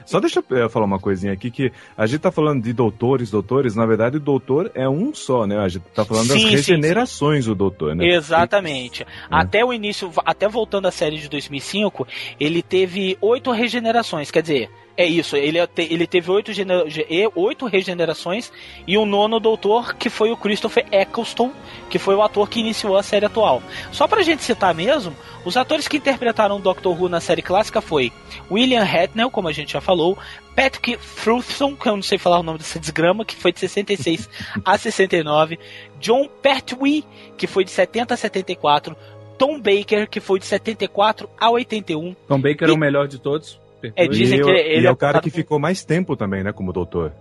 Só 0.05 0.19
deixa 0.19 0.43
eu 0.49 0.57
eh, 0.57 0.69
falar 0.69 0.85
uma 0.85 0.99
coisinha 0.99 1.33
aqui, 1.33 1.49
que 1.51 1.71
a 1.97 2.05
gente 2.05 2.21
tá 2.21 2.31
falando 2.31 2.63
de 2.63 2.73
doutores, 2.73 3.29
doutores, 3.31 3.75
na 3.75 3.85
verdade 3.85 4.17
o 4.17 4.19
doutor 4.19 4.71
é 4.73 4.87
um 4.87 5.13
só, 5.13 5.45
né? 5.45 5.57
A 5.57 5.67
gente 5.67 5.83
tá 5.93 6.05
falando 6.05 6.27
Sim, 6.27 6.33
das 6.33 6.41
sim, 6.41 6.49
regenerações 6.49 7.45
do 7.45 7.55
doutor, 7.55 7.95
né? 7.95 8.07
Exatamente. 8.07 9.05
Até 9.29 9.63
o 9.63 9.73
início, 9.73 10.11
até 10.25 10.47
voltando 10.47 10.87
à 10.87 10.91
série 10.91 11.17
de 11.17 11.29
2005, 11.29 12.07
ele 12.39 12.61
teve 12.61 13.17
oito 13.21 13.51
regenerações. 13.51 14.31
Quer 14.31 14.41
dizer, 14.41 14.69
é 14.95 15.05
isso. 15.05 15.35
Ele, 15.35 15.65
te- 15.67 15.87
ele 15.91 16.05
teve 16.05 16.29
oito, 16.31 16.51
e- 16.51 17.31
oito 17.35 17.65
regenerações 17.65 18.51
e 18.87 18.97
o 18.97 19.05
nono 19.05 19.39
doutor, 19.39 19.95
que 19.95 20.09
foi 20.09 20.31
o 20.31 20.37
Christopher 20.37 20.85
Eccleston, 20.91 21.51
que 21.89 21.97
foi 21.99 22.15
o 22.15 22.21
ator 22.21 22.47
que 22.49 22.59
iniciou 22.59 22.95
a 22.97 23.03
série 23.03 23.25
atual. 23.25 23.61
Só 23.91 24.07
pra 24.07 24.21
gente 24.21 24.43
citar 24.43 24.73
mesmo, 24.73 25.15
os 25.45 25.57
atores 25.57 25.87
que 25.87 25.97
interpretaram 25.97 26.57
o 26.57 26.59
Doctor 26.61 26.99
Who 27.01 27.09
na 27.09 27.19
série 27.19 27.41
clássica 27.41 27.81
foi 27.81 28.11
William 28.51 28.83
Hartnell, 28.83 29.31
como 29.31 29.47
a 29.47 29.51
gente 29.51 29.73
já 29.73 29.81
falou, 29.81 30.17
Patrick 30.55 30.97
Troughton, 31.23 31.75
que 31.75 31.87
eu 31.89 31.95
não 31.95 32.03
sei 32.03 32.17
falar 32.17 32.39
o 32.39 32.43
nome 32.43 32.59
dessa 32.59 32.79
desgrama, 32.79 33.25
que 33.25 33.35
foi 33.35 33.51
de 33.51 33.59
66 33.59 34.29
a 34.63 34.77
69, 34.77 35.57
John 35.99 36.27
Pertwee, 36.41 37.03
que 37.37 37.47
foi 37.47 37.63
de 37.63 37.71
70 37.71 38.13
a 38.13 38.17
74, 38.17 38.95
Tom 39.37 39.59
Baker, 39.59 40.07
que 40.07 40.19
foi 40.19 40.37
de 40.39 40.45
74 40.45 41.27
a 41.39 41.49
81. 41.49 42.15
Tom 42.27 42.39
Baker 42.39 42.69
é 42.69 42.71
o 42.71 42.77
melhor 42.77 43.07
de 43.07 43.17
todos. 43.17 43.59
É, 43.95 44.07
dizem 44.07 44.39
e 44.39 44.43
que 44.43 44.49
ele- 44.49 44.59
e 44.59 44.71
ele 44.77 44.87
é 44.87 44.89
é 44.89 44.91
o 44.91 44.95
cara 44.95 45.19
que 45.21 45.29
ficou 45.29 45.59
mais 45.59 45.83
tempo 45.83 46.15
também, 46.15 46.43
né, 46.43 46.51
como 46.51 46.71
doutor. 46.73 47.11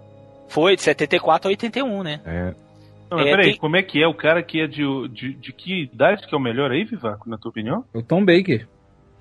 Foi 0.49 0.77
de 0.77 0.83
74 0.83 1.49
a 1.49 1.51
81, 1.51 2.03
né? 2.03 2.21
É. 2.27 2.55
Não, 3.11 3.19
mas 3.19 3.27
É, 3.27 3.31
peraí, 3.31 3.51
tem- 3.51 3.57
como 3.59 3.77
é 3.77 3.83
que 3.83 4.03
é? 4.03 4.07
O 4.07 4.15
cara 4.15 4.43
que 4.43 4.61
é 4.61 4.67
de, 4.67 4.83
de, 5.09 5.35
de 5.35 5.53
que 5.53 5.83
idade 5.85 6.27
que 6.27 6.35
é 6.35 6.39
o 6.39 6.41
melhor 6.41 6.71
aí, 6.71 6.85
Vivaco, 6.85 7.29
na 7.29 7.37
tua 7.39 7.51
opinião? 7.51 7.85
O 7.95 8.03
Tom 8.03 8.25
Baker. 8.25 8.67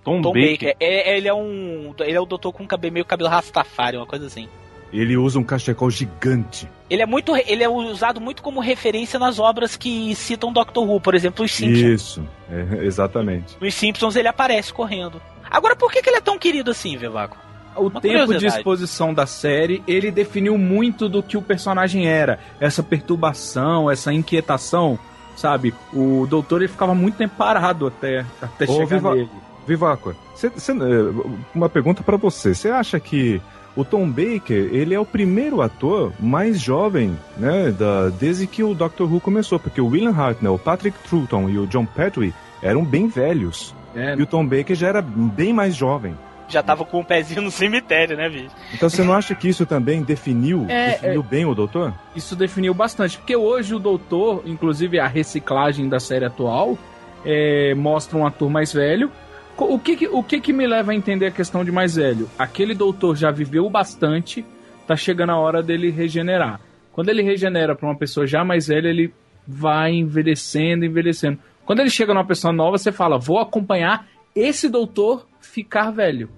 Tom, 0.03 0.21
Tom 0.21 0.31
Baker. 0.33 0.51
Baker. 0.51 0.75
É, 0.79 1.17
ele 1.17 1.27
é 1.27 1.33
um. 1.33 1.93
Ele 1.99 2.17
é 2.17 2.19
o 2.21 2.25
doutor 2.25 2.51
com 2.53 2.65
cabelo, 2.65 2.93
meio 2.93 3.05
cabelo 3.05 3.29
rastafari, 3.29 3.97
uma 3.97 4.05
coisa 4.05 4.25
assim. 4.27 4.47
Ele 4.93 5.15
usa 5.15 5.39
um 5.39 5.43
cachecol 5.43 5.89
gigante. 5.89 6.67
Ele 6.89 7.01
é 7.01 7.05
muito. 7.05 7.33
Ele 7.35 7.63
é 7.63 7.69
usado 7.69 8.19
muito 8.19 8.41
como 8.41 8.59
referência 8.59 9.17
nas 9.19 9.39
obras 9.39 9.77
que 9.77 10.13
citam 10.15 10.51
Doctor 10.51 10.89
Who, 10.89 10.99
por 10.99 11.13
exemplo, 11.15 11.45
os 11.45 11.51
Simpsons. 11.53 11.79
Isso, 12.01 12.27
é, 12.49 12.83
exatamente. 12.85 13.55
Nos 13.61 13.73
Simpsons 13.73 14.15
ele 14.15 14.27
aparece 14.27 14.73
correndo. 14.73 15.21
Agora, 15.51 15.75
por 15.75 15.91
que, 15.91 16.01
que 16.01 16.09
ele 16.09 16.17
é 16.17 16.21
tão 16.21 16.39
querido 16.39 16.71
assim, 16.71 16.95
Vevaco? 16.97 17.37
O 17.75 17.87
Uma 17.87 18.01
tempo 18.01 18.37
de 18.37 18.45
exposição 18.45 19.13
da 19.13 19.25
série, 19.25 19.83
ele 19.87 20.09
definiu 20.11 20.57
muito 20.57 21.07
do 21.07 21.21
que 21.21 21.37
o 21.37 21.41
personagem 21.41 22.07
era. 22.07 22.39
Essa 22.59 22.81
perturbação, 22.81 23.89
essa 23.89 24.11
inquietação, 24.13 24.97
sabe? 25.35 25.73
O 25.93 26.25
doutor 26.29 26.61
ele 26.61 26.67
ficava 26.71 26.93
muito 26.93 27.15
tempo 27.17 27.35
parado 27.37 27.87
até, 27.87 28.25
até 28.41 28.65
Ô, 28.65 28.73
chegar 28.73 28.85
Viva- 28.87 29.15
nele. 29.15 29.29
Vivaco, 29.67 30.15
cê- 30.35 30.51
cê- 30.57 30.71
eh, 30.73 31.31
uma 31.53 31.69
pergunta 31.69 32.01
pra 32.03 32.17
você. 32.17 32.53
Você 32.53 32.69
acha 32.69 32.99
que 32.99 33.39
o 33.75 33.85
Tom 33.85 34.09
Baker, 34.09 34.69
ele 34.73 34.93
é 34.93 34.99
o 34.99 35.05
primeiro 35.05 35.61
ator 35.61 36.11
mais 36.19 36.59
jovem, 36.59 37.17
né, 37.37 37.71
da, 37.71 38.09
desde 38.09 38.47
que 38.47 38.63
o 38.63 38.73
Doctor 38.73 39.09
Who 39.11 39.21
começou? 39.21 39.59
Porque 39.59 39.79
o 39.79 39.87
William 39.87 40.11
Hartnell, 40.15 40.55
o 40.55 40.59
Patrick 40.59 40.97
Troughton 41.07 41.47
e 41.47 41.57
o 41.57 41.67
John 41.67 41.85
Pertwee 41.85 42.33
eram 42.61 42.83
bem 42.83 43.07
velhos. 43.07 43.73
É. 43.95 44.15
E 44.15 44.21
o 44.21 44.25
Tom 44.25 44.45
Baker 44.45 44.75
já 44.75 44.87
era 44.87 45.01
bem 45.01 45.51
mais 45.53 45.75
jovem. 45.75 46.15
Já 46.47 46.61
tava 46.61 46.83
com 46.83 46.99
o 46.99 47.05
pezinho 47.05 47.41
no 47.41 47.49
cemitério, 47.51 48.17
né, 48.17 48.27
bicho? 48.29 48.49
Então 48.73 48.89
você 48.89 49.03
não 49.03 49.13
acha 49.13 49.33
que 49.33 49.47
isso 49.47 49.65
também 49.65 50.01
definiu, 50.03 50.65
É, 50.67 50.91
definiu 50.91 51.23
bem 51.23 51.45
o 51.45 51.55
doutor? 51.55 51.93
Isso 52.13 52.35
definiu 52.35 52.73
bastante, 52.73 53.17
porque 53.17 53.35
hoje 53.35 53.73
o 53.73 53.79
doutor, 53.79 54.43
inclusive 54.45 54.99
a 54.99 55.07
reciclagem 55.07 55.87
da 55.87 55.97
série 55.99 56.25
atual, 56.25 56.77
é, 57.25 57.73
mostra 57.75 58.17
um 58.17 58.25
ator 58.25 58.49
mais 58.49 58.73
velho. 58.73 59.09
O 59.57 59.77
que, 59.79 59.95
que- 59.95 60.07
o 60.07 60.21
que, 60.23 60.41
que 60.41 60.51
me 60.51 60.65
leva 60.67 60.91
a 60.91 60.95
entender 60.95 61.27
a 61.27 61.31
questão 61.31 61.63
de 61.63 61.71
mais 61.71 61.95
velho? 61.95 62.27
Aquele 62.37 62.73
doutor 62.73 63.15
já 63.15 63.31
viveu 63.31 63.69
bastante, 63.69 64.43
tá 64.87 64.95
chegando 64.95 65.29
a 65.31 65.37
hora 65.37 65.61
dele 65.63 65.89
regenerar. 65.91 66.59
Quando 66.91 67.09
ele 67.09 67.21
regenera 67.21 67.75
para 67.75 67.87
uma 67.87 67.95
pessoa 67.95 68.27
já 68.27 68.43
mais 68.43 68.67
velha, 68.67 68.89
ele 68.89 69.13
vai 69.47 69.93
envelhecendo, 69.93 70.83
envelhecendo. 70.83 71.39
Quando 71.71 71.79
ele 71.79 71.89
chega 71.89 72.13
numa 72.13 72.25
pessoa 72.25 72.51
nova, 72.51 72.77
você 72.77 72.91
fala: 72.91 73.17
vou 73.17 73.39
acompanhar 73.39 74.05
esse 74.35 74.67
doutor 74.67 75.25
ficar 75.39 75.89
velho. 75.89 76.29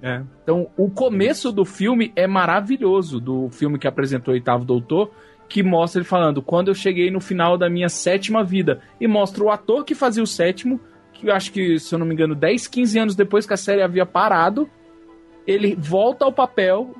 É. 0.00 0.22
Então, 0.40 0.70
o 0.76 0.88
começo 0.88 1.50
do 1.50 1.64
filme 1.64 2.12
é 2.14 2.28
maravilhoso, 2.28 3.18
do 3.18 3.50
filme 3.50 3.76
que 3.76 3.88
apresentou 3.88 4.30
o 4.30 4.36
Oitavo 4.36 4.64
Doutor, 4.64 5.10
que 5.48 5.64
mostra 5.64 5.98
ele 5.98 6.08
falando, 6.08 6.40
quando 6.40 6.68
eu 6.68 6.76
cheguei 6.76 7.10
no 7.10 7.20
final 7.20 7.58
da 7.58 7.68
minha 7.68 7.88
sétima 7.88 8.44
vida, 8.44 8.80
e 9.00 9.08
mostra 9.08 9.42
o 9.42 9.50
ator 9.50 9.84
que 9.84 9.96
fazia 9.96 10.22
o 10.22 10.28
sétimo, 10.28 10.80
que 11.12 11.26
eu 11.26 11.34
acho 11.34 11.50
que, 11.50 11.80
se 11.80 11.92
eu 11.92 11.98
não 11.98 12.06
me 12.06 12.14
engano, 12.14 12.32
10, 12.32 12.68
15 12.68 12.98
anos 13.00 13.16
depois 13.16 13.44
que 13.44 13.54
a 13.54 13.56
série 13.56 13.82
havia 13.82 14.06
parado, 14.06 14.70
ele 15.44 15.74
volta 15.74 16.24
ao 16.24 16.32
papel 16.32 16.94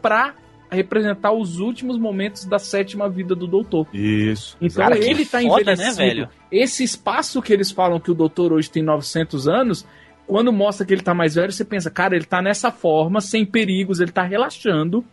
pra 0.00 0.36
representar 0.74 1.32
os 1.32 1.58
últimos 1.58 1.96
momentos 1.98 2.44
da 2.44 2.58
sétima 2.58 3.08
vida 3.08 3.34
do 3.34 3.46
doutor. 3.46 3.86
Isso. 3.92 4.56
Então 4.60 4.82
Cara, 4.82 4.98
ele 4.98 5.24
tá 5.24 5.40
foda, 5.40 5.64
né, 5.64 5.72
envelhecido. 5.72 5.96
velho? 5.96 6.28
Esse 6.50 6.84
espaço 6.84 7.40
que 7.40 7.52
eles 7.52 7.70
falam 7.70 7.98
que 7.98 8.10
o 8.10 8.14
doutor 8.14 8.52
hoje 8.52 8.70
tem 8.70 8.82
900 8.82 9.48
anos, 9.48 9.86
quando 10.26 10.52
mostra 10.52 10.86
que 10.86 10.92
ele 10.92 11.02
tá 11.02 11.14
mais 11.14 11.34
velho, 11.34 11.52
você 11.52 11.64
pensa, 11.64 11.90
cara, 11.90 12.14
ele 12.14 12.24
tá 12.24 12.40
nessa 12.42 12.70
forma, 12.70 13.20
sem 13.20 13.44
perigos, 13.44 14.00
ele 14.00 14.12
tá 14.12 14.22
relaxando. 14.22 15.04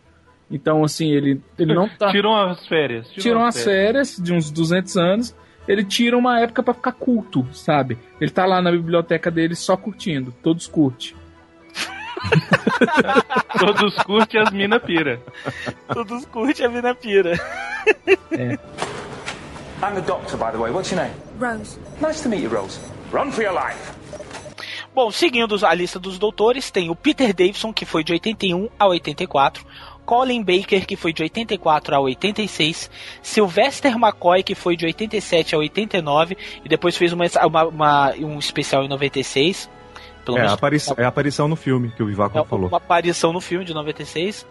Então, 0.50 0.84
assim, 0.84 1.10
ele, 1.10 1.40
ele 1.58 1.74
não 1.74 1.88
tá. 1.88 2.10
Tirou 2.12 2.34
as 2.34 2.66
férias. 2.66 3.08
Tirou 3.10 3.42
umas 3.42 3.62
férias 3.62 4.16
de 4.16 4.32
uns 4.32 4.50
200 4.50 4.96
anos. 4.96 5.34
Ele 5.66 5.84
tira 5.84 6.18
uma 6.18 6.40
época 6.40 6.62
pra 6.62 6.74
ficar 6.74 6.92
culto, 6.92 7.46
sabe? 7.52 7.96
Ele 8.20 8.30
tá 8.30 8.44
lá 8.44 8.60
na 8.60 8.70
biblioteca 8.70 9.30
dele 9.30 9.54
só 9.54 9.76
curtindo. 9.76 10.34
Todos 10.42 10.66
curte. 10.66 11.14
Todos 13.58 13.94
curtem 14.04 14.40
as 14.40 14.50
mina 14.50 14.78
pira. 14.80 15.20
Todos 15.92 16.24
curtem 16.26 16.66
a 16.66 16.68
vida 16.68 16.94
pira. 16.94 17.32
I'm 19.82 19.94
the 19.94 20.00
doctor, 20.06 20.36
by 20.36 20.50
the 20.52 20.58
way. 20.58 20.70
What's 20.70 20.90
your 20.92 21.02
name? 21.02 21.14
Rose. 21.38 21.78
Nice 22.00 22.22
to 22.22 22.28
meet 22.28 22.42
you, 22.42 22.48
Rose. 22.48 22.78
Run 23.10 23.32
for 23.32 23.42
your 23.42 23.52
life. 23.54 23.92
Bom, 24.94 25.10
seguindo 25.10 25.58
a 25.66 25.74
lista 25.74 25.98
dos 25.98 26.18
doutores, 26.18 26.70
tem 26.70 26.90
o 26.90 26.94
Peter 26.94 27.32
Davison, 27.34 27.72
que 27.72 27.84
foi 27.86 28.04
de 28.04 28.12
81 28.12 28.68
a 28.78 28.86
84, 28.88 29.64
Colin 30.04 30.42
Baker, 30.42 30.86
que 30.86 30.96
foi 30.96 31.12
de 31.14 31.22
84 31.22 31.94
a 31.94 32.00
86, 32.00 32.90
Sylvester 33.22 33.96
McCoy, 33.96 34.42
que 34.42 34.54
foi 34.54 34.76
de 34.76 34.84
87 34.84 35.54
a 35.54 35.58
89, 35.58 36.36
e 36.64 36.68
depois 36.68 36.96
fez 36.96 37.12
uma, 37.12 37.24
uma- 37.46 37.64
uma- 37.64 38.10
um 38.18 38.38
especial 38.38 38.84
em 38.84 38.88
96. 38.88 39.70
Pelo 40.24 40.36
É 40.36 40.40
a, 40.40 40.42
menos 40.44 40.54
aparição, 40.54 40.94
é 40.98 41.04
a 41.04 41.08
aparição 41.08 41.48
no 41.48 41.56
filme 41.56 41.90
que 41.90 42.02
o 42.02 42.06
Vivaco 42.06 42.38
é 42.38 42.44
falou. 42.44 42.68
uma 42.68 42.76
aparição 42.76 43.32
no 43.32 43.40
filme 43.40 43.64
de 43.64 43.74
96. 43.74 44.46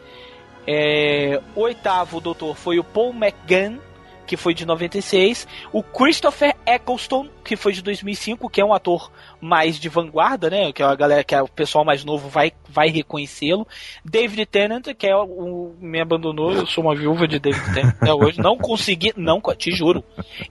É, 0.67 1.41
o 1.55 1.61
oitavo 1.61 2.19
doutor 2.19 2.55
foi 2.55 2.77
o 2.77 2.83
Paul 2.83 3.13
McGann, 3.13 3.79
que 4.27 4.37
foi 4.37 4.53
de 4.53 4.65
96. 4.65 5.47
O 5.71 5.81
Christopher 5.81 6.55
Eccleston, 6.65 7.27
que 7.43 7.55
foi 7.55 7.73
de 7.73 7.81
2005, 7.81 8.49
que 8.49 8.61
é 8.61 8.65
um 8.65 8.73
ator 8.73 9.11
mais 9.41 9.79
de 9.79 9.89
vanguarda, 9.89 10.49
né? 10.49 10.71
Que 10.71 10.83
a 10.83 10.93
galera, 10.95 11.23
que 11.23 11.33
é 11.35 11.41
o 11.41 11.47
pessoal 11.47 11.83
mais 11.83 12.05
novo 12.05 12.29
vai, 12.29 12.51
vai 12.69 12.89
reconhecê-lo. 12.89 13.67
David 14.05 14.45
Tennant, 14.45 14.85
que 14.97 15.07
é 15.07 15.15
o, 15.15 15.23
o- 15.23 15.75
me 15.79 15.99
abandonou. 15.99 16.51
Eu 16.53 16.65
sou 16.67 16.83
uma 16.83 16.95
viúva 16.95 17.27
de 17.27 17.39
David 17.39 17.73
Tennant 17.73 17.95
até 17.99 18.13
hoje. 18.13 18.39
Não 18.39 18.57
consegui, 18.57 19.13
não, 19.17 19.41
te 19.57 19.71
juro, 19.71 20.03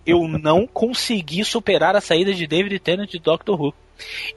eu 0.05 0.27
não 0.29 0.67
consegui 0.67 1.45
superar 1.45 1.95
a 1.97 2.01
saída 2.01 2.33
de 2.35 2.47
David 2.47 2.79
Tennant 2.81 3.09
de 3.11 3.19
Doctor 3.19 3.61
Who. 3.61 3.75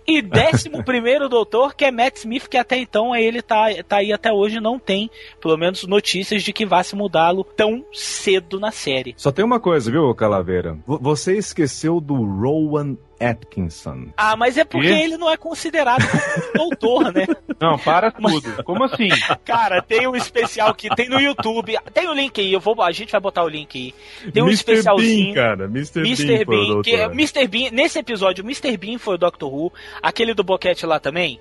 E 0.06 0.22
décimo 0.22 0.84
primeiro 0.86 1.30
doutor, 1.30 1.74
que 1.74 1.86
é 1.86 1.92
Matt 1.92 2.18
Smith, 2.18 2.48
que 2.50 2.58
até 2.58 2.78
então 2.78 3.16
ele 3.16 3.42
tá, 3.42 3.68
tá 3.88 3.98
aí 3.98 4.12
até 4.12 4.30
hoje, 4.32 4.60
não 4.60 4.78
tem, 4.78 5.10
pelo 5.42 5.56
menos, 5.58 5.88
notícias 5.88 6.44
de 6.44 6.52
que 6.52 6.66
vá 6.66 6.84
se 6.84 6.98
mudá-lo 6.98 7.46
tão 7.46 7.86
cedo 7.94 8.60
na 8.60 8.72
série. 8.72 9.14
Só 9.16 9.32
tem 9.32 9.46
uma 9.46 9.62
coisa, 9.62 9.90
viu, 9.90 10.14
Calaveira? 10.14 10.78
Você 10.86 11.38
esqueceu 11.38 12.02
do 12.02 12.16
Rowan 12.16 12.98
Atkinson. 13.26 14.08
Ah, 14.18 14.36
mas 14.36 14.58
é 14.58 14.64
porque 14.64 14.88
Quê? 14.88 14.94
ele 14.94 15.18
não 15.18 15.30
é 15.32 15.38
considerado 15.38 16.04
como 16.10 16.70
doutor, 16.70 17.14
né? 17.14 17.26
Não, 17.60 17.78
para 17.78 18.12
tudo. 18.12 18.64
Como 18.64 18.84
assim? 18.84 19.10
Cara, 19.46 19.82
tem 19.82 20.08
um 20.08 20.16
especial 20.16 20.74
que 20.74 20.90
tem 20.96 21.10
no 21.10 21.20
YouTube. 21.20 21.78
Tem 21.94 22.08
o 22.08 22.14
link 22.14 22.40
aí, 22.40 22.52
eu 22.54 22.60
vou, 22.60 22.82
a 22.82 22.92
gente 22.92 23.12
vai 23.12 23.22
botar 23.22 23.44
o 23.44 23.48
link 23.50 23.94
aí. 24.24 24.32
Tem 24.32 24.42
um 24.44 24.48
Mr. 24.48 24.54
especialzinho. 24.74 25.34
Bean, 25.34 25.44
cara. 25.44 25.66
Mr. 25.66 26.00
Mr. 26.02 26.26
Bean, 26.26 26.46
Bean, 26.46 26.82
que, 26.82 26.98
doutor. 26.98 27.12
Mr. 27.14 27.48
Bean, 27.48 27.70
nesse 27.72 28.00
episódio, 28.00 28.44
o 28.44 28.48
Mr. 28.48 28.76
Bean 28.78 28.98
foi 28.98 29.16
o 29.16 29.18
Doctor 29.18 29.54
Who, 29.54 29.74
aquele 30.02 30.34
do 30.34 30.44
boquete 30.44 30.86
lá 30.86 31.00
também, 31.00 31.40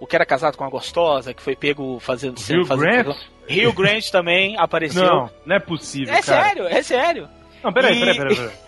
o 0.00 0.06
que 0.06 0.16
era 0.16 0.26
casado 0.26 0.56
com 0.56 0.64
uma 0.64 0.70
gostosa, 0.70 1.32
que 1.32 1.42
foi 1.42 1.54
pego 1.56 1.98
fazendo... 2.00 2.38
Hugh 2.38 2.64
fazendo 2.66 2.76
Grant? 3.04 3.16
Rio 3.46 3.72
Grant 3.72 4.10
também 4.10 4.56
apareceu. 4.58 5.04
Não, 5.04 5.30
não 5.44 5.56
é 5.56 5.60
possível, 5.60 6.14
é 6.14 6.22
cara. 6.22 6.44
sério, 6.44 6.66
é 6.66 6.82
sério. 6.82 7.28
Não, 7.62 7.72
peraí, 7.72 7.96
E- 7.96 8.00
peraí, 8.00 8.16
peraí. 8.16 8.36
peraí. 8.36 8.63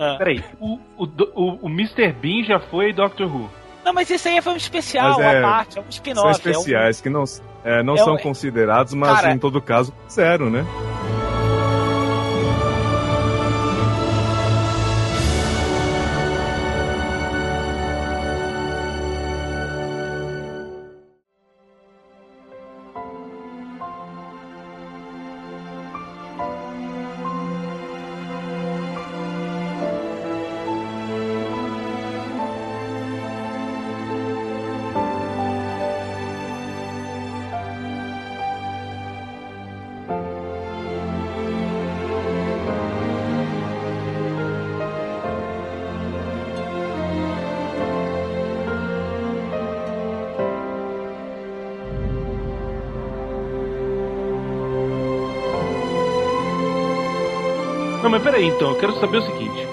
Ah. 0.00 0.16
Peraí, 0.18 0.42
o, 0.58 0.78
o, 0.96 1.04
o, 1.34 1.58
o 1.66 1.68
Mr. 1.68 2.12
Bean 2.12 2.42
já 2.44 2.58
foi 2.58 2.92
Doctor 2.92 3.26
Who. 3.26 3.50
Não, 3.84 3.92
mas 3.92 4.10
esse 4.10 4.28
aí 4.28 4.40
foi 4.42 4.54
um 4.54 4.56
especial, 4.56 5.10
Mas 5.10 5.18
é- 5.20 5.40
uma 5.40 5.48
parte, 5.48 5.78
é 5.78 5.80
um 5.80 5.84
São 5.84 5.90
spin-off. 5.90 6.26
é 6.26 6.28
um- 6.28 6.50
especiais 6.52 7.00
que 7.00 7.08
não, 7.10 7.24
é, 7.64 7.82
não 7.82 7.94
é 7.94 7.98
são 7.98 8.14
um- 8.14 8.18
considerados, 8.18 8.94
mas 8.94 9.20
Cara- 9.20 9.32
em 9.32 9.38
todo 9.38 9.60
caso, 9.60 9.92
zero, 10.10 10.48
né? 10.50 10.64
Não, 58.02 58.08
mas 58.10 58.22
peraí 58.22 58.46
então, 58.46 58.70
eu 58.70 58.78
quero 58.78 58.92
saber 58.94 59.18
o 59.18 59.22
seguinte. 59.22 59.66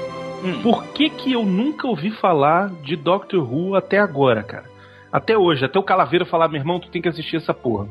Hum. 0.43 0.61
Por 0.61 0.83
que 0.87 1.09
que 1.09 1.31
eu 1.31 1.43
nunca 1.45 1.87
ouvi 1.87 2.11
falar 2.11 2.69
de 2.83 2.95
Doctor 2.95 3.41
Who 3.51 3.75
até 3.75 3.97
agora, 3.99 4.43
cara? 4.43 4.65
Até 5.11 5.37
hoje, 5.37 5.63
até 5.65 5.79
o 5.79 5.83
Calaveira 5.83 6.25
falar, 6.25 6.47
meu 6.49 6.59
irmão, 6.59 6.79
tu 6.79 6.89
tem 6.89 7.01
que 7.01 7.07
assistir 7.07 7.37
essa 7.37 7.53
porra. 7.53 7.87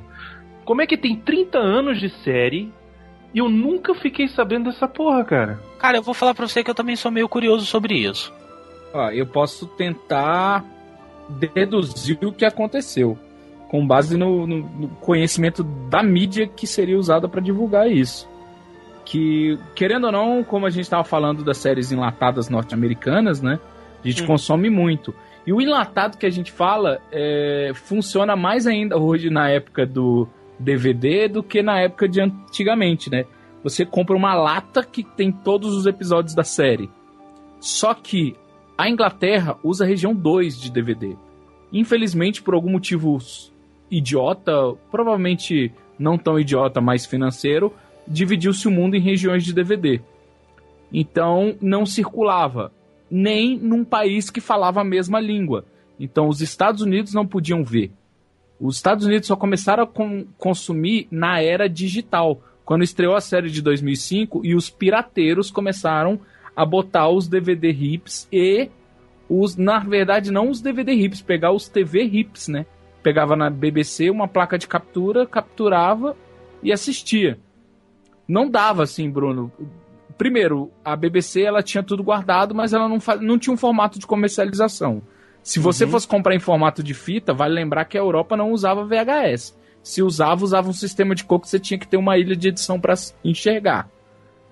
Como 0.64 0.82
é 0.82 0.86
que 0.86 0.96
tem 0.96 1.16
30 1.16 1.58
anos 1.58 1.98
de 1.98 2.08
série 2.22 2.70
e 3.32 3.38
eu 3.38 3.48
nunca 3.48 3.94
fiquei 3.94 4.28
sabendo 4.28 4.70
dessa 4.70 4.86
porra, 4.86 5.24
cara? 5.24 5.58
Cara, 5.78 5.96
eu 5.96 6.02
vou 6.02 6.14
falar 6.14 6.34
pra 6.34 6.46
você 6.46 6.62
que 6.62 6.70
eu 6.70 6.74
também 6.74 6.96
sou 6.96 7.10
meio 7.10 7.28
curioso 7.28 7.64
sobre 7.64 7.94
isso. 7.94 8.32
Ó, 8.92 9.10
eu 9.10 9.26
posso 9.26 9.66
tentar 9.66 10.64
deduzir 11.28 12.18
o 12.22 12.32
que 12.32 12.44
aconteceu. 12.44 13.18
Com 13.68 13.84
base 13.86 14.16
no, 14.16 14.46
no- 14.46 14.58
no 14.68 14.88
conhecimento 15.00 15.64
da 15.64 16.02
mídia 16.02 16.46
que 16.46 16.66
seria 16.66 16.98
usada 16.98 17.28
para 17.28 17.40
divulgar 17.40 17.90
isso. 17.90 18.28
Que, 19.06 19.56
querendo 19.74 20.06
ou 20.06 20.12
não, 20.12 20.44
como 20.44 20.66
a 20.66 20.70
gente 20.70 20.82
estava 20.82 21.04
falando 21.04 21.42
das 21.44 21.56
séries 21.58 21.92
enlatadas 21.92 22.50
norte-americanas, 22.50 23.40
né? 23.40 23.58
A 24.04 24.08
gente 24.08 24.22
Hum. 24.24 24.26
consome 24.26 24.68
muito. 24.68 25.14
E 25.46 25.52
o 25.52 25.60
enlatado 25.60 26.18
que 26.18 26.26
a 26.26 26.30
gente 26.30 26.50
fala 26.50 27.00
é, 27.12 27.70
funciona 27.72 28.34
mais 28.34 28.66
ainda 28.66 28.98
hoje 28.98 29.30
na 29.30 29.48
época 29.48 29.86
do 29.86 30.28
DVD 30.58 31.28
do 31.28 31.40
que 31.42 31.62
na 31.62 31.80
época 31.80 32.08
de 32.08 32.20
antigamente, 32.20 33.08
né? 33.08 33.24
Você 33.62 33.86
compra 33.86 34.16
uma 34.16 34.34
lata 34.34 34.82
que 34.84 35.04
tem 35.04 35.30
todos 35.30 35.72
os 35.74 35.86
episódios 35.86 36.34
da 36.34 36.42
série. 36.44 36.90
Só 37.60 37.94
que 37.94 38.34
a 38.76 38.88
Inglaterra 38.90 39.56
usa 39.62 39.84
a 39.84 39.86
região 39.86 40.12
2 40.14 40.60
de 40.60 40.70
DVD. 40.70 41.16
Infelizmente, 41.72 42.42
por 42.42 42.54
algum 42.54 42.70
motivo 42.70 43.18
idiota, 43.90 44.52
provavelmente 44.90 45.72
não 45.98 46.18
tão 46.18 46.38
idiota, 46.38 46.80
mas 46.80 47.06
financeiro, 47.06 47.72
dividiu-se 48.06 48.66
o 48.68 48.70
mundo 48.70 48.96
em 48.96 49.00
regiões 49.00 49.44
de 49.44 49.52
DVD. 49.52 50.00
Então, 50.92 51.56
não 51.60 51.84
circulava 51.84 52.72
nem 53.10 53.58
num 53.58 53.84
país 53.84 54.30
que 54.30 54.40
falava 54.40 54.80
a 54.80 54.84
mesma 54.84 55.20
língua. 55.20 55.64
Então, 55.98 56.28
os 56.28 56.40
Estados 56.40 56.82
Unidos 56.82 57.14
não 57.14 57.26
podiam 57.26 57.64
ver. 57.64 57.90
Os 58.60 58.76
Estados 58.76 59.04
Unidos 59.06 59.26
só 59.26 59.36
começaram 59.36 59.84
a 59.84 59.86
con- 59.86 60.24
consumir 60.38 61.06
na 61.10 61.40
era 61.40 61.68
digital, 61.68 62.40
quando 62.64 62.82
estreou 62.82 63.14
a 63.14 63.20
série 63.20 63.50
de 63.50 63.62
2005 63.62 64.44
e 64.44 64.54
os 64.54 64.70
pirateiros 64.70 65.50
começaram 65.50 66.20
a 66.54 66.64
botar 66.64 67.08
os 67.08 67.28
DVD 67.28 67.70
rips 67.70 68.26
e 68.32 68.68
os, 69.28 69.56
na 69.56 69.78
verdade, 69.80 70.32
não 70.32 70.50
os 70.50 70.60
DVD 70.60 70.94
rips, 70.94 71.20
pegar 71.20 71.52
os 71.52 71.68
TV 71.68 72.04
rips, 72.04 72.48
né? 72.48 72.64
Pegava 73.02 73.36
na 73.36 73.50
BBC 73.50 74.10
uma 74.10 74.26
placa 74.26 74.58
de 74.58 74.66
captura, 74.66 75.26
capturava 75.26 76.16
e 76.62 76.72
assistia. 76.72 77.38
Não 78.28 78.48
dava 78.50 78.82
assim, 78.82 79.08
Bruno. 79.10 79.50
Primeiro, 80.18 80.70
a 80.84 80.96
BBC 80.96 81.42
ela 81.42 81.62
tinha 81.62 81.82
tudo 81.82 82.02
guardado, 82.02 82.54
mas 82.54 82.72
ela 82.72 82.88
não, 82.88 82.98
não 83.20 83.38
tinha 83.38 83.52
um 83.52 83.56
formato 83.56 83.98
de 83.98 84.06
comercialização. 84.06 85.02
Se 85.42 85.58
você 85.60 85.84
Uhum. 85.84 85.90
fosse 85.90 86.08
comprar 86.08 86.34
em 86.34 86.40
formato 86.40 86.82
de 86.82 86.94
fita, 86.94 87.32
vale 87.32 87.54
lembrar 87.54 87.84
que 87.84 87.96
a 87.96 88.00
Europa 88.00 88.36
não 88.36 88.50
usava 88.50 88.84
VHS. 88.84 89.56
Se 89.82 90.02
usava, 90.02 90.42
usava 90.42 90.68
um 90.68 90.72
sistema 90.72 91.14
de 91.14 91.22
cor 91.24 91.38
que 91.40 91.48
você 91.48 91.60
tinha 91.60 91.78
que 91.78 91.86
ter 91.86 91.96
uma 91.96 92.18
ilha 92.18 92.34
de 92.34 92.48
edição 92.48 92.80
para 92.80 92.94
enxergar. 93.22 93.88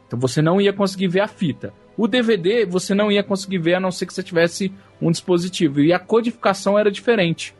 Então 0.07 0.19
você 0.19 0.41
não 0.41 0.61
ia 0.61 0.73
conseguir 0.73 1.09
ver 1.09 1.21
a 1.21 1.27
fita. 1.27 1.73
O 1.97 2.07
DVD 2.07 2.65
você 2.67 2.95
não 2.95 3.11
ia 3.11 3.23
conseguir 3.25 3.59
ver 3.59 3.75
a 3.75 3.81
não 3.81 3.91
ser 3.91 4.07
que 4.07 4.15
você 4.15 4.23
tivesse 4.23 4.73
um 5.01 5.11
dispositivo. 5.11 5.81
E 5.81 5.93
a 5.93 5.99
codificação 5.99 6.79
era 6.79 6.91
diferente. 6.91 7.55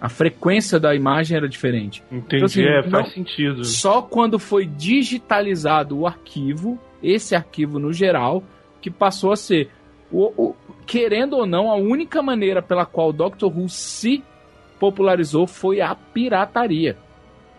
A 0.00 0.08
frequência 0.08 0.78
da 0.78 0.94
imagem 0.94 1.36
era 1.36 1.48
diferente. 1.48 2.02
Entendi, 2.10 2.36
Então, 2.36 2.46
assim, 2.46 2.62
é, 2.62 2.82
não- 2.82 2.90
faz 2.90 3.12
sentido. 3.12 3.64
Só 3.64 4.00
quando 4.02 4.38
foi 4.38 4.64
digitalizado 4.64 5.98
o 5.98 6.06
arquivo, 6.06 6.78
esse 7.02 7.34
arquivo 7.34 7.78
no 7.78 7.92
geral, 7.92 8.42
que 8.80 8.90
passou 8.90 9.32
a 9.32 9.36
ser, 9.36 9.70
o- 10.10 10.32
o- 10.50 10.56
querendo 10.86 11.34
ou 11.36 11.46
não, 11.46 11.70
a 11.70 11.74
única 11.74 12.22
maneira 12.22 12.62
pela 12.62 12.86
qual 12.86 13.08
o 13.08 13.12
Doctor 13.12 13.52
Who 13.56 13.68
se 13.68 14.22
popularizou 14.78 15.46
foi 15.46 15.80
a 15.80 15.94
pirataria. 15.94 16.96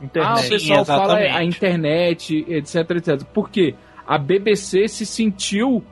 Internet. 0.01 0.41
Ah, 0.43 0.45
o 0.45 0.49
pessoal 0.49 0.85
fala 0.85 1.19
é, 1.19 1.25
exatamente. 1.25 1.35
a 1.35 1.43
internet, 1.43 2.45
etc, 2.47 2.75
etc. 2.91 3.23
Por 3.33 3.49
quê? 3.49 3.75
A 4.07 4.17
BBC 4.17 4.87
se 4.87 5.05
sentiu 5.05 5.83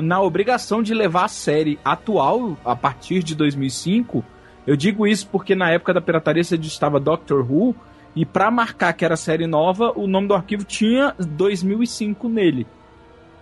na 0.00 0.22
obrigação 0.22 0.82
de 0.82 0.94
levar 0.94 1.24
a 1.26 1.28
série 1.28 1.78
atual, 1.84 2.56
a 2.64 2.74
partir 2.74 3.22
de 3.22 3.34
2005. 3.34 4.24
Eu 4.66 4.76
digo 4.76 5.06
isso 5.06 5.26
porque 5.28 5.54
na 5.54 5.70
época 5.70 5.92
da 5.94 6.00
pirataria 6.00 6.44
você 6.44 6.56
digitava 6.58 7.00
Doctor 7.00 7.40
Who, 7.50 7.74
e 8.14 8.26
pra 8.26 8.50
marcar 8.50 8.92
que 8.92 9.04
era 9.04 9.16
série 9.16 9.46
nova, 9.46 9.92
o 9.96 10.06
nome 10.06 10.26
do 10.28 10.34
arquivo 10.34 10.64
tinha 10.64 11.14
2005 11.18 12.28
nele. 12.28 12.66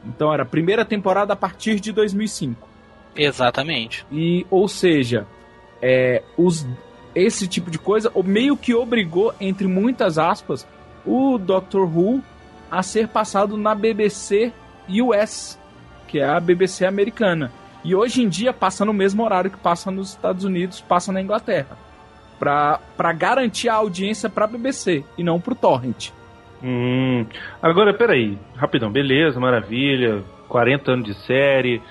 Então 0.04 0.32
era 0.32 0.42
a 0.42 0.46
primeira 0.46 0.84
temporada 0.84 1.32
a 1.32 1.36
partir 1.36 1.80
de 1.80 1.90
2005. 1.92 2.68
Exatamente. 3.16 4.06
E, 4.12 4.46
ou 4.50 4.68
seja, 4.68 5.26
é, 5.82 6.22
os, 6.36 6.66
esse 7.14 7.48
tipo 7.48 7.70
de 7.70 7.78
coisa 7.78 8.10
o- 8.14 8.22
meio 8.22 8.56
que 8.56 8.74
obrigou, 8.74 9.34
entre 9.40 9.66
muitas 9.66 10.18
aspas, 10.18 10.66
o 11.04 11.38
Doctor 11.38 11.82
Who 11.84 12.22
a 12.70 12.82
ser 12.82 13.08
passado 13.08 13.56
na 13.56 13.74
BBC 13.74 14.52
US, 15.02 15.58
que 16.06 16.20
é 16.20 16.24
a 16.28 16.38
BBC 16.38 16.84
americana. 16.86 17.50
E 17.84 17.94
hoje 17.94 18.22
em 18.22 18.28
dia 18.28 18.52
passa 18.52 18.84
no 18.84 18.92
mesmo 18.92 19.24
horário 19.24 19.50
que 19.50 19.58
passa 19.58 19.90
nos 19.90 20.10
Estados 20.10 20.44
Unidos, 20.44 20.80
passa 20.80 21.12
na 21.12 21.20
Inglaterra. 21.20 21.76
Pra, 22.38 22.80
garantir 23.16 23.68
a 23.68 23.74
audiência 23.74 24.28
pra 24.28 24.46
BBC 24.46 25.04
e 25.16 25.24
não 25.24 25.40
pro 25.40 25.54
Torrent. 25.54 26.10
Hum. 26.62 27.26
Agora, 27.60 27.92
peraí, 27.94 28.38
rapidão, 28.56 28.90
beleza, 28.90 29.40
maravilha. 29.40 30.22
40 30.48 30.92
anos 30.92 31.04
de 31.06 31.14
série, 31.26 31.82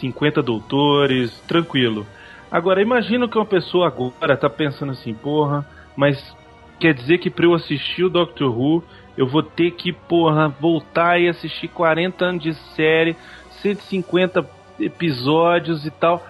50 0.00 0.42
doutores, 0.42 1.32
tranquilo. 1.48 2.06
Agora, 2.50 2.82
imagina 2.82 3.28
que 3.28 3.36
uma 3.36 3.46
pessoa 3.46 3.88
agora 3.88 4.36
tá 4.36 4.48
pensando 4.48 4.92
assim, 4.92 5.14
porra, 5.14 5.66
mas 5.96 6.36
quer 6.78 6.94
dizer 6.94 7.18
que 7.18 7.30
pra 7.30 7.46
eu 7.46 7.54
assistir 7.54 8.04
o 8.04 8.10
Doctor 8.10 8.56
Who, 8.56 8.84
eu 9.16 9.26
vou 9.26 9.42
ter 9.42 9.72
que, 9.72 9.92
porra, 9.92 10.48
voltar 10.48 11.20
e 11.20 11.28
assistir 11.28 11.68
40 11.68 12.24
anos 12.24 12.42
de 12.42 12.54
série, 12.76 13.16
150 13.62 14.42
episódios 14.78 15.84
e 15.86 15.90
tal. 15.90 16.26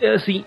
É, 0.00 0.14
Assim, 0.14 0.44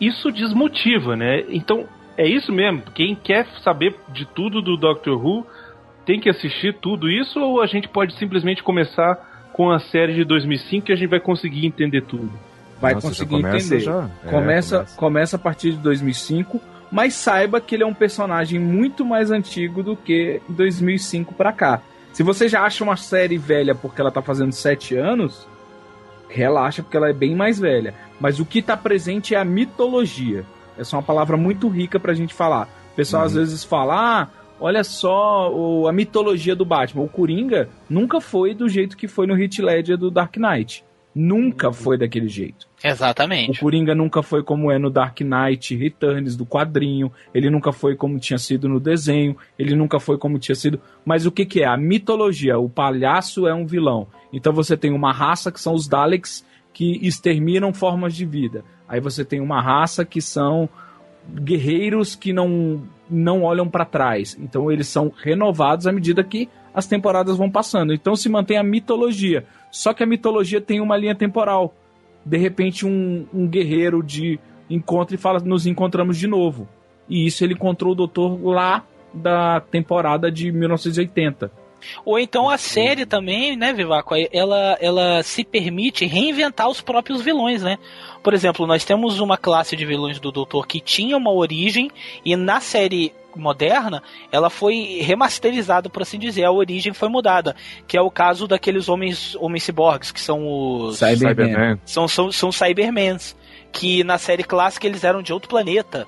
isso 0.00 0.30
desmotiva, 0.30 1.16
né? 1.16 1.44
Então, 1.48 1.86
é 2.16 2.26
isso 2.26 2.52
mesmo. 2.52 2.82
Quem 2.94 3.14
quer 3.14 3.46
saber 3.62 3.94
de 4.08 4.24
tudo 4.26 4.62
do 4.62 4.76
Doctor 4.76 5.24
Who 5.24 5.46
tem 6.04 6.20
que 6.20 6.28
assistir 6.30 6.74
tudo 6.80 7.10
isso 7.10 7.40
ou 7.40 7.60
a 7.60 7.66
gente 7.66 7.88
pode 7.88 8.16
simplesmente 8.16 8.62
começar 8.62 9.48
com 9.52 9.70
a 9.70 9.78
série 9.78 10.14
de 10.14 10.24
2005 10.24 10.90
e 10.90 10.92
a 10.92 10.96
gente 10.96 11.08
vai 11.10 11.20
conseguir 11.20 11.66
entender 11.66 12.02
tudo? 12.02 12.30
vai 12.80 12.94
Nossa, 12.94 13.08
já 13.08 13.24
conseguir 13.24 13.42
começa 13.42 13.66
entender. 13.66 13.80
já? 13.80 14.10
É, 14.24 14.30
começa, 14.30 14.76
começa. 14.76 14.96
começa 14.96 15.36
a 15.36 15.38
partir 15.38 15.70
de 15.72 15.78
2005, 15.78 16.60
mas 16.90 17.14
saiba 17.14 17.60
que 17.60 17.74
ele 17.74 17.82
é 17.82 17.86
um 17.86 17.94
personagem 17.94 18.58
muito 18.60 19.04
mais 19.04 19.30
antigo 19.30 19.82
do 19.82 19.96
que 19.96 20.40
2005 20.48 21.34
pra 21.34 21.52
cá. 21.52 21.80
Se 22.12 22.22
você 22.22 22.48
já 22.48 22.62
acha 22.62 22.82
uma 22.84 22.96
série 22.96 23.36
velha 23.36 23.74
porque 23.74 24.00
ela 24.00 24.10
tá 24.10 24.22
fazendo 24.22 24.52
7 24.52 24.96
anos, 24.96 25.46
relaxa 26.28 26.82
porque 26.82 26.96
ela 26.96 27.08
é 27.08 27.12
bem 27.12 27.34
mais 27.34 27.58
velha. 27.58 27.94
Mas 28.20 28.40
o 28.40 28.44
que 28.46 28.60
tá 28.62 28.76
presente 28.76 29.34
é 29.34 29.38
a 29.38 29.44
mitologia. 29.44 30.44
Essa 30.78 30.94
é 30.94 30.98
uma 30.98 31.02
palavra 31.02 31.36
muito 31.36 31.68
rica 31.68 31.98
pra 32.00 32.14
gente 32.14 32.34
falar. 32.34 32.68
O 32.92 32.96
pessoal 32.96 33.24
às 33.24 33.34
vezes 33.34 33.62
fala, 33.64 34.22
ah, 34.22 34.28
olha 34.60 34.82
só 34.84 35.50
o- 35.52 35.86
a 35.86 35.92
mitologia 35.92 36.54
do 36.56 36.64
Batman. 36.64 37.04
O 37.04 37.08
Coringa 37.08 37.68
nunca 37.88 38.20
foi 38.20 38.54
do 38.54 38.68
jeito 38.68 38.96
que 38.96 39.06
foi 39.08 39.26
no 39.26 39.34
Hit 39.34 39.60
Ledger 39.62 39.96
do 39.96 40.10
Dark 40.10 40.36
Knight. 40.36 40.84
Nunca 41.18 41.72
foi 41.72 41.96
daquele 41.96 42.28
jeito. 42.28 42.68
O 42.84 42.86
Exatamente. 42.86 43.58
Coringa 43.60 43.94
nunca 43.94 44.22
foi 44.22 44.42
como 44.42 44.70
é 44.70 44.78
no 44.78 44.90
Dark 44.90 45.18
Knight 45.22 45.74
Returns 45.74 46.36
do 46.36 46.44
quadrinho, 46.44 47.10
ele 47.32 47.48
nunca 47.48 47.72
foi 47.72 47.96
como 47.96 48.18
tinha 48.18 48.38
sido 48.38 48.68
no 48.68 48.78
desenho, 48.78 49.34
ele 49.58 49.74
nunca 49.74 49.98
foi 49.98 50.18
como 50.18 50.38
tinha 50.38 50.54
sido. 50.54 50.78
Mas 51.06 51.24
o 51.24 51.32
que, 51.32 51.46
que 51.46 51.62
é? 51.62 51.66
A 51.66 51.74
mitologia. 51.74 52.58
O 52.58 52.68
palhaço 52.68 53.46
é 53.46 53.54
um 53.54 53.64
vilão. 53.64 54.06
Então 54.30 54.52
você 54.52 54.76
tem 54.76 54.92
uma 54.92 55.10
raça 55.10 55.50
que 55.50 55.58
são 55.58 55.72
os 55.72 55.88
Daleks 55.88 56.44
que 56.74 56.98
exterminam 57.00 57.72
formas 57.72 58.14
de 58.14 58.26
vida. 58.26 58.62
Aí 58.86 59.00
você 59.00 59.24
tem 59.24 59.40
uma 59.40 59.62
raça 59.62 60.04
que 60.04 60.20
são 60.20 60.68
guerreiros 61.26 62.14
que 62.14 62.30
não, 62.30 62.82
não 63.08 63.42
olham 63.42 63.66
para 63.66 63.86
trás. 63.86 64.36
Então 64.38 64.70
eles 64.70 64.86
são 64.86 65.10
renovados 65.16 65.86
à 65.86 65.92
medida 65.92 66.22
que 66.22 66.46
as 66.74 66.86
temporadas 66.86 67.38
vão 67.38 67.50
passando. 67.50 67.94
Então 67.94 68.14
se 68.14 68.28
mantém 68.28 68.58
a 68.58 68.62
mitologia. 68.62 69.46
Só 69.76 69.92
que 69.92 70.02
a 70.02 70.06
mitologia 70.06 70.58
tem 70.58 70.80
uma 70.80 70.96
linha 70.96 71.14
temporal. 71.14 71.74
De 72.24 72.38
repente 72.38 72.86
um, 72.86 73.26
um 73.32 73.46
guerreiro 73.46 74.02
de 74.02 74.40
encontra 74.70 75.14
e 75.14 75.18
fala: 75.18 75.38
nos 75.38 75.66
encontramos 75.66 76.16
de 76.16 76.26
novo. 76.26 76.66
E 77.06 77.26
isso 77.26 77.44
ele 77.44 77.52
encontrou 77.52 77.92
o 77.92 77.94
doutor 77.94 78.42
lá 78.42 78.86
da 79.12 79.60
temporada 79.60 80.32
de 80.32 80.50
1980. 80.50 81.52
Ou 82.06 82.18
então 82.18 82.48
a 82.48 82.56
série 82.56 83.04
também, 83.04 83.54
né, 83.54 83.74
Vivaco, 83.74 84.14
ela, 84.32 84.78
ela 84.80 85.22
se 85.22 85.44
permite 85.44 86.06
reinventar 86.06 86.70
os 86.70 86.80
próprios 86.80 87.20
vilões, 87.20 87.62
né? 87.62 87.78
Por 88.22 88.32
exemplo, 88.32 88.66
nós 88.66 88.82
temos 88.82 89.20
uma 89.20 89.36
classe 89.36 89.76
de 89.76 89.84
vilões 89.84 90.18
do 90.18 90.32
Doutor 90.32 90.66
que 90.66 90.80
tinha 90.80 91.18
uma 91.18 91.30
origem 91.30 91.90
e 92.24 92.34
na 92.34 92.60
série 92.60 93.12
moderna, 93.36 94.02
ela 94.32 94.50
foi 94.50 95.00
remasterizada, 95.02 95.88
por 95.88 96.02
assim 96.02 96.18
dizer, 96.18 96.44
a 96.44 96.50
origem 96.50 96.92
foi 96.92 97.08
mudada, 97.08 97.54
que 97.86 97.96
é 97.96 98.00
o 98.00 98.10
caso 98.10 98.48
daqueles 98.48 98.88
homens, 98.88 99.36
homens 99.36 99.62
ciborgues, 99.62 100.10
que 100.10 100.20
são 100.20 100.46
os 100.46 100.98
Cybermen. 100.98 101.78
são, 101.84 102.08
são, 102.08 102.32
são 102.32 102.50
Cybermans, 102.50 103.36
que 103.72 104.02
na 104.02 104.18
série 104.18 104.44
clássica 104.44 104.86
eles 104.86 105.04
eram 105.04 105.22
de 105.22 105.32
outro 105.32 105.48
planeta. 105.48 106.06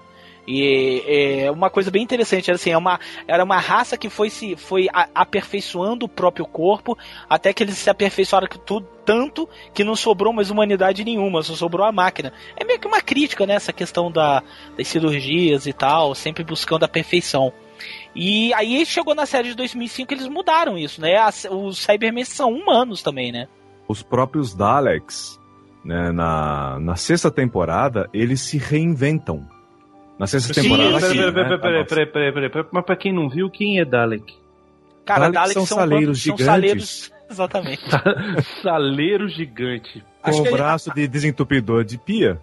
E 0.51 1.45
é 1.45 1.51
uma 1.51 1.69
coisa 1.69 1.91
bem 1.91 2.03
interessante, 2.03 2.49
era 2.49 2.57
assim, 2.57 2.71
é 2.71 2.79
uma, 2.79 2.99
era 3.27 3.45
uma 3.45 3.59
raça 3.59 3.99
que 3.99 4.09
foi 4.09 4.31
se 4.31 4.57
foi 4.57 4.89
a- 4.95 5.07
aperfeiçoando 5.15 6.07
o 6.07 6.09
próprio 6.09 6.47
corpo, 6.47 6.97
até 7.29 7.53
que 7.53 7.63
eles 7.63 7.77
se 7.77 7.91
aperfeiçoaram 7.91 8.49
que 8.49 8.59
tudo, 8.59 8.89
tanto 9.05 9.47
que 9.75 9.85
não 9.85 9.95
sobrou 9.95 10.33
mais 10.33 10.51
humanidade 10.51 11.05
nenhuma, 11.05 11.43
só 11.43 11.55
sobrou 11.55 11.85
a 11.87 11.93
máquina. 11.93 12.33
É 12.57 12.65
meio 12.65 12.81
que 12.81 12.89
uma 12.89 13.03
crítica, 13.03 13.45
né, 13.45 13.57
essa 13.57 13.75
questão 13.75 14.11
da, 14.11 14.43
das 14.75 14.89
cirurgias 14.89 15.67
e 15.67 15.73
tal, 15.75 16.15
sempre 16.15 16.43
buscando 16.43 16.85
a 16.85 16.89
perfeição. 16.89 17.53
E 18.17 18.51
aí 18.55 18.87
chegou 18.87 19.15
na 19.15 19.27
série 19.27 19.51
de 19.51 19.55
2005 19.55 20.15
eles 20.15 20.29
mudaram 20.29 20.79
isso, 20.79 20.99
né? 20.99 21.15
Os 21.51 21.79
Cybermen 21.79 22.25
são 22.25 22.51
humanos 22.53 23.03
também, 23.03 23.31
né? 23.31 23.49
Os 23.87 24.03
próprios 24.03 24.55
Daleks, 24.55 25.39
né, 25.85 26.11
na, 26.11 26.81
na 26.81 26.97
sexta 26.97 27.31
temporada, 27.31 28.09
eles 28.15 28.41
se 28.41 28.57
reinventam. 28.57 29.47
Na 30.19 30.27
sexta 30.27 30.53
Sim, 30.55 30.63
temporada. 30.63 30.95
peraí, 30.99 31.01
sim, 31.11 31.17
peraí, 31.17 31.27
né, 31.27 31.33
peraí, 31.33 31.59
peraí, 31.61 31.81
a 31.81 31.85
peraí, 31.85 32.07
peraí, 32.07 32.33
peraí, 32.33 32.51
peraí. 32.51 32.67
Mas 32.73 32.85
pra 32.85 32.97
quem 32.97 33.13
não 33.15 33.29
viu, 33.29 33.49
quem 33.49 33.79
é 33.81 33.85
Dalek? 33.85 34.35
Cara, 35.05 35.31
Daleks 35.31 35.35
Daleks 35.55 35.55
são 35.55 35.67
saleiros 35.79 36.19
são 36.23 36.37
gigantes. 36.37 36.47
saleiros, 36.47 37.13
exatamente. 37.31 37.83
Saleiro 38.63 39.29
gigante. 39.29 40.05
com 40.23 40.31
Acho 40.31 40.41
o 40.41 40.43
que 40.43 40.49
ele- 40.49 40.57
braço 40.57 40.93
de 40.95 41.07
desentupidor 41.09 41.85
de 41.85 41.97
pia, 41.99 42.41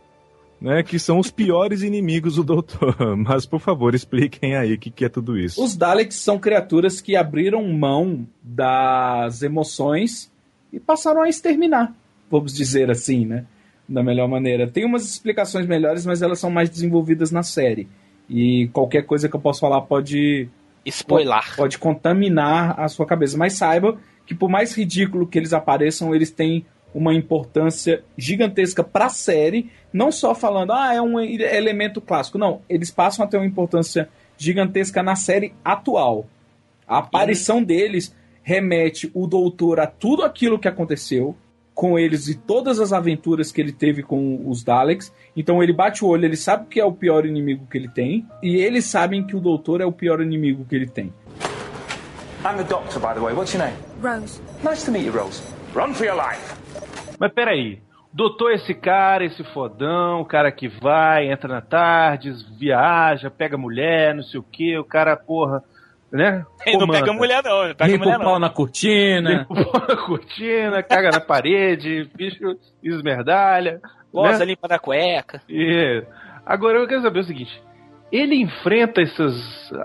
né, 0.62 0.82
que 0.84 0.98
são 0.98 1.20
os 1.20 1.30
piores 1.30 1.82
inimigos 1.84 2.38
do 2.38 2.44
doutor. 2.44 2.96
Mas, 3.18 3.46
por 3.46 3.60
favor, 3.60 3.94
expliquem 3.94 4.56
aí 4.56 4.74
o 4.74 4.80
que, 4.80 4.90
que 4.90 5.06
é 5.06 5.10
tudo 5.10 5.38
isso. 5.38 5.62
Os 5.64 5.76
Daleks 5.76 6.16
são 6.16 6.40
criaturas 6.40 7.02
que 7.02 7.16
abriram 7.16 7.62
mão 7.68 8.26
das 8.42 9.42
emoções 9.44 10.32
e 10.72 10.80
passaram 10.80 11.22
a 11.24 11.30
exterminar, 11.30 11.94
vamos 12.32 12.54
dizer 12.54 12.90
assim, 12.90 13.26
né? 13.26 13.46
Da 13.88 14.02
melhor 14.02 14.28
maneira. 14.28 14.68
Tem 14.68 14.84
umas 14.86 15.06
explicações 15.06 15.68
melhores, 15.68 16.06
mas 16.06 16.22
elas 16.22 16.40
são 16.40 16.50
mais 16.50 16.70
desenvolvidas 16.70 17.32
na 17.32 17.44
série. 17.44 17.88
E 18.30 18.68
qualquer 18.74 19.04
coisa 19.04 19.30
que 19.30 19.36
eu 19.36 19.40
posso 19.40 19.60
falar 19.60 19.82
pode 19.82 20.50
Spoiler. 20.86 21.56
pode 21.56 21.78
contaminar 21.78 22.80
a 22.80 22.88
sua 22.88 23.06
cabeça. 23.06 23.38
Mas 23.38 23.54
saiba 23.54 23.98
que 24.26 24.34
por 24.34 24.50
mais 24.50 24.76
ridículo 24.76 25.28
que 25.28 25.38
eles 25.38 25.54
apareçam, 25.54 26.16
eles 26.16 26.32
têm 26.32 26.66
uma 26.94 27.14
importância 27.14 28.04
gigantesca 28.18 28.84
para 28.84 29.06
a 29.06 29.10
série, 29.10 29.70
não 29.92 30.12
só 30.12 30.34
falando, 30.34 30.72
ah, 30.72 30.94
é 30.94 31.02
um 31.02 31.20
e- 31.20 31.42
elemento 31.44 32.00
clássico. 32.02 32.38
Não, 32.38 32.62
eles 32.70 32.90
passam 32.90 33.26
a 33.26 33.28
ter 33.28 33.38
uma 33.38 33.46
importância 33.46 34.10
gigantesca 34.38 35.04
na 35.04 35.16
série 35.16 35.54
atual. 35.64 36.26
A 36.88 37.00
aparição 37.00 37.62
deles 37.62 38.16
remete 38.42 39.12
o 39.14 39.28
doutor 39.28 39.80
a 39.80 39.88
tudo 39.88 40.24
aquilo 40.24 40.58
que 40.58 40.68
aconteceu 40.68 41.36
com 41.76 42.00
eles 42.00 42.30
e 42.30 42.36
todas 42.36 42.80
as 42.80 42.94
aventuras 42.94 43.52
que 43.52 43.60
ele 43.60 43.74
teve 43.74 44.02
com 44.02 44.50
os 44.50 44.64
Daleks. 44.64 45.14
Então 45.36 45.62
ele 45.62 45.74
bate 45.74 46.04
o 46.04 46.08
olho, 46.08 46.24
ele 46.24 46.38
sabe 46.38 46.68
que 46.68 46.80
é 46.80 46.86
o 46.86 46.94
pior 46.94 47.26
inimigo 47.26 47.68
que 47.70 47.78
ele 47.78 47.90
tem, 47.90 48.26
e 48.42 48.56
eles 48.56 48.86
sabem 48.86 49.28
que 49.28 49.36
o 49.36 49.42
doutor 49.42 49.82
é 49.82 49.86
o 49.86 49.92
pior 49.92 50.22
inimigo 50.22 50.66
que 50.66 50.76
ele 50.76 50.88
tem. 50.88 51.14
I'm 52.46 52.58
the 52.58 52.64
doctor, 52.64 53.00
by 53.00 53.14
the 53.14 53.20
way. 53.20 53.34
What's 53.34 53.54
your 53.54 53.64
name? 53.64 53.76
Rose. 54.02 54.40
Nice 54.64 54.86
to 54.86 54.92
meet 54.92 55.06
you, 55.06 55.12
Rose. 55.12 55.44
Run 55.74 55.94
for 55.94 56.06
your 56.06 56.16
life. 56.16 56.56
Mas 57.20 57.34
peraí. 57.34 57.82
Doutor 58.14 58.54
esse 58.54 58.74
cara, 58.74 59.26
esse 59.26 59.44
fodão, 59.44 60.22
o 60.22 60.26
cara 60.26 60.50
que 60.50 60.70
vai, 60.70 61.30
entra 61.30 61.50
na 61.50 61.60
tarde, 61.60 62.34
viaja, 62.58 63.30
pega 63.30 63.58
mulher, 63.58 64.16
não 64.16 64.24
sei 64.24 64.40
o 64.40 64.44
que, 64.44 64.78
o 64.78 64.86
cara, 64.86 65.18
porra, 65.18 65.62
né? 66.16 66.46
Ele 66.66 66.78
não 66.78 66.88
comanda. 66.88 67.00
pega 67.00 67.14
mulher, 67.14 67.44
não. 67.44 67.64
Ele 67.66 67.74
pega 67.76 67.92
Limpa 67.92 68.06
mulher, 68.06 68.18
o 68.18 68.24
pau 68.24 68.34
não. 68.34 68.40
na 68.40 68.50
cortina. 68.50 69.30
Limpa 69.30 69.54
o 69.54 69.72
pau 69.72 69.88
na 69.88 69.96
cortina, 69.98 70.84
caga 70.84 71.12
na 71.12 71.20
parede, 71.20 72.10
bicho 72.16 72.58
esmerdalha. 72.84 73.82
Goza 74.14 74.40
né? 74.40 74.46
limpa 74.46 74.68
da 74.68 74.80
cueca. 74.80 75.42
Agora 76.46 76.80
eu 76.80 76.88
quero 76.88 77.02
saber 77.02 77.20
o 77.20 77.24
seguinte: 77.24 77.62
ele 78.12 78.36
enfrenta 78.36 79.02
essas 79.02 79.36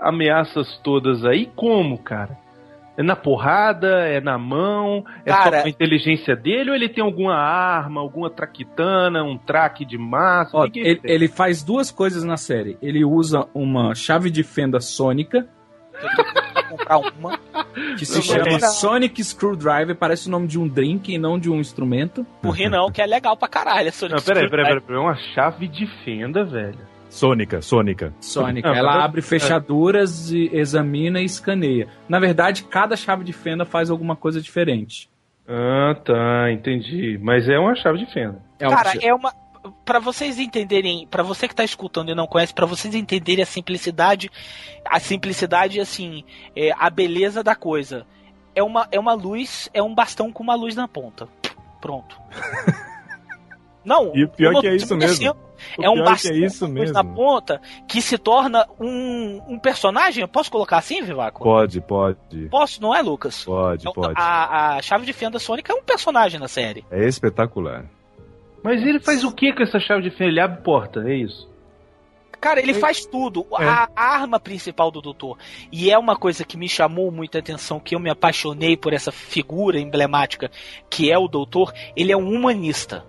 ameaças 0.01 0.79
todas 0.83 1.25
aí 1.25 1.47
como, 1.55 1.97
cara? 1.97 2.39
É 2.97 3.03
na 3.03 3.15
porrada? 3.15 4.05
É 4.07 4.19
na 4.19 4.37
mão? 4.37 5.03
É 5.25 5.29
Cara- 5.31 5.57
só 5.57 5.61
com 5.61 5.67
a 5.67 5.69
inteligência 5.69 6.35
dele? 6.35 6.69
Ou 6.69 6.75
ele 6.75 6.89
tem 6.89 7.03
alguma 7.03 7.35
arma, 7.35 8.01
alguma 8.01 8.29
traquitana, 8.29 9.23
um 9.23 9.37
traque 9.37 9.85
de 9.85 9.97
massa? 9.97 10.55
Ó, 10.57 10.65
ele, 10.65 10.99
ele 11.03 11.27
faz 11.27 11.63
duas 11.63 11.89
coisas 11.89 12.23
na 12.23 12.35
série. 12.37 12.77
Ele 12.81 13.03
usa 13.05 13.47
uma 13.53 13.95
chave 13.95 14.29
de 14.29 14.43
fenda 14.43 14.79
sônica, 14.81 15.47
comprar 16.69 16.97
uma. 16.97 17.39
que 17.97 18.05
se 18.05 18.21
chama. 18.21 18.59
Sonic 18.59 19.23
Screwdriver, 19.23 19.95
parece 19.95 20.27
o 20.27 20.31
nome 20.31 20.47
de 20.47 20.59
um 20.59 20.67
drink 20.67 21.13
e 21.13 21.17
não 21.17 21.37
de 21.39 21.49
um 21.49 21.59
instrumento. 21.59 22.25
Porri 22.41 22.69
não, 22.69 22.91
que 22.91 23.01
é 23.01 23.05
legal 23.05 23.35
pra 23.37 23.47
caralho. 23.47 23.87
essa 23.89 24.07
Não, 24.07 24.21
peraí, 24.21 24.49
peraí, 24.49 24.65
peraí, 24.65 24.81
peraí. 24.81 24.97
É 24.97 25.01
uma 25.01 25.15
chave 25.33 25.67
de 25.67 25.85
fenda, 26.03 26.43
velho. 26.43 26.79
Sônica, 27.09 27.61
Sônica. 27.61 28.13
Sônica. 28.21 28.69
Ela 28.69 28.93
mas- 28.93 29.03
abre 29.03 29.21
fechaduras, 29.21 30.31
e 30.31 30.49
examina 30.53 31.19
e 31.19 31.25
escaneia. 31.25 31.87
Na 32.07 32.19
verdade, 32.19 32.63
cada 32.63 32.95
chave 32.95 33.25
de 33.25 33.33
fenda 33.33 33.65
faz 33.65 33.89
alguma 33.89 34.15
coisa 34.15 34.41
diferente. 34.41 35.09
Ah, 35.47 35.93
tá, 36.05 36.49
entendi. 36.51 37.19
Mas 37.21 37.49
é 37.49 37.59
uma 37.59 37.75
chave 37.75 37.97
de 38.05 38.13
fenda. 38.13 38.41
É 38.57 38.69
Cara, 38.69 38.93
é 39.01 39.13
uma. 39.13 39.33
Pra 39.85 39.99
vocês 39.99 40.39
entenderem, 40.39 41.07
pra 41.07 41.23
você 41.23 41.47
que 41.47 41.55
tá 41.55 41.63
escutando 41.63 42.09
e 42.09 42.15
não 42.15 42.27
conhece, 42.27 42.53
pra 42.53 42.65
vocês 42.65 42.95
entenderem 42.95 43.43
a 43.43 43.45
simplicidade, 43.45 44.31
a 44.85 44.99
simplicidade, 44.99 45.79
assim, 45.79 46.23
é, 46.55 46.71
a 46.77 46.89
beleza 46.89 47.43
da 47.43 47.55
coisa. 47.55 48.05
É 48.55 48.63
uma, 48.63 48.87
é 48.91 48.99
uma 48.99 49.13
luz, 49.13 49.69
é 49.73 49.81
um 49.81 49.93
bastão 49.93 50.31
com 50.31 50.43
uma 50.43 50.55
luz 50.55 50.75
na 50.75 50.87
ponta. 50.87 51.27
Pronto. 51.79 52.19
Não, 53.83 54.15
E 54.15 54.23
o 54.23 54.29
pior 54.29 54.61
que 54.61 54.67
é 54.67 54.75
isso 54.75 54.95
mesmo. 54.95 55.35
O 55.77 55.83
É 55.83 55.89
um 55.89 55.95
que 55.95 56.03
bastão 56.03 56.31
é 56.31 56.37
isso 56.37 56.65
luz 56.67 56.91
na 56.91 57.03
ponta 57.03 57.61
que 57.87 58.01
se 58.01 58.17
torna 58.17 58.67
um, 58.79 59.41
um 59.47 59.59
personagem. 59.59 60.21
Eu 60.21 60.27
posso 60.27 60.51
colocar 60.51 60.77
assim, 60.77 61.01
Vivaco? 61.01 61.43
Pode, 61.43 61.81
pode. 61.81 62.49
Posso, 62.49 62.81
não 62.81 62.95
é, 62.95 63.01
Lucas? 63.01 63.43
Pode, 63.43 63.81
Então, 63.81 63.93
pode. 63.93 64.13
A, 64.17 64.75
a 64.75 64.81
chave 64.81 65.05
de 65.05 65.13
fenda 65.13 65.39
sônica 65.39 65.71
é 65.71 65.75
um 65.75 65.83
personagem 65.83 66.39
na 66.39 66.47
série. 66.47 66.85
É 66.91 67.07
espetacular. 67.07 67.85
Mas 68.63 68.81
ele 68.81 68.99
faz 68.99 69.23
o 69.23 69.31
que 69.31 69.53
com 69.53 69.63
essa 69.63 69.79
chave 69.79 70.03
de 70.03 70.11
fenda? 70.11 70.29
Ele 70.31 70.39
abre 70.39 70.61
porta, 70.61 71.01
é 71.01 71.15
isso? 71.15 71.49
Cara, 72.39 72.59
ele 72.59 72.73
faz 72.73 73.05
tudo. 73.05 73.45
É. 73.59 73.65
A 73.65 73.89
arma 73.95 74.39
principal 74.39 74.89
do 74.89 74.99
doutor. 74.99 75.37
E 75.71 75.91
é 75.91 75.97
uma 75.97 76.15
coisa 76.15 76.43
que 76.43 76.57
me 76.57 76.67
chamou 76.67 77.11
muita 77.11 77.37
atenção, 77.37 77.79
que 77.79 77.93
eu 77.93 77.99
me 77.99 78.09
apaixonei 78.09 78.75
por 78.75 78.93
essa 78.93 79.11
figura 79.11 79.79
emblemática 79.79 80.49
que 80.89 81.11
é 81.11 81.17
o 81.17 81.27
doutor. 81.27 81.71
Ele 81.95 82.11
é 82.11 82.17
um 82.17 82.33
humanista. 82.33 83.05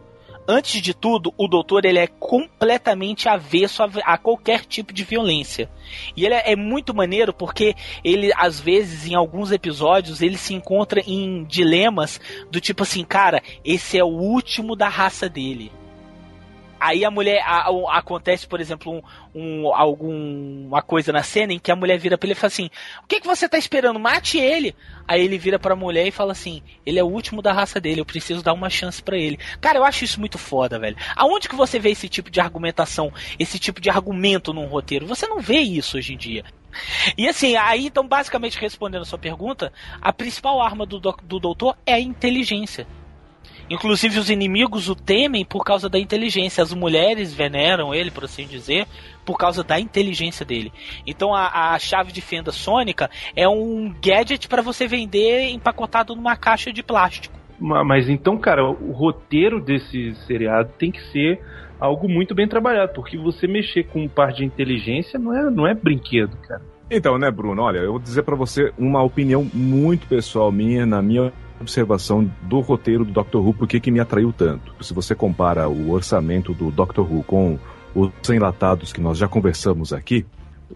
Antes 0.46 0.80
de 0.80 0.92
tudo, 0.92 1.32
o 1.36 1.46
doutor 1.46 1.84
ele 1.84 1.98
é 1.98 2.06
completamente 2.06 3.28
avesso 3.28 3.82
a, 3.82 3.90
a 4.04 4.18
qualquer 4.18 4.64
tipo 4.64 4.92
de 4.92 5.04
violência. 5.04 5.70
E 6.16 6.24
ele 6.24 6.34
é, 6.34 6.52
é 6.52 6.56
muito 6.56 6.92
maneiro 6.94 7.32
porque 7.32 7.74
ele, 8.02 8.32
às 8.36 8.60
vezes, 8.60 9.06
em 9.06 9.14
alguns 9.14 9.52
episódios, 9.52 10.20
ele 10.20 10.36
se 10.36 10.54
encontra 10.54 11.00
em 11.06 11.44
dilemas 11.44 12.20
do 12.50 12.60
tipo 12.60 12.82
assim, 12.82 13.04
cara, 13.04 13.42
esse 13.64 13.96
é 13.96 14.04
o 14.04 14.08
último 14.08 14.74
da 14.74 14.88
raça 14.88 15.28
dele. 15.28 15.70
Aí 16.84 17.04
a 17.04 17.10
mulher 17.12 17.40
a- 17.46 17.70
o- 17.70 17.88
acontece, 17.88 18.44
por 18.46 18.60
exemplo, 18.60 18.92
um, 18.92 19.02
um, 19.62 19.74
alguma 19.74 20.82
coisa 20.82 21.12
na 21.12 21.22
cena 21.22 21.52
em 21.52 21.58
que 21.58 21.70
a 21.70 21.76
mulher 21.76 21.96
vira 21.98 22.18
pra 22.18 22.26
ele 22.26 22.32
e 22.32 22.36
fala 22.36 22.48
assim: 22.48 22.68
O 23.02 23.06
que, 23.06 23.20
que 23.20 23.26
você 23.26 23.48
tá 23.48 23.56
esperando? 23.56 24.00
Mate 24.00 24.36
ele. 24.38 24.74
Aí 25.06 25.22
ele 25.22 25.38
vira 25.38 25.58
pra 25.58 25.76
mulher 25.76 26.06
e 26.06 26.10
fala 26.10 26.32
assim: 26.32 26.60
Ele 26.84 26.98
é 26.98 27.04
o 27.04 27.06
último 27.08 27.40
da 27.40 27.52
raça 27.52 27.80
dele, 27.80 28.00
eu 28.00 28.04
preciso 28.06 28.42
dar 28.42 28.52
uma 28.52 28.68
chance 28.68 29.00
pra 29.02 29.16
ele. 29.16 29.38
Cara, 29.60 29.78
eu 29.78 29.84
acho 29.84 30.04
isso 30.04 30.18
muito 30.18 30.38
foda, 30.38 30.78
velho. 30.78 30.96
Aonde 31.14 31.48
que 31.48 31.54
você 31.54 31.78
vê 31.78 31.90
esse 31.90 32.08
tipo 32.08 32.30
de 32.30 32.40
argumentação, 32.40 33.12
esse 33.38 33.58
tipo 33.58 33.80
de 33.80 33.88
argumento 33.88 34.52
num 34.52 34.66
roteiro? 34.66 35.06
Você 35.06 35.26
não 35.28 35.40
vê 35.40 35.58
isso 35.60 35.96
hoje 35.98 36.14
em 36.14 36.16
dia. 36.16 36.44
E 37.18 37.28
assim, 37.28 37.54
aí 37.54 37.86
então, 37.86 38.08
basicamente 38.08 38.58
respondendo 38.58 39.02
a 39.02 39.04
sua 39.04 39.18
pergunta, 39.18 39.72
a 40.00 40.12
principal 40.12 40.60
arma 40.60 40.86
do, 40.86 40.98
do 40.98 41.38
doutor 41.38 41.76
é 41.86 41.92
a 41.94 42.00
inteligência. 42.00 42.86
Inclusive 43.70 44.18
os 44.18 44.28
inimigos 44.30 44.88
o 44.88 44.94
temem 44.94 45.44
por 45.44 45.64
causa 45.64 45.88
da 45.88 45.98
inteligência. 45.98 46.62
As 46.62 46.72
mulheres 46.74 47.32
veneram 47.32 47.94
ele, 47.94 48.10
por 48.10 48.24
assim 48.24 48.46
dizer, 48.46 48.86
por 49.24 49.38
causa 49.38 49.62
da 49.64 49.78
inteligência 49.80 50.44
dele. 50.44 50.72
Então 51.06 51.34
a, 51.34 51.72
a 51.74 51.78
chave 51.78 52.12
de 52.12 52.20
fenda 52.20 52.52
sônica 52.52 53.10
é 53.34 53.48
um 53.48 53.94
gadget 54.02 54.48
para 54.48 54.62
você 54.62 54.86
vender 54.86 55.48
empacotado 55.50 56.14
numa 56.14 56.36
caixa 56.36 56.72
de 56.72 56.82
plástico. 56.82 57.34
Ma- 57.58 57.84
Mas 57.84 58.08
então, 58.08 58.36
cara, 58.36 58.64
o 58.68 58.92
roteiro 58.92 59.60
desse 59.60 60.14
seriado 60.26 60.70
tem 60.78 60.90
que 60.90 61.00
ser 61.10 61.40
algo 61.80 62.08
muito 62.08 62.34
bem 62.34 62.46
trabalhado, 62.48 62.92
porque 62.92 63.16
você 63.16 63.46
mexer 63.46 63.84
com 63.84 64.02
um 64.04 64.08
par 64.08 64.32
de 64.32 64.44
inteligência 64.44 65.18
não 65.18 65.36
é, 65.36 65.50
não 65.50 65.66
é 65.66 65.74
brinquedo, 65.74 66.36
cara. 66.46 66.62
Então, 66.90 67.16
né, 67.16 67.30
Bruno? 67.30 67.62
Olha, 67.62 67.78
eu 67.78 67.92
vou 67.92 68.00
dizer 68.00 68.22
pra 68.22 68.36
você 68.36 68.70
uma 68.76 69.02
opinião 69.02 69.48
muito 69.54 70.06
pessoal 70.06 70.52
minha, 70.52 70.84
na 70.84 71.00
minha 71.00 71.32
observação 71.62 72.30
do 72.42 72.60
roteiro 72.60 73.04
do 73.04 73.12
Doctor 73.12 73.44
Who, 73.44 73.54
por 73.54 73.66
que 73.66 73.90
me 73.90 74.00
atraiu 74.00 74.32
tanto. 74.32 74.74
Se 74.84 74.92
você 74.92 75.14
compara 75.14 75.68
o 75.68 75.90
orçamento 75.90 76.52
do 76.52 76.70
Doctor 76.70 77.10
Who 77.10 77.22
com 77.22 77.58
os 77.94 78.10
enlatados 78.30 78.92
que 78.92 79.00
nós 79.00 79.18
já 79.18 79.28
conversamos 79.28 79.92
aqui, 79.92 80.26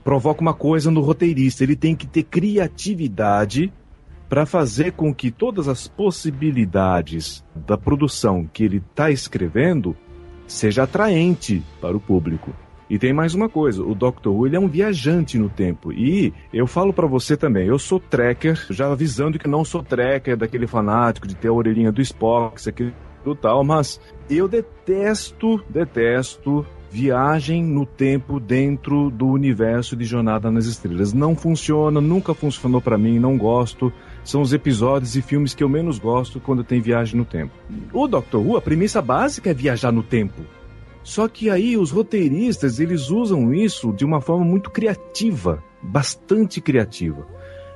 provoca 0.03 0.41
uma 0.41 0.55
coisa 0.55 0.91
no 0.91 1.01
roteirista. 1.01 1.65
Ele 1.65 1.77
tem 1.77 1.95
que 1.95 2.07
ter 2.07 2.23
criatividade 2.23 3.73
para 4.29 4.45
fazer 4.45 4.93
com 4.93 5.15
que 5.15 5.31
todas 5.31 5.69
as 5.69 5.87
possibilidades 5.87 7.45
da 7.55 7.79
produção 7.79 8.49
que 8.53 8.65
ele 8.65 8.79
está 8.79 9.11
escrevendo 9.11 9.97
seja 10.47 10.83
atraente 10.83 11.63
para 11.81 11.97
o 11.97 12.01
público. 12.01 12.53
E 12.89 12.99
tem 12.99 13.13
mais 13.13 13.35
uma 13.35 13.49
coisa, 13.49 13.83
o 13.83 13.95
Dr. 13.95 14.29
Who 14.29 14.47
ele 14.47 14.57
é 14.57 14.61
um 14.61 14.69
viajante 14.69 15.39
no 15.39 15.49
tempo. 15.49 15.93
E 15.93 16.33
eu 16.53 16.67
falo 16.67 16.93
para 16.93 17.07
você 17.07 17.37
também, 17.37 17.67
eu 17.67 17.79
sou 17.79 17.99
tracker, 17.99 18.67
já 18.71 18.91
avisando 18.91 19.39
que 19.39 19.49
não 19.49 19.65
sou 19.65 19.83
tracker 19.83 20.37
daquele 20.37 20.67
fanático 20.67 21.27
de 21.27 21.35
ter 21.35 21.49
a 21.49 21.53
orelhinha 21.53 21.91
do 21.91 22.01
Spock, 22.01 22.61
isso 22.61 22.69
aqui 22.69 22.93
do 23.25 23.35
tal, 23.35 23.65
mas 23.65 24.01
eu 24.31 24.47
detesto, 24.47 25.61
detesto 25.69 26.65
viagem 26.91 27.63
no 27.63 27.85
tempo 27.85 28.39
dentro 28.39 29.11
do 29.11 29.27
universo 29.27 29.97
de 29.97 30.05
Jornada 30.05 30.51
nas 30.51 30.67
Estrelas. 30.67 31.13
Não 31.13 31.35
funciona, 31.35 32.01
nunca 32.01 32.33
funcionou 32.33 32.81
para 32.81 32.97
mim, 32.97 33.19
não 33.19 33.37
gosto. 33.37 33.93
São 34.25 34.41
os 34.41 34.53
episódios 34.53 35.17
e 35.17 35.23
filmes 35.23 35.55
que 35.55 35.63
eu 35.63 35.69
menos 35.69 35.99
gosto 35.99 36.41
quando 36.41 36.65
tem 36.65 36.81
viagem 36.81 37.17
no 37.17 37.25
tempo. 37.25 37.53
O 37.93 38.07
Doctor 38.07 38.41
Who, 38.41 38.57
a 38.57 38.63
premissa 38.63 39.03
básica 39.03 39.51
é 39.51 39.55
viajar 39.55 39.93
no 39.93 40.03
tempo. 40.03 40.43
Só 41.07 41.29
que 41.29 41.49
aí 41.49 41.77
os 41.77 41.93
roteiristas, 41.93 42.81
eles 42.81 43.11
usam 43.11 43.55
isso 43.55 43.93
de 43.93 44.05
uma 44.05 44.21
forma 44.21 44.45
muito 44.45 44.71
criativa, 44.73 45.63
bastante 45.81 46.61
criativa. 46.61 47.25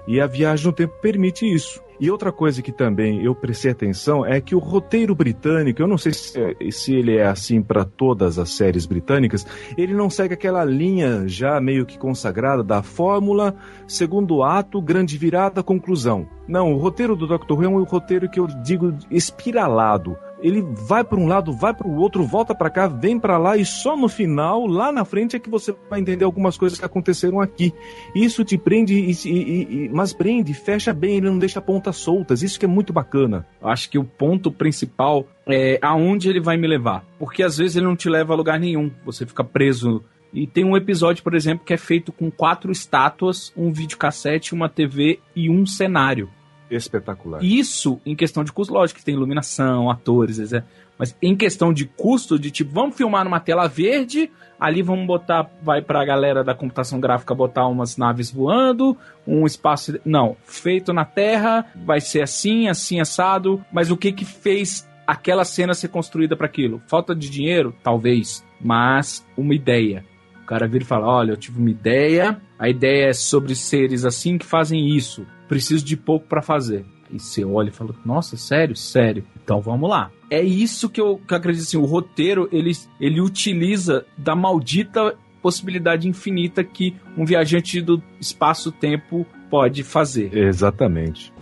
E 0.05 0.21
a 0.21 0.27
viagem 0.27 0.67
no 0.67 0.73
tempo 0.73 0.95
permite 1.01 1.47
isso. 1.47 1.81
E 2.01 2.11
outra 2.11 2.33
coisa 2.33 2.61
que 2.61 2.73
também 2.73 3.25
eu 3.25 3.33
prestei 3.33 3.71
atenção 3.71 4.27
é 4.27 4.41
que 4.41 4.53
o 4.53 4.59
roteiro 4.59 5.15
britânico, 5.15 5.81
eu 5.81 5.87
não 5.87 5.97
sei 5.97 6.13
se, 6.13 6.57
se 6.73 6.93
ele 6.93 7.19
é 7.19 7.27
assim 7.27 7.63
para 7.63 7.85
todas 7.85 8.37
as 8.37 8.51
séries 8.51 8.85
britânicas, 8.85 9.47
ele 9.79 9.95
não 9.95 10.11
segue 10.11 10.35
aquela 10.35 10.65
linha 10.65 11.29
já 11.29 11.61
meio 11.61 11.87
que 11.87 11.97
consagrada 11.97 12.65
da 12.65 12.83
fórmula, 12.83 13.55
segundo 13.87 14.43
ato, 14.43 14.83
grande 14.83 15.17
virada, 15.17 15.63
conclusão. 15.63 16.27
Não, 16.51 16.73
o 16.73 16.79
roteiro 16.79 17.15
do 17.15 17.27
Dr. 17.27 17.53
Who 17.53 17.65
é 17.65 17.69
um 17.69 17.83
roteiro 17.85 18.29
que 18.29 18.41
eu 18.41 18.47
digo 18.47 18.93
espiralado 19.11 20.17
ele 20.43 20.63
vai 20.63 21.05
para 21.05 21.19
um 21.19 21.27
lado, 21.27 21.53
vai 21.53 21.73
para 21.75 21.87
o 21.87 21.97
outro, 21.97 22.25
volta 22.25 22.55
para 22.55 22.71
cá, 22.71 22.89
vem 22.89 23.19
para 23.19 23.39
lá 23.39 23.57
e 23.57 23.65
só 23.65 23.97
no 23.97 24.09
final, 24.09 24.67
lá 24.67 24.91
na 24.91 25.05
frente, 25.05 25.37
é 25.37 25.39
que 25.39 25.51
você 25.51 25.75
vai 25.89 26.01
entender 26.01 26.25
algumas 26.25 26.57
coisas 26.57 26.79
que 26.79 26.85
aconteceram 26.85 27.41
aqui. 27.41 27.73
Isso 28.15 28.45
te 28.45 28.57
prende, 28.57 28.95
e, 28.95 29.13
e, 29.29 29.85
e, 29.85 29.89
mas 29.91 30.13
prende, 30.13 30.53
fecha 30.55 30.93
bem, 30.93 31.19
ele 31.19 31.31
não 31.31 31.39
deixa 31.39 31.61
pontas 31.61 31.97
soltas. 31.97 32.43
Isso 32.43 32.59
que 32.59 32.65
é 32.65 32.69
muito 32.69 32.93
bacana. 32.93 33.47
Acho 33.63 33.91
que 33.91 33.99
o 33.99 34.05
ponto 34.05 34.51
principal 34.51 35.27
é 35.47 35.79
aonde 35.83 36.29
ele 36.29 36.41
vai 36.41 36.57
me 36.57 36.67
levar. 36.67 37.05
Porque 37.19 37.43
às 37.43 37.59
vezes 37.59 37.77
ele 37.77 37.87
não 37.87 37.97
te 37.97 38.09
leva 38.09 38.33
a 38.33 38.37
lugar 38.37 38.59
nenhum. 38.59 38.91
Você 39.05 39.27
fica 39.27 39.45
preso. 39.45 40.03
E 40.33 40.47
tem 40.47 40.65
um 40.65 40.77
episódio, 40.77 41.23
por 41.25 41.35
exemplo, 41.35 41.65
que 41.65 41.75
é 41.75 41.77
feito 41.77 42.13
com 42.13 42.31
quatro 42.31 42.71
estátuas, 42.71 43.53
um 43.57 43.73
videocassete, 43.73 44.55
uma 44.55 44.69
TV 44.69 45.19
e 45.35 45.51
um 45.51 45.67
cenário. 45.67 46.31
Espetacular. 46.71 47.43
Isso 47.43 48.01
em 48.07 48.15
questão 48.15 48.45
de 48.45 48.53
custo, 48.53 48.73
lógico 48.73 49.01
que 49.01 49.05
tem 49.05 49.15
iluminação, 49.15 49.91
atores, 49.91 50.39
etc. 50.39 50.65
Mas 50.97 51.17
em 51.21 51.35
questão 51.35 51.73
de 51.73 51.87
custo, 51.87 52.39
de 52.39 52.51
tipo, 52.51 52.73
vamos 52.73 52.95
filmar 52.95 53.25
numa 53.25 53.41
tela 53.41 53.67
verde, 53.67 54.31
ali 54.59 54.83
vamos 54.83 55.07
botar, 55.07 55.51
vai 55.63 55.81
pra 55.81 56.05
galera 56.05 56.45
da 56.45 56.55
computação 56.55 57.01
gráfica 57.01 57.35
botar 57.35 57.67
umas 57.67 57.97
naves 57.97 58.31
voando, 58.31 58.97
um 59.27 59.47
espaço. 59.47 59.99
Não, 60.05 60.37
feito 60.45 60.93
na 60.93 61.05
Terra, 61.05 61.65
vai 61.75 62.01
ser 62.01 62.23
assim, 62.23 62.69
assim, 62.69 63.01
assado. 63.01 63.65
Mas 63.73 63.91
o 63.91 63.97
que 63.97 64.13
que 64.13 64.27
fez 64.27 64.87
aquela 65.07 65.45
cena 65.45 65.73
ser 65.73 65.89
construída 65.89 66.37
para 66.37 66.47
aquilo? 66.47 66.83
Falta 66.87 67.15
de 67.15 67.31
dinheiro? 67.31 67.75
Talvez. 67.83 68.45
Mas 68.61 69.27
uma 69.37 69.55
ideia. 69.55 70.05
O 70.43 70.47
cara 70.47 70.69
vira 70.69 70.85
e 70.85 70.87
fala: 70.87 71.07
Olha, 71.07 71.33
eu 71.33 71.37
tive 71.37 71.59
uma 71.59 71.71
ideia, 71.71 72.41
a 72.59 72.69
ideia 72.69 73.09
é 73.09 73.13
sobre 73.15 73.55
seres 73.55 74.05
assim 74.05 74.37
que 74.37 74.45
fazem 74.45 74.95
isso 74.95 75.27
preciso 75.51 75.85
de 75.85 75.97
pouco 75.97 76.29
para 76.29 76.41
fazer. 76.41 76.85
E 77.11 77.19
você 77.19 77.45
olha 77.45 77.71
e 77.71 77.73
fala, 77.73 77.93
nossa, 78.05 78.37
sério? 78.37 78.77
Sério. 78.77 79.25
Então 79.43 79.61
vamos 79.61 79.91
lá. 79.91 80.09
É 80.31 80.41
isso 80.41 80.89
que 80.89 81.01
eu, 81.01 81.21
que 81.27 81.35
eu 81.35 81.39
acredito 81.39 81.63
assim, 81.63 81.77
o 81.77 81.85
roteiro, 81.85 82.49
ele, 82.53 82.71
ele 83.01 83.21
utiliza 83.21 84.07
da 84.17 84.37
maldita 84.37 85.17
possibilidade 85.43 86.07
infinita 86.07 86.63
que 86.63 86.95
um 87.19 87.25
viajante 87.25 87.81
do 87.81 88.01
espaço-tempo 88.21 89.27
pode 89.51 89.83
fazer. 89.83 90.33
Exatamente. 90.33 91.33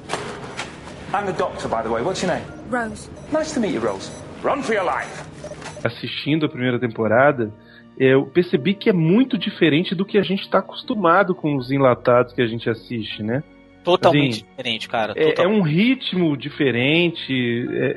I'm 1.12 1.26
the 1.26 1.32
doctor, 1.32 1.68
by 1.68 1.82
the 1.82 1.90
way. 1.90 2.02
What's 2.02 2.22
your 2.22 2.32
name? 2.32 2.46
Rose. 2.70 3.10
Nice 3.30 3.52
to 3.52 3.60
meet 3.60 3.74
you, 3.74 3.82
Rose. 3.82 4.10
Run 4.42 4.62
for 4.62 4.74
your 4.74 4.86
life. 4.86 5.22
Assistindo 5.84 6.46
a 6.46 6.48
primeira 6.48 6.78
temporada, 6.78 7.52
eu 7.98 8.24
percebi 8.24 8.72
que 8.72 8.88
é 8.88 8.92
muito 8.92 9.36
diferente 9.36 9.94
do 9.94 10.06
que 10.06 10.16
a 10.16 10.22
gente 10.22 10.44
está 10.44 10.60
acostumado 10.60 11.34
com 11.34 11.56
os 11.56 11.70
enlatados 11.70 12.32
que 12.32 12.40
a 12.40 12.46
gente 12.46 12.70
assiste, 12.70 13.22
né? 13.22 13.42
Totalmente 13.84 14.38
Assim, 14.38 14.46
diferente, 14.56 14.88
cara. 14.88 15.12
É, 15.16 15.22
é 15.22 15.32
totalmente. 15.34 15.60
um 15.60 15.62
ritmo 15.62 16.36
diferente, 16.36 17.66
é, 17.70 17.96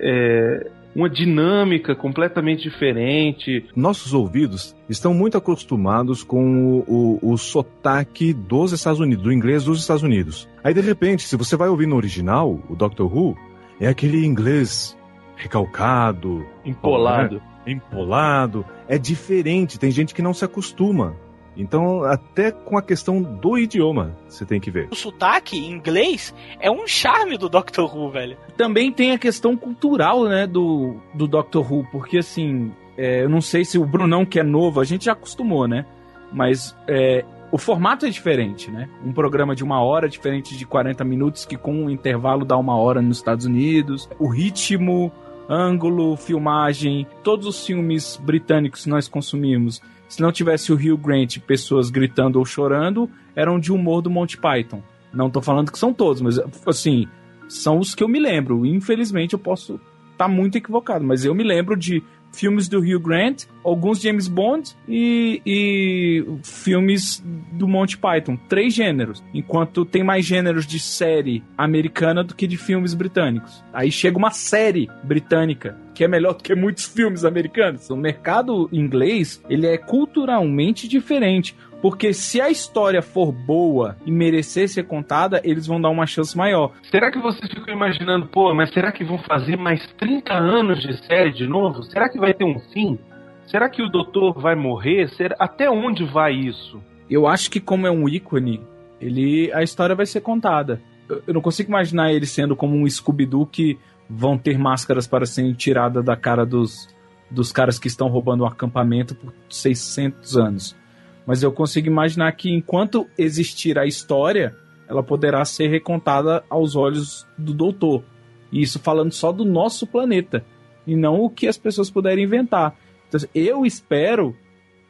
é 0.68 0.82
uma 0.96 1.10
dinâmica 1.10 1.96
completamente 1.96 2.64
diferente. 2.64 3.66
Nossos 3.76 4.14
ouvidos 4.14 4.76
estão 4.90 5.14
muito 5.14 5.38
acostumados 5.38 6.24
com 6.24 6.84
o, 6.88 7.20
o, 7.22 7.32
o 7.34 7.38
sotaque 7.38 8.34
dos 8.34 8.72
Estados 8.72 9.00
Unidos, 9.00 9.24
do 9.24 9.32
inglês 9.32 9.64
dos 9.64 9.80
Estados 9.80 10.04
Unidos. 10.04 10.48
Aí, 10.64 10.74
de 10.74 10.82
repente, 10.82 11.24
se 11.24 11.36
você 11.36 11.56
vai 11.56 11.70
ouvir 11.70 11.88
no 11.88 11.96
original, 11.96 12.60
o 12.70 12.76
Doctor 12.76 13.14
Who, 13.14 13.38
é 13.80 13.88
aquele 13.88 14.26
inglês 14.26 14.98
recalcado, 15.36 16.46
Empolado. 16.66 17.36
né? 17.36 17.42
empolado. 17.72 18.66
É 18.88 18.98
diferente, 18.98 19.80
tem 19.80 19.92
gente 19.92 20.14
que 20.14 20.22
não 20.22 20.34
se 20.34 20.44
acostuma. 20.46 21.16
Então, 21.56 22.04
até 22.04 22.52
com 22.52 22.78
a 22.78 22.82
questão 22.82 23.22
do 23.22 23.58
idioma, 23.58 24.16
você 24.28 24.46
tem 24.46 24.60
que 24.60 24.72
ver. 24.72 24.88
O 24.92 24.96
sotaque 24.96 25.58
em 25.58 25.72
inglês 25.72 26.34
é 26.60 26.72
um 26.72 26.88
charme 26.88 27.38
do 27.38 27.50
Doctor 27.50 27.96
Who, 27.96 28.10
velho. 28.10 28.38
Também 28.56 28.92
tem 28.92 29.12
a 29.12 29.18
questão 29.18 29.58
cultural, 29.58 30.24
né, 30.26 30.48
do, 30.48 30.96
do 31.14 31.28
Doctor 31.28 31.72
Who, 31.72 31.86
porque 31.92 32.20
assim, 32.20 32.72
é, 32.98 33.24
eu 33.24 33.30
não 33.30 33.42
sei 33.42 33.66
se 33.66 33.78
o 33.78 33.86
Brunão 33.86 34.26
que 34.26 34.40
é 34.40 34.44
novo, 34.44 34.80
a 34.80 34.86
gente 34.86 35.06
já 35.06 35.12
acostumou, 35.12 35.68
né? 35.68 35.86
Mas 36.32 36.76
é, 36.88 37.26
o 37.52 37.58
formato 37.58 38.06
é 38.06 38.10
diferente, 38.10 38.72
né? 38.72 38.88
Um 39.04 39.12
programa 39.12 39.54
de 39.54 39.64
uma 39.64 39.82
hora 39.84 40.06
é 40.06 40.10
diferente 40.10 40.58
de 40.58 40.66
40 40.66 41.04
minutos, 41.04 41.46
que 41.46 41.58
com 41.58 41.74
um 41.74 41.90
intervalo 41.90 42.46
dá 42.46 42.58
uma 42.58 42.78
hora 42.78 43.02
nos 43.02 43.18
Estados 43.18 43.46
Unidos. 43.46 44.10
O 44.18 44.30
ritmo, 44.30 45.12
ângulo, 45.50 46.16
filmagem, 46.16 47.06
todos 47.22 47.46
os 47.46 47.66
filmes 47.66 48.16
britânicos 48.16 48.84
que 48.84 48.90
nós 48.90 49.10
consumimos, 49.10 49.82
se 50.12 50.22
não 50.22 50.30
tivesse 50.30 50.74
o 50.74 50.76
Hugh 50.76 50.98
Grant, 50.98 51.38
pessoas 51.40 51.90
gritando 51.90 52.38
ou 52.38 52.44
chorando, 52.44 53.10
eram 53.34 53.58
de 53.58 53.72
humor 53.72 54.02
do 54.02 54.10
Monty 54.10 54.38
Python. 54.38 54.84
Não 55.14 55.30
tô 55.30 55.42
falando 55.42 55.72
que 55.72 55.80
são 55.80 55.94
todos, 55.94 56.22
mas 56.22 56.38
assim, 56.68 57.08
são 57.48 57.80
os 57.80 57.96
que 57.96 58.04
eu 58.04 58.10
me 58.10 58.20
lembro. 58.20 58.66
Infelizmente 58.66 59.36
eu 59.36 59.40
posso 59.40 59.80
estar 60.12 60.28
muito 60.28 60.58
equivocado, 60.58 61.06
mas 61.06 61.24
eu 61.24 61.34
me 61.34 61.46
lembro 61.46 61.78
de 61.78 62.04
filmes 62.32 62.68
do 62.68 62.80
Hugh 62.80 63.00
Grant, 63.00 63.46
alguns 63.64 64.02
James 64.02 64.28
Bond 64.28 64.76
e, 64.88 65.42
e 65.46 66.26
filmes 66.44 67.24
do 67.54 67.68
Monty 67.68 67.98
Python. 67.98 68.38
Três 68.50 68.74
gêneros. 68.74 69.24
Enquanto 69.34 69.86
tem 69.86 70.04
mais 70.04 70.26
gêneros 70.26 70.66
de 70.66 70.80
série 70.80 71.44
americana 71.58 72.24
do 72.24 72.36
que 72.36 72.48
de 72.48 72.58
filmes 72.58 72.94
britânicos. 72.94 73.64
Aí 73.74 73.92
chega 73.92 74.18
uma 74.18 74.32
série 74.32 74.90
britânica 75.04 75.78
que 75.94 76.06
é 76.06 76.08
melhor 76.08 76.34
do 76.34 76.44
que 76.44 76.56
muitos 76.56 76.86
filmes 76.86 77.26
americanos. 77.26 77.90
O 77.90 77.96
mercado 77.96 78.70
inglês, 78.72 79.42
ele 79.50 79.68
é 79.68 79.78
culturalmente 79.78 80.88
diferente. 80.88 81.56
Porque 81.82 82.14
se 82.14 82.40
a 82.40 82.50
história 82.50 83.02
for 83.02 83.32
boa 83.32 83.98
e 84.06 84.12
merecer 84.12 84.70
ser 84.70 84.84
contada, 84.84 85.42
eles 85.44 85.66
vão 85.66 85.82
dar 85.82 85.90
uma 85.90 86.06
chance 86.06 86.38
maior. 86.38 86.72
Será 86.92 87.12
que 87.12 87.18
vocês 87.18 87.50
ficam 87.52 87.74
imaginando, 87.74 88.28
pô, 88.28 88.54
mas 88.54 88.72
será 88.72 88.92
que 88.92 89.04
vão 89.04 89.18
fazer 89.20 89.58
mais 89.58 89.86
30 89.98 90.34
anos 90.34 90.80
de 90.82 90.96
série 91.06 91.32
de 91.32 91.48
novo? 91.48 91.84
Será 91.84 92.08
que 92.08 92.20
vai 92.20 92.34
ter 92.34 92.44
um 92.44 92.60
fim? 92.72 93.00
Será 93.48 93.68
que 93.68 93.82
o 93.82 93.90
doutor 93.90 94.40
vai 94.40 94.56
morrer? 94.56 95.10
Será... 95.10 95.36
Até 95.40 95.70
onde 95.70 96.06
vai 96.06 96.34
isso? 96.34 96.82
Eu 97.10 97.28
acho 97.28 97.50
que 97.50 97.60
como 97.60 97.88
é 97.88 97.92
um 97.92 98.08
ícone, 98.08 98.62
ele 99.00 99.52
a 99.52 99.64
história 99.64 99.96
vai 99.96 100.06
ser 100.06 100.22
contada. 100.22 100.80
Eu, 101.10 101.24
eu 101.28 101.34
não 101.34 101.42
consigo 101.42 101.70
imaginar 101.70 102.14
ele 102.14 102.28
sendo 102.28 102.56
como 102.56 102.78
um 102.78 102.88
Scooby-Doo 102.88 103.48
que 103.48 103.78
vão 104.08 104.38
ter 104.38 104.58
máscaras 104.58 105.08
para 105.08 105.26
serem 105.26 105.54
tiradas 105.54 106.06
da 106.06 106.16
cara 106.16 106.46
dos, 106.46 106.88
dos 107.30 107.52
caras 107.52 107.80
que 107.80 107.88
estão 107.88 108.08
roubando 108.08 108.42
o 108.42 108.46
acampamento 108.46 109.16
por 109.16 109.34
600 109.50 110.38
anos. 110.38 110.81
Mas 111.26 111.44
eu 111.44 111.52
consigo 111.52 111.88
imaginar 111.88 112.32
que 112.34 112.50
enquanto 112.50 113.08
existir 113.18 113.78
a 113.78 113.86
história, 113.86 114.56
ela 114.88 115.04
poderá 115.04 115.44
ser 115.46 115.68
recontada 115.68 116.44
aos 116.50 116.76
olhos 116.76 117.26
do 117.38 117.54
doutor. 117.54 118.04
E 118.52 118.62
isso 118.62 118.80
falando 118.80 119.12
só 119.12 119.32
do 119.32 119.46
nosso 119.46 119.88
planeta. 119.88 120.44
E 120.86 120.96
não 120.96 121.22
o 121.22 121.30
que 121.30 121.48
as 121.48 121.58
pessoas 121.58 121.90
puderem 121.90 122.26
inventar. 122.26 122.76
Então, 123.08 123.20
eu 123.34 123.66
espero 123.66 124.36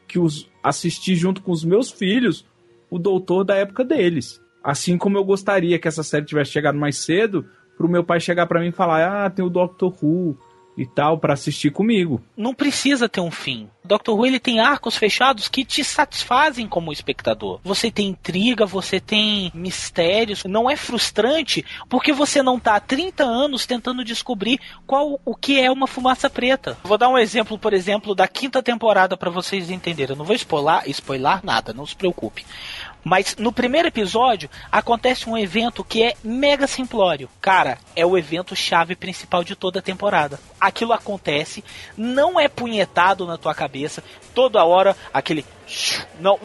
que 0.08 0.18
os 0.18 0.50
assistir 0.62 1.16
junto 1.16 1.42
com 1.42 1.52
os 1.52 1.64
meus 1.64 1.90
filhos 1.90 2.46
o 2.90 2.98
doutor 2.98 3.44
da 3.44 3.54
época 3.56 3.84
deles. 3.84 4.40
Assim 4.62 4.96
como 4.96 5.16
eu 5.16 5.24
gostaria 5.24 5.78
que 5.78 5.88
essa 5.88 6.02
série 6.02 6.24
tivesse 6.24 6.52
chegado 6.52 6.78
mais 6.78 6.98
cedo, 6.98 7.46
pro 7.76 7.88
meu 7.88 8.04
pai 8.04 8.20
chegar 8.20 8.46
para 8.46 8.60
mim 8.60 8.68
e 8.68 8.72
falar: 8.72 9.24
"Ah, 9.24 9.30
tem 9.30 9.44
o 9.44 9.50
Doctor 9.50 9.92
Who. 10.02 10.38
E 10.76 10.86
tal 10.86 11.18
pra 11.18 11.34
assistir 11.34 11.70
comigo. 11.70 12.22
Não 12.36 12.54
precisa 12.54 13.08
ter 13.08 13.20
um 13.20 13.30
fim. 13.30 13.68
Doctor 13.84 14.16
Who 14.16 14.26
ele 14.26 14.38
tem 14.38 14.60
arcos 14.60 14.96
fechados 14.96 15.48
que 15.48 15.64
te 15.64 15.82
satisfazem 15.82 16.68
como 16.68 16.92
espectador. 16.92 17.60
Você 17.64 17.90
tem 17.90 18.08
intriga, 18.08 18.64
você 18.64 19.00
tem 19.00 19.50
mistérios. 19.54 20.44
Não 20.44 20.70
é 20.70 20.76
frustrante 20.76 21.64
porque 21.88 22.12
você 22.12 22.42
não 22.42 22.60
tá 22.60 22.76
há 22.76 22.80
30 22.80 23.24
anos 23.24 23.66
tentando 23.66 24.04
descobrir 24.04 24.60
qual 24.86 25.20
o 25.24 25.34
que 25.34 25.60
é 25.60 25.70
uma 25.70 25.86
fumaça 25.86 26.30
preta. 26.30 26.78
Vou 26.84 26.96
dar 26.96 27.08
um 27.08 27.18
exemplo, 27.18 27.58
por 27.58 27.72
exemplo, 27.72 28.14
da 28.14 28.28
quinta 28.28 28.62
temporada 28.62 29.16
para 29.16 29.30
vocês 29.30 29.70
entenderem. 29.70 30.14
Eu 30.14 30.18
não 30.18 30.24
vou 30.24 30.36
spoiler, 30.36 30.82
spoiler 30.86 31.44
nada, 31.44 31.72
não 31.72 31.84
se 31.84 31.96
preocupe. 31.96 32.46
Mas 33.04 33.36
no 33.36 33.52
primeiro 33.52 33.88
episódio 33.88 34.48
acontece 34.70 35.28
um 35.28 35.36
evento 35.36 35.82
que 35.82 36.02
é 36.02 36.14
mega 36.22 36.66
simplório. 36.66 37.28
Cara, 37.40 37.78
é 37.96 38.06
o 38.06 38.16
evento 38.16 38.54
chave 38.54 38.94
principal 38.94 39.42
de 39.42 39.56
toda 39.56 39.80
a 39.80 39.82
temporada. 39.82 40.38
Aquilo 40.60 40.92
acontece, 40.92 41.64
não 41.96 42.38
é 42.38 42.48
punhetado 42.48 43.26
na 43.26 43.36
tua 43.36 43.54
cabeça, 43.54 44.04
toda 44.34 44.64
hora 44.64 44.96
aquele 45.12 45.44
não, 46.20 46.38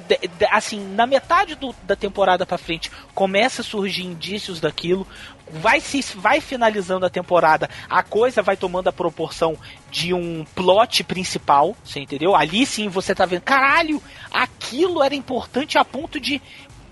assim, 0.51 0.80
na 0.95 1.05
metade 1.05 1.55
do- 1.55 1.76
da 1.84 1.95
temporada 1.95 2.45
pra 2.45 2.58
frente 2.58 2.89
começa 3.14 3.62
a 3.62 3.66
surgir 3.66 4.03
indícios 4.05 4.60
daquilo, 4.62 5.05
vai 5.52 5.80
se 5.80 6.02
vai 6.16 6.41
finalizando 6.41 7.06
a 7.06 7.10
temporada, 7.10 7.70
a 7.89 8.04
coisa 8.04 8.41
vai 8.41 8.58
tomando 8.58 8.88
a 8.88 8.93
proporção 8.93 9.58
de 9.89 10.14
um 10.14 10.45
plot 10.56 11.04
principal, 11.04 11.76
você 11.84 12.00
entendeu? 12.00 12.36
Ali 12.36 12.66
sim 12.66 12.89
você 12.89 13.16
tá 13.16 13.26
vendo, 13.26 13.41
caralho, 13.41 14.02
aquilo 14.32 15.04
era 15.04 15.16
importante 15.16 15.78
a 15.78 15.86
ponto 15.86 16.20
de 16.20 16.41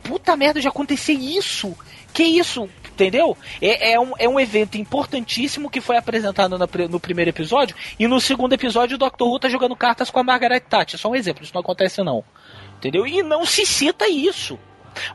puta 0.03 0.35
merda 0.35 0.61
de 0.61 0.67
acontecer 0.67 1.13
isso. 1.13 1.75
Que 2.13 2.23
isso? 2.23 2.69
Entendeu? 2.95 3.37
É, 3.61 3.91
é 3.91 3.99
um, 3.99 4.13
é 4.17 4.29
um 4.29 4.39
evento 4.39 4.77
importantíssimo 4.77 5.69
que 5.69 5.81
foi 5.81 5.97
apresentado 5.97 6.57
na 6.57 6.65
no 6.89 6.99
primeiro 6.99 7.29
episódio. 7.29 7.75
E 7.99 8.07
no 8.07 8.21
segundo 8.21 8.53
episódio, 8.53 8.95
o 8.95 8.97
Dr. 8.97 9.23
Who 9.23 9.39
tá 9.39 9.49
jogando 9.49 9.75
cartas 9.75 10.09
com 10.09 10.19
a 10.19 10.23
Margaret 10.23 10.61
Thatcher. 10.61 10.97
Só 10.97 11.09
um 11.09 11.15
exemplo, 11.15 11.43
isso 11.43 11.53
não 11.53 11.59
acontece 11.59 12.01
não. 12.03 12.23
Entendeu? 12.77 13.05
E 13.05 13.21
não 13.21 13.45
se 13.45 13.65
cita 13.65 14.07
isso. 14.07 14.57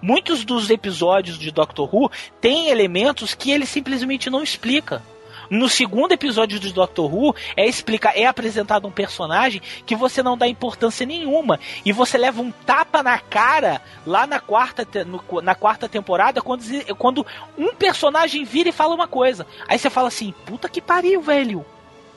Muitos 0.03 0.45
dos 0.45 0.71
episódios 0.71 1.39
de 1.39 1.51
Doctor 1.51 1.89
Who 1.95 2.11
têm 2.41 2.69
elementos 2.69 3.35
que 3.35 3.51
ele 3.51 3.67
simplesmente 3.67 4.31
não 4.31 4.43
explica. 4.43 5.03
No 5.49 5.69
segundo 5.69 6.13
episódio 6.13 6.61
de 6.61 6.73
Doctor 6.73 7.13
Who 7.13 7.35
é 7.57 7.67
explicar, 7.67 8.17
é 8.17 8.25
apresentado 8.25 8.87
um 8.87 8.91
personagem 8.93 9.61
que 9.85 9.97
você 9.97 10.23
não 10.23 10.39
dá 10.39 10.47
importância 10.47 11.05
nenhuma 11.05 11.59
e 11.85 11.91
você 11.91 12.17
leva 12.17 12.41
um 12.41 12.53
tapa 12.53 13.03
na 13.03 13.19
cara 13.19 13.83
lá 14.07 14.29
na 14.29 14.39
quarta, 14.39 14.87
no- 15.05 15.43
na 15.43 15.57
quarta 15.57 15.89
temporada 15.89 16.41
quando, 16.41 16.63
quando 16.97 17.27
um 17.59 17.75
personagem 17.75 18.45
vira 18.45 18.69
e 18.69 18.73
fala 18.73 18.95
uma 18.95 19.09
coisa. 19.09 19.45
Aí 19.67 19.77
você 19.77 19.91
fala 19.91 20.07
assim, 20.07 20.33
puta 20.47 20.69
que 20.69 20.81
pariu, 20.81 21.21
velho. 21.21 21.67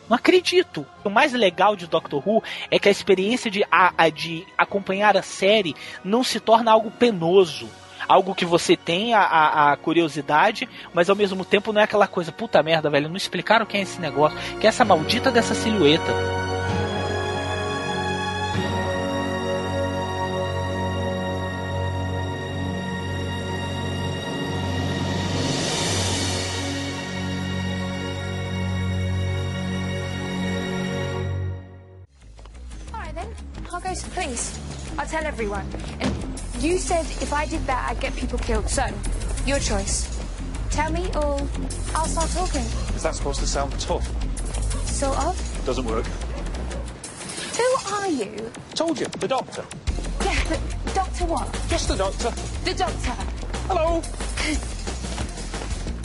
Não 0.09 0.15
acredito. 0.15 0.85
O 1.03 1.09
mais 1.09 1.33
legal 1.33 1.75
de 1.75 1.87
Doctor 1.87 2.21
Who 2.27 2.43
é 2.69 2.77
que 2.77 2.87
a 2.89 2.91
experiência 2.91 3.49
de, 3.49 3.63
a, 3.71 3.93
a- 3.97 4.09
de 4.09 4.45
acompanhar 4.57 5.15
a 5.17 5.21
série 5.21 5.75
não 6.03 6.23
se 6.23 6.39
torna 6.39 6.71
algo 6.71 6.91
penoso. 6.91 7.69
Algo 8.07 8.35
que 8.35 8.43
você 8.45 8.75
tem 8.75 9.13
a, 9.13 9.21
a, 9.21 9.71
a 9.71 9.77
curiosidade, 9.77 10.67
mas 10.93 11.09
ao 11.09 11.15
mesmo 11.15 11.45
tempo 11.45 11.71
não 11.71 11.79
é 11.79 11.85
aquela 11.85 12.05
coisa, 12.05 12.33
puta 12.33 12.61
merda, 12.61 12.89
velho, 12.89 13.07
não 13.07 13.15
explicaram 13.15 13.65
quem 13.65 13.79
é 13.79 13.83
esse 13.83 14.01
negócio, 14.01 14.37
que 14.59 14.65
é 14.65 14.69
essa 14.69 14.83
maldita 14.83 15.31
dessa 15.31 15.55
silhueta. 15.55 16.11
If 37.23 37.31
I 37.31 37.45
did 37.45 37.65
that, 37.67 37.89
I'd 37.89 38.01
get 38.01 38.13
people 38.15 38.37
killed. 38.37 38.69
So, 38.69 38.85
your 39.45 39.57
choice. 39.57 40.09
Tell 40.69 40.91
me 40.91 41.07
or 41.15 41.39
I'll 41.95 42.05
start 42.05 42.29
talking. 42.31 42.65
Is 42.95 43.03
that 43.03 43.15
supposed 43.15 43.39
to 43.39 43.47
sound 43.47 43.71
tough? 43.79 44.05
Sort 44.85 45.17
of. 45.17 45.61
Doesn't 45.65 45.85
work. 45.85 46.05
Who 47.55 47.93
are 47.93 48.09
you? 48.09 48.51
Told 48.75 48.99
you, 48.99 49.05
the 49.19 49.27
doctor. 49.27 49.63
Yeah, 50.21 50.43
but 50.49 50.59
Doctor 50.93 51.25
what? 51.25 51.47
Just 51.69 51.87
the 51.87 51.95
doctor. 51.95 52.29
The 52.65 52.73
Doctor. 52.73 53.15
Hello. 53.67 53.99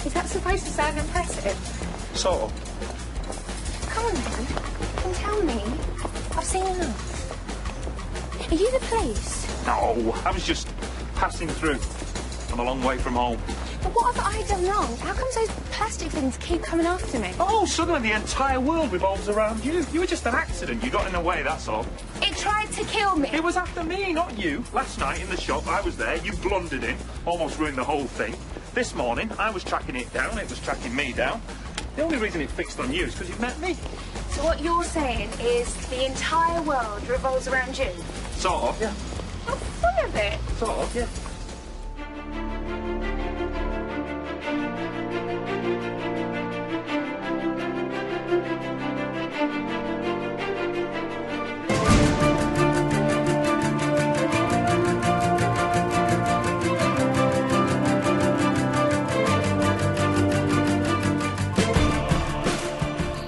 Is 0.07 0.15
that 0.15 0.29
supposed 0.29 0.65
to 0.67 0.71
sound 0.71 0.99
impressive? 0.99 1.57
Sort 2.15 2.43
of. 2.43 2.53
Come 3.91 4.07
on 4.07 4.15
then, 4.15 4.47
and 5.05 5.15
tell 5.17 5.43
me. 5.43 5.63
I've 6.37 6.45
seen 6.45 6.65
enough. 6.65 8.53
Are 8.53 8.55
you 8.55 8.71
the 8.71 8.79
police? 8.87 9.67
No, 9.67 10.15
I 10.25 10.31
was 10.31 10.47
just 10.47 10.69
passing 11.19 11.49
through. 11.49 11.81
I'm 12.53 12.61
a 12.61 12.63
long 12.63 12.81
way 12.85 12.97
from 12.97 13.15
home. 13.15 13.41
But 13.83 13.93
what 13.93 14.15
have 14.15 14.25
I 14.25 14.47
done 14.47 14.65
wrong? 14.67 14.97
How 14.99 15.13
come 15.15 15.27
those 15.35 15.51
plastic 15.73 16.13
things 16.13 16.37
keep 16.37 16.63
coming 16.63 16.87
after 16.87 17.19
me? 17.19 17.33
Oh, 17.41 17.67
suddenly 17.67 18.01
the 18.09 18.15
entire 18.15 18.61
world 18.61 18.93
revolves 18.93 19.29
around 19.29 19.65
you. 19.65 19.85
You 19.93 20.01
were 20.01 20.07
just 20.07 20.27
an 20.27 20.37
accident. 20.37 20.83
You 20.83 20.91
got 20.91 21.09
in 21.09 21.13
the 21.15 21.21
way, 21.21 21.43
that's 21.43 21.67
all. 21.67 21.85
It 22.23 22.37
tried 22.37 22.71
to 22.71 22.85
kill 22.85 23.17
me. 23.17 23.29
It 23.33 23.43
was 23.43 23.57
after 23.57 23.83
me, 23.83 24.13
not 24.13 24.39
you. 24.39 24.63
Last 24.73 25.01
night 25.01 25.21
in 25.21 25.29
the 25.29 25.37
shop, 25.37 25.67
I 25.67 25.81
was 25.81 25.97
there. 25.97 26.17
You 26.19 26.33
blundered 26.35 26.85
in, 26.85 26.97
almost 27.27 27.59
ruined 27.59 27.79
the 27.79 27.85
whole 27.85 28.05
thing. 28.05 28.37
This 28.73 28.95
morning, 28.95 29.29
I 29.41 29.51
was 29.51 29.65
tracking 29.65 29.97
it 29.97 30.13
down. 30.13 30.39
It 30.39 30.49
was 30.49 30.61
tracking 30.61 30.95
me 30.95 31.13
down. 31.13 31.43
The 31.97 32.03
only 32.03 32.19
reason 32.19 32.41
it 32.43 32.51
fixed 32.51 32.79
on 32.79 32.93
you 32.93 33.07
is 33.07 33.15
because 33.15 33.29
you 33.29 33.41
met 33.41 33.59
me. 33.59 33.75
So 34.31 34.45
what 34.45 34.63
you're 34.63 34.85
saying 34.85 35.31
is 35.41 35.75
the 35.89 36.07
entire 36.07 36.63
world 36.63 37.09
revolves 37.09 37.49
around 37.49 37.77
you? 37.77 37.91
Sort 38.37 38.63
of, 38.63 38.81
yeah. 38.81 39.18
Of, 40.61 40.95
yeah. 40.95 41.07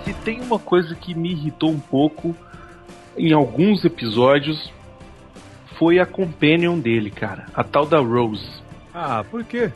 Se 0.04 0.12
tem 0.24 0.40
uma 0.40 0.58
coisa 0.58 0.94
que 0.96 1.14
me 1.14 1.30
irritou 1.30 1.70
um 1.70 1.78
pouco 1.78 2.34
em 3.16 3.32
alguns 3.32 3.84
episódios 3.84 4.72
foi 5.80 5.98
a 5.98 6.04
companion 6.04 6.78
dele, 6.78 7.10
cara. 7.10 7.46
A 7.54 7.64
tal 7.64 7.86
da 7.86 7.98
Rose. 7.98 8.46
Ah, 8.92 9.24
por 9.30 9.42
quê? 9.42 9.72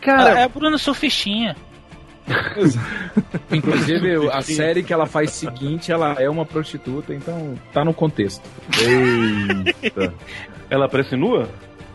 Cara, 0.00 0.40
é 0.40 0.42
a 0.42 0.48
Bruna 0.48 0.76
Surfistinha. 0.76 1.54
Inclusive, 3.52 4.28
a 4.34 4.42
série 4.42 4.82
que 4.82 4.92
ela 4.92 5.06
faz 5.06 5.30
seguinte, 5.30 5.92
ela 5.92 6.14
é 6.18 6.28
uma 6.28 6.44
prostituta, 6.44 7.14
então 7.14 7.54
tá 7.72 7.84
no 7.84 7.94
contexto. 7.94 8.42
Eita. 8.76 10.12
ela 10.68 10.86
aparece 10.86 11.14
nua? 11.14 11.48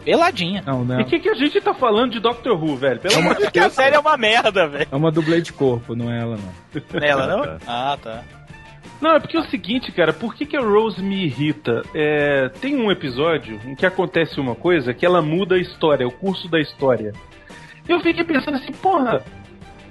Peladinha. 0.05 0.63
Não, 0.65 0.85
não. 0.85 1.01
E 1.01 1.03
o 1.03 1.05
que, 1.05 1.19
que 1.19 1.29
a 1.29 1.33
gente 1.33 1.59
tá 1.59 1.73
falando 1.73 2.13
de 2.13 2.21
Doctor 2.21 2.53
Who, 2.57 2.77
velho? 2.77 3.01
Pelo 3.01 3.17
amor 3.17 3.35
de 3.35 3.41
Porque 3.41 3.59
a 3.59 3.63
Deus. 3.63 3.73
série 3.73 3.97
é 3.97 3.99
uma 3.99 4.15
merda, 4.15 4.65
velho. 4.65 4.87
É 4.89 4.95
uma 4.95 5.11
dublê 5.11 5.41
de 5.41 5.51
corpo, 5.51 5.93
não 5.93 6.09
é 6.09 6.21
ela, 6.21 6.37
não. 6.37 7.01
Nela, 7.01 7.27
não? 7.27 7.57
Ah, 7.67 7.97
tá. 8.01 8.23
Não, 9.01 9.15
é 9.15 9.19
porque 9.19 9.35
é 9.37 9.39
o 9.39 9.45
seguinte, 9.49 9.91
cara, 9.91 10.13
por 10.13 10.33
que, 10.33 10.45
que 10.45 10.55
a 10.57 10.61
Rose 10.61 11.01
me 11.03 11.25
irrita? 11.25 11.81
É, 11.93 12.49
tem 12.61 12.75
um 12.77 12.89
episódio 12.91 13.59
em 13.65 13.75
que 13.75 13.85
acontece 13.85 14.39
uma 14.39 14.55
coisa 14.55 14.93
que 14.93 15.05
ela 15.05 15.21
muda 15.21 15.55
a 15.55 15.59
história, 15.59 16.07
o 16.07 16.11
curso 16.11 16.49
da 16.49 16.59
história. 16.59 17.11
Eu 17.87 17.99
fiquei 17.99 18.23
pensando 18.23 18.55
assim, 18.55 18.71
porra, 18.71 19.23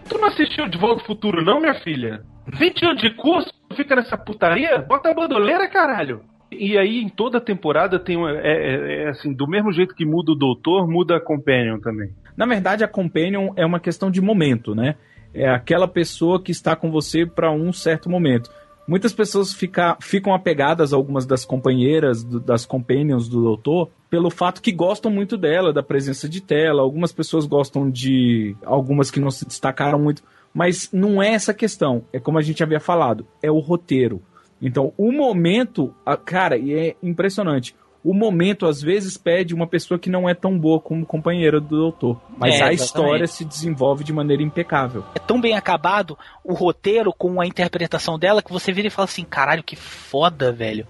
tu 0.09 0.19
não 0.19 0.29
assistiu 0.29 0.69
De 0.69 0.79
Volta 0.79 1.03
ao 1.03 1.07
Futuro 1.07 1.45
não, 1.45 1.61
minha 1.61 1.75
filha? 1.75 2.23
20 2.47 2.85
anos 2.87 3.03
de 3.03 3.11
curso, 3.11 3.53
fica 3.77 3.95
nessa 3.95 4.17
putaria? 4.17 4.79
Bota 4.79 5.11
a 5.11 5.15
bandoleira, 5.15 5.69
caralho! 5.69 6.23
E 6.51 6.79
aí, 6.79 7.01
em 7.01 7.09
toda 7.09 7.41
temporada, 7.41 7.99
tem 7.99 8.17
uma, 8.17 8.31
é, 8.31 8.39
é- 8.47 9.03
é 9.05 9.09
assim, 9.09 9.33
do 9.33 9.47
mesmo 9.49 9.73
jeito 9.73 9.95
que 9.95 10.05
muda 10.05 10.33
o 10.33 10.37
doutor, 10.37 10.89
muda 10.89 11.17
a 11.17 11.21
Companion 11.21 11.79
também. 11.81 12.11
Na 12.37 12.47
verdade, 12.47 12.83
a 12.85 12.89
companion 12.89 13.53
é 13.57 13.65
uma 13.65 13.79
questão 13.81 14.11
de 14.11 14.21
momento, 14.21 14.75
né? 14.75 14.97
É 15.33 15.49
aquela 15.49 15.87
pessoa 15.89 16.43
que 16.43 16.51
está 16.53 16.75
com 16.77 16.91
você 16.91 17.25
para 17.27 17.51
um 17.51 17.73
certo 17.73 18.09
momento. 18.11 18.51
Muitas 18.87 19.13
pessoas 19.15 19.53
fica, 19.55 19.97
ficam 20.01 20.35
apegadas 20.35 20.93
a 20.93 20.97
algumas 20.97 21.25
das 21.25 21.45
companheiras, 21.45 22.23
do- 22.23 22.39
das 22.39 22.67
companions 22.67 23.29
do 23.29 23.43
doutor, 23.43 23.89
pelo 24.11 24.31
fato 24.31 24.61
que 24.61 24.71
gostam 24.71 25.11
muito 25.11 25.37
dela, 25.39 25.73
da 25.73 25.83
presença 25.83 26.29
de 26.29 26.41
tela. 26.43 26.83
Algumas 26.83 27.11
pessoas 27.13 27.47
gostam 27.47 27.91
de 27.91 28.55
algumas 28.65 29.11
que 29.11 29.19
não 29.21 29.31
se 29.31 29.47
destacaram 29.47 29.99
muito, 29.99 30.23
mas 30.53 30.91
não 30.93 31.23
é 31.23 31.31
essa 31.33 31.55
questão. 31.55 32.05
É 32.13 32.21
como 32.21 32.39
a 32.39 32.43
gente 32.43 32.63
havia 32.63 32.79
falado, 32.79 33.27
é 33.43 33.51
o 33.51 33.59
roteiro. 33.59 34.21
Então, 34.61 34.93
o 34.97 35.11
momento, 35.11 35.93
cara, 36.25 36.57
e 36.57 36.73
é 36.73 36.97
impressionante. 37.03 37.75
O 38.05 38.13
momento 38.13 38.67
às 38.67 38.83
vezes 38.83 39.17
pede 39.17 39.55
uma 39.55 39.67
pessoa 39.67 39.99
que 39.99 40.11
não 40.11 40.29
é 40.29 40.35
tão 40.35 40.59
boa 40.59 40.79
como 40.79 41.07
companheira 41.07 41.59
do 41.59 41.69
doutor. 41.69 42.21
Mas 42.37 42.61
É, 42.61 42.65
a 42.65 42.73
história 42.73 43.27
se 43.27 43.47
desenvolve 43.47 44.05
de 44.05 44.13
maneira 44.13 44.43
impecável. 44.43 45.03
É 45.15 45.19
tão 45.19 45.41
bem 45.41 45.57
acabado 45.57 46.19
o 46.45 46.53
roteiro 46.53 47.15
com 47.17 47.41
a 47.41 47.47
interpretação 47.47 48.19
dela 48.19 48.43
que 48.43 48.53
você 48.53 48.73
vira 48.73 48.89
e 48.89 48.91
fala 48.91 49.07
assim: 49.07 49.25
caralho, 49.25 49.63
que 49.63 49.75
foda, 49.75 50.53
velho. 50.53 50.87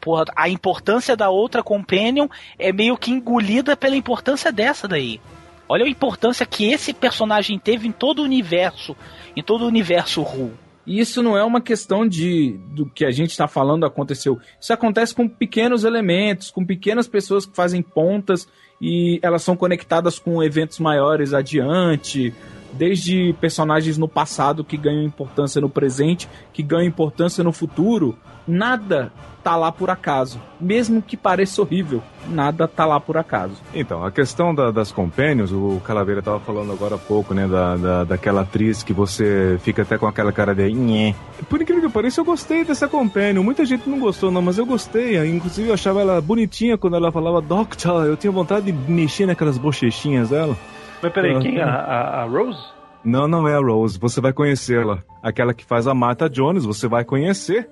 Porra, 0.00 0.24
a 0.34 0.48
importância 0.48 1.16
da 1.16 1.30
outra 1.30 1.62
companion 1.62 2.26
é 2.58 2.72
meio 2.72 2.96
que 2.96 3.12
engolida 3.12 3.76
pela 3.76 3.96
importância 3.96 4.50
dessa 4.50 4.88
daí. 4.88 5.20
Olha 5.68 5.84
a 5.84 5.88
importância 5.88 6.44
que 6.44 6.72
esse 6.72 6.92
personagem 6.92 7.58
teve 7.58 7.86
em 7.86 7.92
todo 7.92 8.20
o 8.20 8.24
universo, 8.24 8.96
em 9.36 9.42
todo 9.42 9.62
o 9.62 9.68
universo 9.68 10.22
Ru. 10.22 10.52
E 10.88 10.98
isso 10.98 11.22
não 11.22 11.36
é 11.36 11.44
uma 11.44 11.60
questão 11.60 12.08
de 12.08 12.58
do 12.70 12.86
que 12.86 13.04
a 13.04 13.10
gente 13.10 13.30
está 13.30 13.46
falando 13.46 13.84
aconteceu. 13.84 14.40
Isso 14.58 14.72
acontece 14.72 15.14
com 15.14 15.28
pequenos 15.28 15.84
elementos, 15.84 16.50
com 16.50 16.64
pequenas 16.64 17.06
pessoas 17.06 17.44
que 17.44 17.54
fazem 17.54 17.82
pontas 17.82 18.48
e 18.80 19.20
elas 19.22 19.42
são 19.42 19.54
conectadas 19.54 20.18
com 20.18 20.42
eventos 20.42 20.78
maiores 20.78 21.34
adiante. 21.34 22.32
Desde 22.72 23.34
personagens 23.40 23.96
no 23.98 24.06
passado 24.08 24.64
que 24.64 24.76
ganham 24.76 25.02
importância 25.02 25.60
no 25.60 25.68
presente, 25.68 26.28
que 26.52 26.62
ganham 26.62 26.84
importância 26.86 27.42
no 27.42 27.52
futuro, 27.52 28.16
nada 28.46 29.12
tá 29.42 29.54
lá 29.56 29.70
por 29.72 29.88
acaso. 29.88 30.40
Mesmo 30.60 31.00
que 31.00 31.16
pareça 31.16 31.62
horrível, 31.62 32.02
nada 32.28 32.66
tá 32.68 32.84
lá 32.84 32.98
por 33.00 33.16
acaso. 33.16 33.54
Então, 33.74 34.04
a 34.04 34.10
questão 34.10 34.54
da- 34.54 34.70
das 34.70 34.90
companions, 34.92 35.52
o 35.52 35.80
Calaveira 35.84 36.20
tava 36.20 36.40
falando 36.40 36.72
agora 36.72 36.96
há 36.96 36.98
pouco, 36.98 37.32
né, 37.32 37.46
da, 37.46 37.76
da, 37.76 38.04
daquela 38.04 38.42
atriz 38.42 38.82
que 38.82 38.92
você 38.92 39.58
fica 39.62 39.82
até 39.82 39.96
com 39.96 40.06
aquela 40.06 40.32
cara 40.32 40.54
de. 40.54 41.14
Por 41.48 41.62
incrível 41.62 41.88
que 41.88 41.94
pareça, 41.94 42.20
eu 42.20 42.24
gostei 42.24 42.64
dessa 42.64 42.88
companion. 42.88 43.42
Muita 43.42 43.64
gente 43.64 43.88
não 43.88 43.98
gostou, 44.00 44.30
não, 44.30 44.42
mas 44.42 44.58
eu 44.58 44.66
gostei. 44.66 45.16
Inclusive, 45.26 45.68
eu 45.68 45.74
achava 45.74 46.00
ela 46.00 46.20
bonitinha 46.20 46.76
quando 46.76 46.96
ela 46.96 47.10
falava 47.12 47.40
Doctor. 47.40 48.04
Eu 48.06 48.16
tinha 48.16 48.30
vontade 48.32 48.70
de 48.70 48.90
mexer 48.90 49.24
naquelas 49.24 49.56
bochechinhas 49.56 50.28
dela. 50.30 50.56
Mas 51.02 51.12
peraí, 51.12 51.36
Ah, 51.36 51.40
quem? 51.40 51.60
A, 51.60 51.66
tá. 51.66 51.72
a, 51.72 52.22
a 52.22 52.24
Rose? 52.24 52.62
Não, 53.04 53.28
não 53.28 53.46
é 53.48 53.54
a 53.54 53.58
Rose. 53.60 53.98
Você 53.98 54.20
vai 54.20 54.32
conhecê-la. 54.32 54.98
Aquela 55.22 55.54
que 55.54 55.64
faz 55.64 55.86
a 55.86 55.94
Martha 55.94 56.28
Jones, 56.28 56.64
você 56.64 56.88
vai 56.88 57.04
conhecer. 57.04 57.68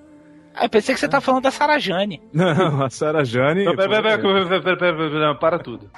Ah, 0.55 0.65
eu 0.65 0.69
pensei 0.69 0.95
que 0.95 0.99
você 0.99 1.07
tá 1.07 1.21
falando 1.21 1.43
da 1.43 1.51
Sarah 1.51 1.77
Jane. 1.77 2.19
Não, 2.33 2.83
a 2.83 2.89
Sarah 2.89 3.23
Jane. 3.23 3.65
Não, 3.65 3.75
pera, 3.75 3.89
pera, 3.89 4.17
pera, 4.17 4.21
pera, 4.21 4.47
pera, 4.61 4.77
pera, 4.77 4.97
pera, 4.97 5.27
não, 5.27 5.35
para 5.35 5.59
tudo. 5.59 5.89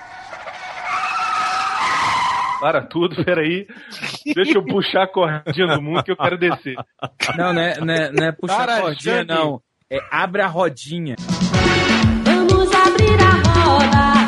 Para 2.59 2.81
tudo, 2.81 3.23
peraí. 3.23 3.65
Deixa 4.35 4.57
eu 4.57 4.65
puxar 4.65 5.03
a 5.03 5.07
cordinha 5.07 5.67
do 5.77 5.81
mundo 5.81 6.03
que 6.03 6.11
eu 6.11 6.17
quero 6.17 6.37
descer. 6.37 6.75
Não, 7.37 7.53
não 7.53 7.61
é, 7.61 7.79
não 7.79 7.93
é, 7.93 8.11
não 8.11 8.25
é 8.25 8.31
puxar 8.33 8.57
Cara, 8.57 8.77
a 8.77 8.81
cordinha, 8.81 9.15
Jane. 9.15 9.27
não. 9.29 9.61
É 9.89 9.97
abre 10.11 10.41
a 10.41 10.47
rodinha. 10.47 11.15
Vamos 12.25 12.69
abrir 12.75 13.17
a 13.23 13.59
roda, 13.63 14.18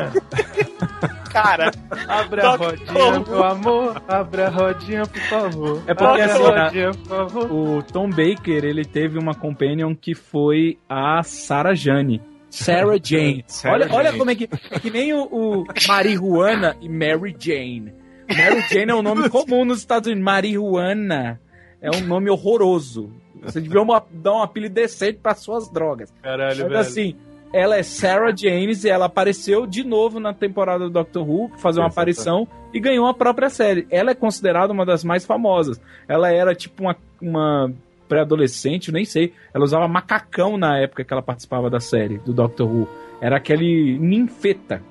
rodinha? 0.00 0.22
Cara, 1.32 1.70
Abre 2.08 2.40
a 2.40 2.56
rodinha, 2.56 3.20
meu 3.28 3.44
amor. 3.44 4.02
Abre 4.08 4.42
a 4.42 4.48
rodinha, 4.48 5.02
por 5.06 5.20
favor. 5.22 5.82
É 5.86 5.92
porque 5.94 6.22
Abre 6.22 6.22
a 6.22 6.26
assim, 6.34 6.42
rodinha, 6.42 6.90
por 6.92 7.06
favor. 7.08 7.52
O 7.52 7.82
Tom 7.82 8.08
Baker, 8.08 8.64
ele 8.64 8.84
teve 8.86 9.18
uma 9.18 9.34
companion 9.34 9.94
que 9.94 10.14
foi 10.14 10.78
a 10.88 11.22
Sarah 11.22 11.74
Jane. 11.74 12.22
Sarah 12.48 12.96
Jane. 13.02 13.44
Sarah 13.48 13.84
olha, 13.84 13.94
olha 13.94 14.06
Jane. 14.06 14.18
como 14.18 14.30
é 14.30 14.34
que. 14.34 14.48
É 14.70 14.78
que 14.80 14.90
nem 14.90 15.12
o, 15.12 15.24
o 15.30 15.64
Marihuana 15.86 16.74
e 16.80 16.88
Mary 16.88 17.36
Jane. 17.38 17.92
Mary 18.34 18.60
Jane 18.70 18.90
é 18.90 18.94
um 18.94 19.02
nome 19.02 19.28
comum 19.28 19.64
nos 19.66 19.78
Estados 19.80 20.06
Unidos. 20.06 20.24
Marihuana 20.24 21.38
é 21.82 21.90
um 21.94 22.00
nome 22.06 22.30
horroroso. 22.30 23.12
Você 23.42 23.60
devia 23.60 23.82
uma- 23.82 24.02
dar 24.10 24.32
um 24.32 24.42
apelido 24.42 24.74
decente 24.74 25.18
para 25.22 25.34
suas 25.34 25.70
drogas. 25.70 26.10
Caralho, 26.22 26.48
Mas 26.48 26.68
velho. 26.68 26.78
assim, 26.78 27.16
ela 27.52 27.76
é 27.76 27.82
Sarah 27.82 28.34
James 28.36 28.84
e 28.84 28.88
ela 28.88 29.06
apareceu 29.06 29.66
de 29.66 29.84
novo 29.84 30.20
na 30.20 30.34
temporada 30.34 30.84
do 30.84 30.90
Doctor 30.90 31.28
Who, 31.28 31.50
fazer 31.58 31.80
uma 31.80 31.86
Exato. 31.86 32.00
aparição 32.00 32.48
e 32.72 32.80
ganhou 32.80 33.06
a 33.06 33.14
própria 33.14 33.48
série. 33.48 33.86
Ela 33.90 34.10
é 34.10 34.14
considerada 34.14 34.72
uma 34.72 34.84
das 34.84 35.02
mais 35.04 35.24
famosas. 35.24 35.80
Ela 36.08 36.30
era 36.30 36.54
tipo 36.54 36.82
uma, 36.82 36.96
uma 37.20 37.72
pré-adolescente, 38.08 38.88
eu 38.88 38.94
nem 38.94 39.04
sei. 39.04 39.32
Ela 39.54 39.64
usava 39.64 39.88
macacão 39.88 40.56
na 40.56 40.78
época 40.78 41.04
que 41.04 41.12
ela 41.12 41.22
participava 41.22 41.70
da 41.70 41.80
série 41.80 42.18
do 42.18 42.32
Doctor 42.32 42.68
Who. 42.68 42.88
Era 43.20 43.36
aquele 43.36 43.98
ninfeta. 43.98 44.82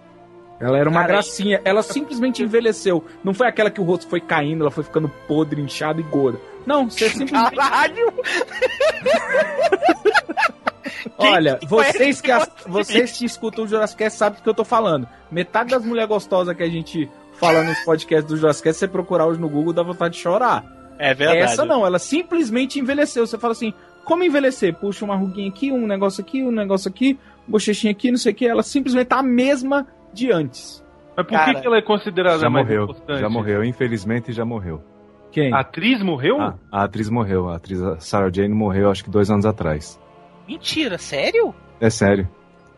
Ela 0.60 0.78
era 0.78 0.90
uma 0.90 1.02
Cara, 1.02 1.14
gracinha. 1.14 1.62
Ela 1.66 1.84
simplesmente 1.84 2.42
envelheceu. 2.42 3.04
Não 3.24 3.34
foi 3.34 3.48
aquela 3.48 3.70
que 3.70 3.82
o 3.82 3.84
rosto 3.84 4.08
foi 4.08 4.22
caindo, 4.22 4.62
ela 4.62 4.72
foi 4.72 4.84
ficando 4.84 5.10
podre, 5.28 5.62
inchada 5.62 6.00
e 6.00 6.04
gorda. 6.04 6.40
Não, 6.66 6.90
você 6.90 7.10
simplesmente. 7.10 7.56
Caralho! 7.56 8.14
Olha, 11.18 11.56
que 11.58 11.66
vocês 11.68 12.22
que, 12.22 12.32
as- 12.32 12.50
vocês 12.68 13.18
que 13.18 13.26
escutam 13.26 13.66
o 13.66 13.68
Jurassic 13.68 13.98
Cast 13.98 14.18
sabem 14.20 14.40
do 14.40 14.44
que 14.44 14.50
eu 14.50 14.54
tô 14.54 14.64
falando. 14.66 15.08
Metade 15.32 15.72
das 15.72 15.84
mulheres 15.86 16.10
gostosas 16.10 16.56
que 16.56 16.64
a 16.64 16.70
gente 16.70 17.10
fala 17.34 17.64
nos 17.64 17.78
podcasts 17.80 18.30
do 18.30 18.38
Jurassic 18.38 18.64
Cast, 18.64 18.80
você 18.80 18.88
procurar 18.88 19.26
hoje 19.26 19.40
no 19.40 19.50
Google, 19.50 19.74
dá 19.74 19.84
vontade 19.84 20.16
de 20.16 20.20
chorar. 20.22 20.64
É 20.98 21.14
verdade. 21.14 21.40
Essa 21.42 21.66
não, 21.66 21.86
ela 21.86 22.00
simplesmente 22.00 22.80
envelheceu. 22.80 23.28
Você 23.28 23.38
fala 23.38 23.52
assim, 23.52 23.74
como 24.06 24.24
envelhecer? 24.24 24.74
Puxa 24.76 25.04
uma 25.04 25.16
ruguinha 25.16 25.50
aqui, 25.50 25.72
um 25.72 25.86
negócio 25.86 26.22
aqui, 26.24 26.42
um 26.44 26.52
negócio 26.52 26.90
aqui, 26.90 27.20
bochechinha 27.48 27.92
aqui, 27.92 28.10
não 28.12 28.18
sei 28.18 28.32
o 28.32 28.36
que. 28.36 28.48
Ela 28.48 28.64
simplesmente 28.64 29.08
tá 29.08 29.20
a 29.20 29.24
mesma 29.24 29.86
de 30.14 30.32
antes. 30.32 30.84
Mas 31.18 31.26
por 31.28 31.34
Cara, 31.38 31.54
que, 31.56 31.62
que 31.62 31.68
ela 31.68 31.78
é 31.78 31.82
considerada 31.82 32.40
Já 32.40 32.50
mais 32.50 32.66
morreu. 32.66 32.84
importante? 32.84 33.20
Já 33.20 33.30
morreu, 33.30 33.64
infelizmente 33.64 34.32
já 34.34 34.46
morreu. 34.46 34.82
Quem? 35.32 35.54
A 35.54 35.60
atriz 35.60 36.02
morreu? 36.02 36.40
Ah, 36.40 36.56
a 36.72 36.84
atriz 36.84 37.10
morreu. 37.10 37.50
A 37.50 37.56
atriz 37.58 37.80
Sarah 38.00 38.30
Jane 38.32 38.54
morreu 38.54 38.90
acho 38.90 39.04
que 39.04 39.10
dois 39.10 39.30
anos 39.30 39.46
atrás. 39.46 40.00
Mentira, 40.48 40.98
sério? 40.98 41.54
É 41.80 41.90
sério. 41.90 42.28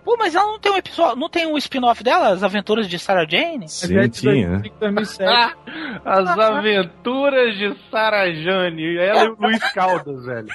Pô, 0.04 0.16
mas 0.18 0.34
ela 0.36 0.46
não 0.46 0.58
tem 0.60 0.72
um 0.72 0.78
episódio, 0.78 1.16
não 1.20 1.30
tem 1.30 1.46
um 1.46 1.58
spin-off 1.58 2.02
dela, 2.02 2.30
As 2.30 2.42
Aventuras 2.42 2.88
de 2.88 2.98
Sarah 2.98 3.26
Jane? 3.30 3.68
Sim, 3.68 3.98
É 3.98 4.08
tinha. 4.08 4.62
2007. 4.80 5.56
As 6.06 6.28
aventuras 6.40 7.58
de 7.58 7.76
Sarah 7.92 8.32
Jane. 8.34 8.98
Ela 8.98 9.26
e 9.26 9.30
o 9.30 9.36
Luiz 9.38 9.72
Caldas, 9.74 10.26
velho. 10.26 10.48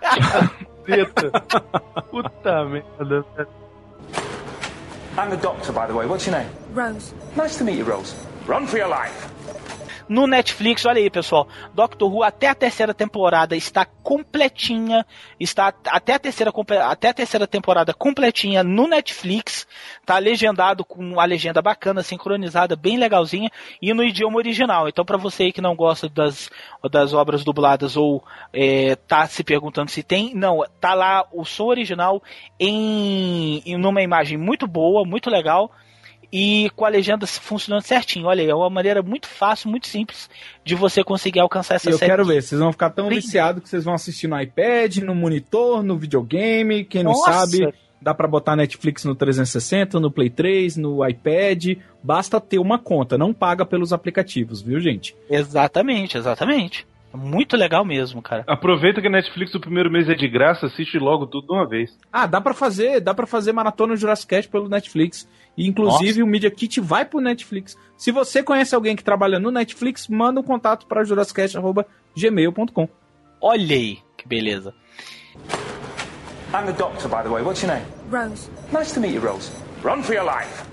Caceta. 0.00 1.30
Puta 2.10 2.64
merda. 2.64 3.24
velho. 3.36 3.48
I'm 5.16 5.30
the 5.30 5.36
doctor, 5.36 5.72
by 5.72 5.86
the 5.86 5.94
way. 5.94 6.06
What's 6.06 6.26
your 6.26 6.36
name? 6.38 6.48
Rose. 6.74 7.12
Nice 7.36 7.56
to 7.58 7.64
meet 7.64 7.78
you, 7.78 7.84
Rose. 7.84 8.14
Run 8.46 8.66
for 8.66 8.78
your 8.78 8.88
life. 8.88 9.28
No 10.08 10.26
Netflix, 10.26 10.86
olha 10.86 10.98
aí, 10.98 11.10
pessoal. 11.10 11.46
Doctor 11.74 12.10
Who 12.10 12.22
até 12.22 12.48
a 12.48 12.54
terceira 12.54 12.94
temporada 12.94 13.54
está 13.54 13.84
completinha, 13.84 15.04
está 15.38 15.72
até 15.86 16.14
a 16.14 16.18
terceira 16.18 16.50
até 16.88 17.08
a 17.08 17.14
terceira 17.14 17.46
temporada 17.46 17.92
completinha 17.92 18.64
no 18.64 18.88
Netflix, 18.88 19.66
tá 20.06 20.18
legendado 20.18 20.84
com 20.84 21.20
a 21.20 21.24
legenda 21.24 21.60
bacana, 21.60 22.02
sincronizada, 22.02 22.74
bem 22.74 22.96
legalzinha 22.96 23.50
e 23.82 23.92
no 23.92 24.02
idioma 24.02 24.38
original. 24.38 24.88
Então, 24.88 25.04
para 25.04 25.18
você 25.18 25.44
aí 25.44 25.52
que 25.52 25.60
não 25.60 25.76
gosta 25.76 26.08
das, 26.08 26.50
das 26.90 27.12
obras 27.12 27.44
dubladas 27.44 27.96
ou 27.96 28.24
é, 28.52 28.96
tá 28.96 29.26
se 29.26 29.44
perguntando 29.44 29.90
se 29.90 30.02
tem, 30.02 30.34
não, 30.34 30.64
tá 30.80 30.94
lá 30.94 31.26
o 31.32 31.44
som 31.44 31.66
original 31.66 32.22
em, 32.58 33.62
em 33.66 33.76
numa 33.76 34.00
imagem 34.00 34.38
muito 34.38 34.66
boa, 34.66 35.04
muito 35.04 35.28
legal 35.28 35.70
e 36.32 36.70
com 36.76 36.84
a 36.84 36.88
legenda 36.88 37.26
funcionando 37.26 37.82
certinho. 37.82 38.26
Olha 38.26 38.42
aí, 38.42 38.48
é 38.48 38.54
uma 38.54 38.70
maneira 38.70 39.02
muito 39.02 39.26
fácil, 39.26 39.70
muito 39.70 39.86
simples 39.86 40.28
de 40.64 40.74
você 40.74 41.02
conseguir 41.02 41.40
alcançar 41.40 41.76
essa 41.76 41.88
Eu 41.88 41.98
série. 41.98 42.10
quero 42.10 42.24
ver, 42.24 42.42
vocês 42.42 42.60
vão 42.60 42.72
ficar 42.72 42.90
tão 42.90 43.08
viciados 43.08 43.62
que 43.62 43.68
vocês 43.68 43.84
vão 43.84 43.94
assistir 43.94 44.28
no 44.28 44.40
iPad, 44.40 44.98
no 44.98 45.14
monitor, 45.14 45.82
no 45.82 45.96
videogame. 45.96 46.84
Quem 46.84 47.02
não 47.02 47.12
Nossa! 47.12 47.32
sabe, 47.32 47.72
dá 48.00 48.12
pra 48.14 48.28
botar 48.28 48.56
Netflix 48.56 49.04
no 49.04 49.14
360, 49.14 49.98
no 49.98 50.10
Play 50.10 50.30
3, 50.30 50.76
no 50.76 51.06
iPad. 51.06 51.78
Basta 52.02 52.40
ter 52.40 52.58
uma 52.58 52.78
conta, 52.78 53.16
não 53.16 53.32
paga 53.32 53.64
pelos 53.64 53.92
aplicativos, 53.92 54.60
viu, 54.60 54.78
gente? 54.80 55.16
Exatamente, 55.30 56.18
exatamente. 56.18 56.86
Muito 57.12 57.56
legal 57.56 57.84
mesmo, 57.84 58.20
cara. 58.20 58.44
Aproveita 58.46 59.00
que 59.00 59.06
a 59.06 59.10
Netflix 59.10 59.54
o 59.54 59.60
primeiro 59.60 59.90
mês 59.90 60.08
é 60.08 60.14
de 60.14 60.28
graça, 60.28 60.66
assiste 60.66 60.98
logo 60.98 61.26
tudo 61.26 61.46
de 61.46 61.52
uma 61.52 61.66
vez. 61.66 61.90
Ah, 62.12 62.26
dá 62.26 62.40
pra 62.40 62.52
fazer, 62.52 63.00
dá 63.00 63.14
para 63.14 63.26
fazer 63.26 63.52
maratona 63.52 63.96
Jurassic 63.96 64.28
Cast 64.28 64.50
pelo 64.50 64.68
Netflix. 64.68 65.28
E 65.56 65.66
inclusive 65.66 66.22
o 66.22 66.26
Media 66.26 66.50
Kit 66.50 66.80
vai 66.80 67.04
pro 67.04 67.20
Netflix. 67.20 67.76
Se 67.96 68.12
você 68.12 68.42
conhece 68.42 68.74
alguém 68.74 68.94
que 68.94 69.02
trabalha 69.02 69.38
no 69.38 69.50
Netflix, 69.50 70.06
manda 70.06 70.38
um 70.38 70.44
contato 70.44 70.86
para 70.86 71.02
jurassicast@gmail.com. 71.02 72.88
Olha 73.40 73.76
aí, 73.76 73.98
que 74.16 74.28
beleza. 74.28 74.74
I'm 76.52 76.66
the 76.66 76.72
doctor, 76.72 77.08
by 77.08 77.22
the 77.22 77.28
way. 77.28 77.42
What's 77.42 77.62
your 77.62 77.72
name? 77.72 77.86
Rose. 78.10 78.50
Nice 78.72 78.92
to 78.94 79.00
meet 79.00 79.14
you, 79.14 79.20
Rose. 79.20 79.50
Run 79.82 80.02
for 80.02 80.14
your 80.14 80.24
life. 80.24 80.67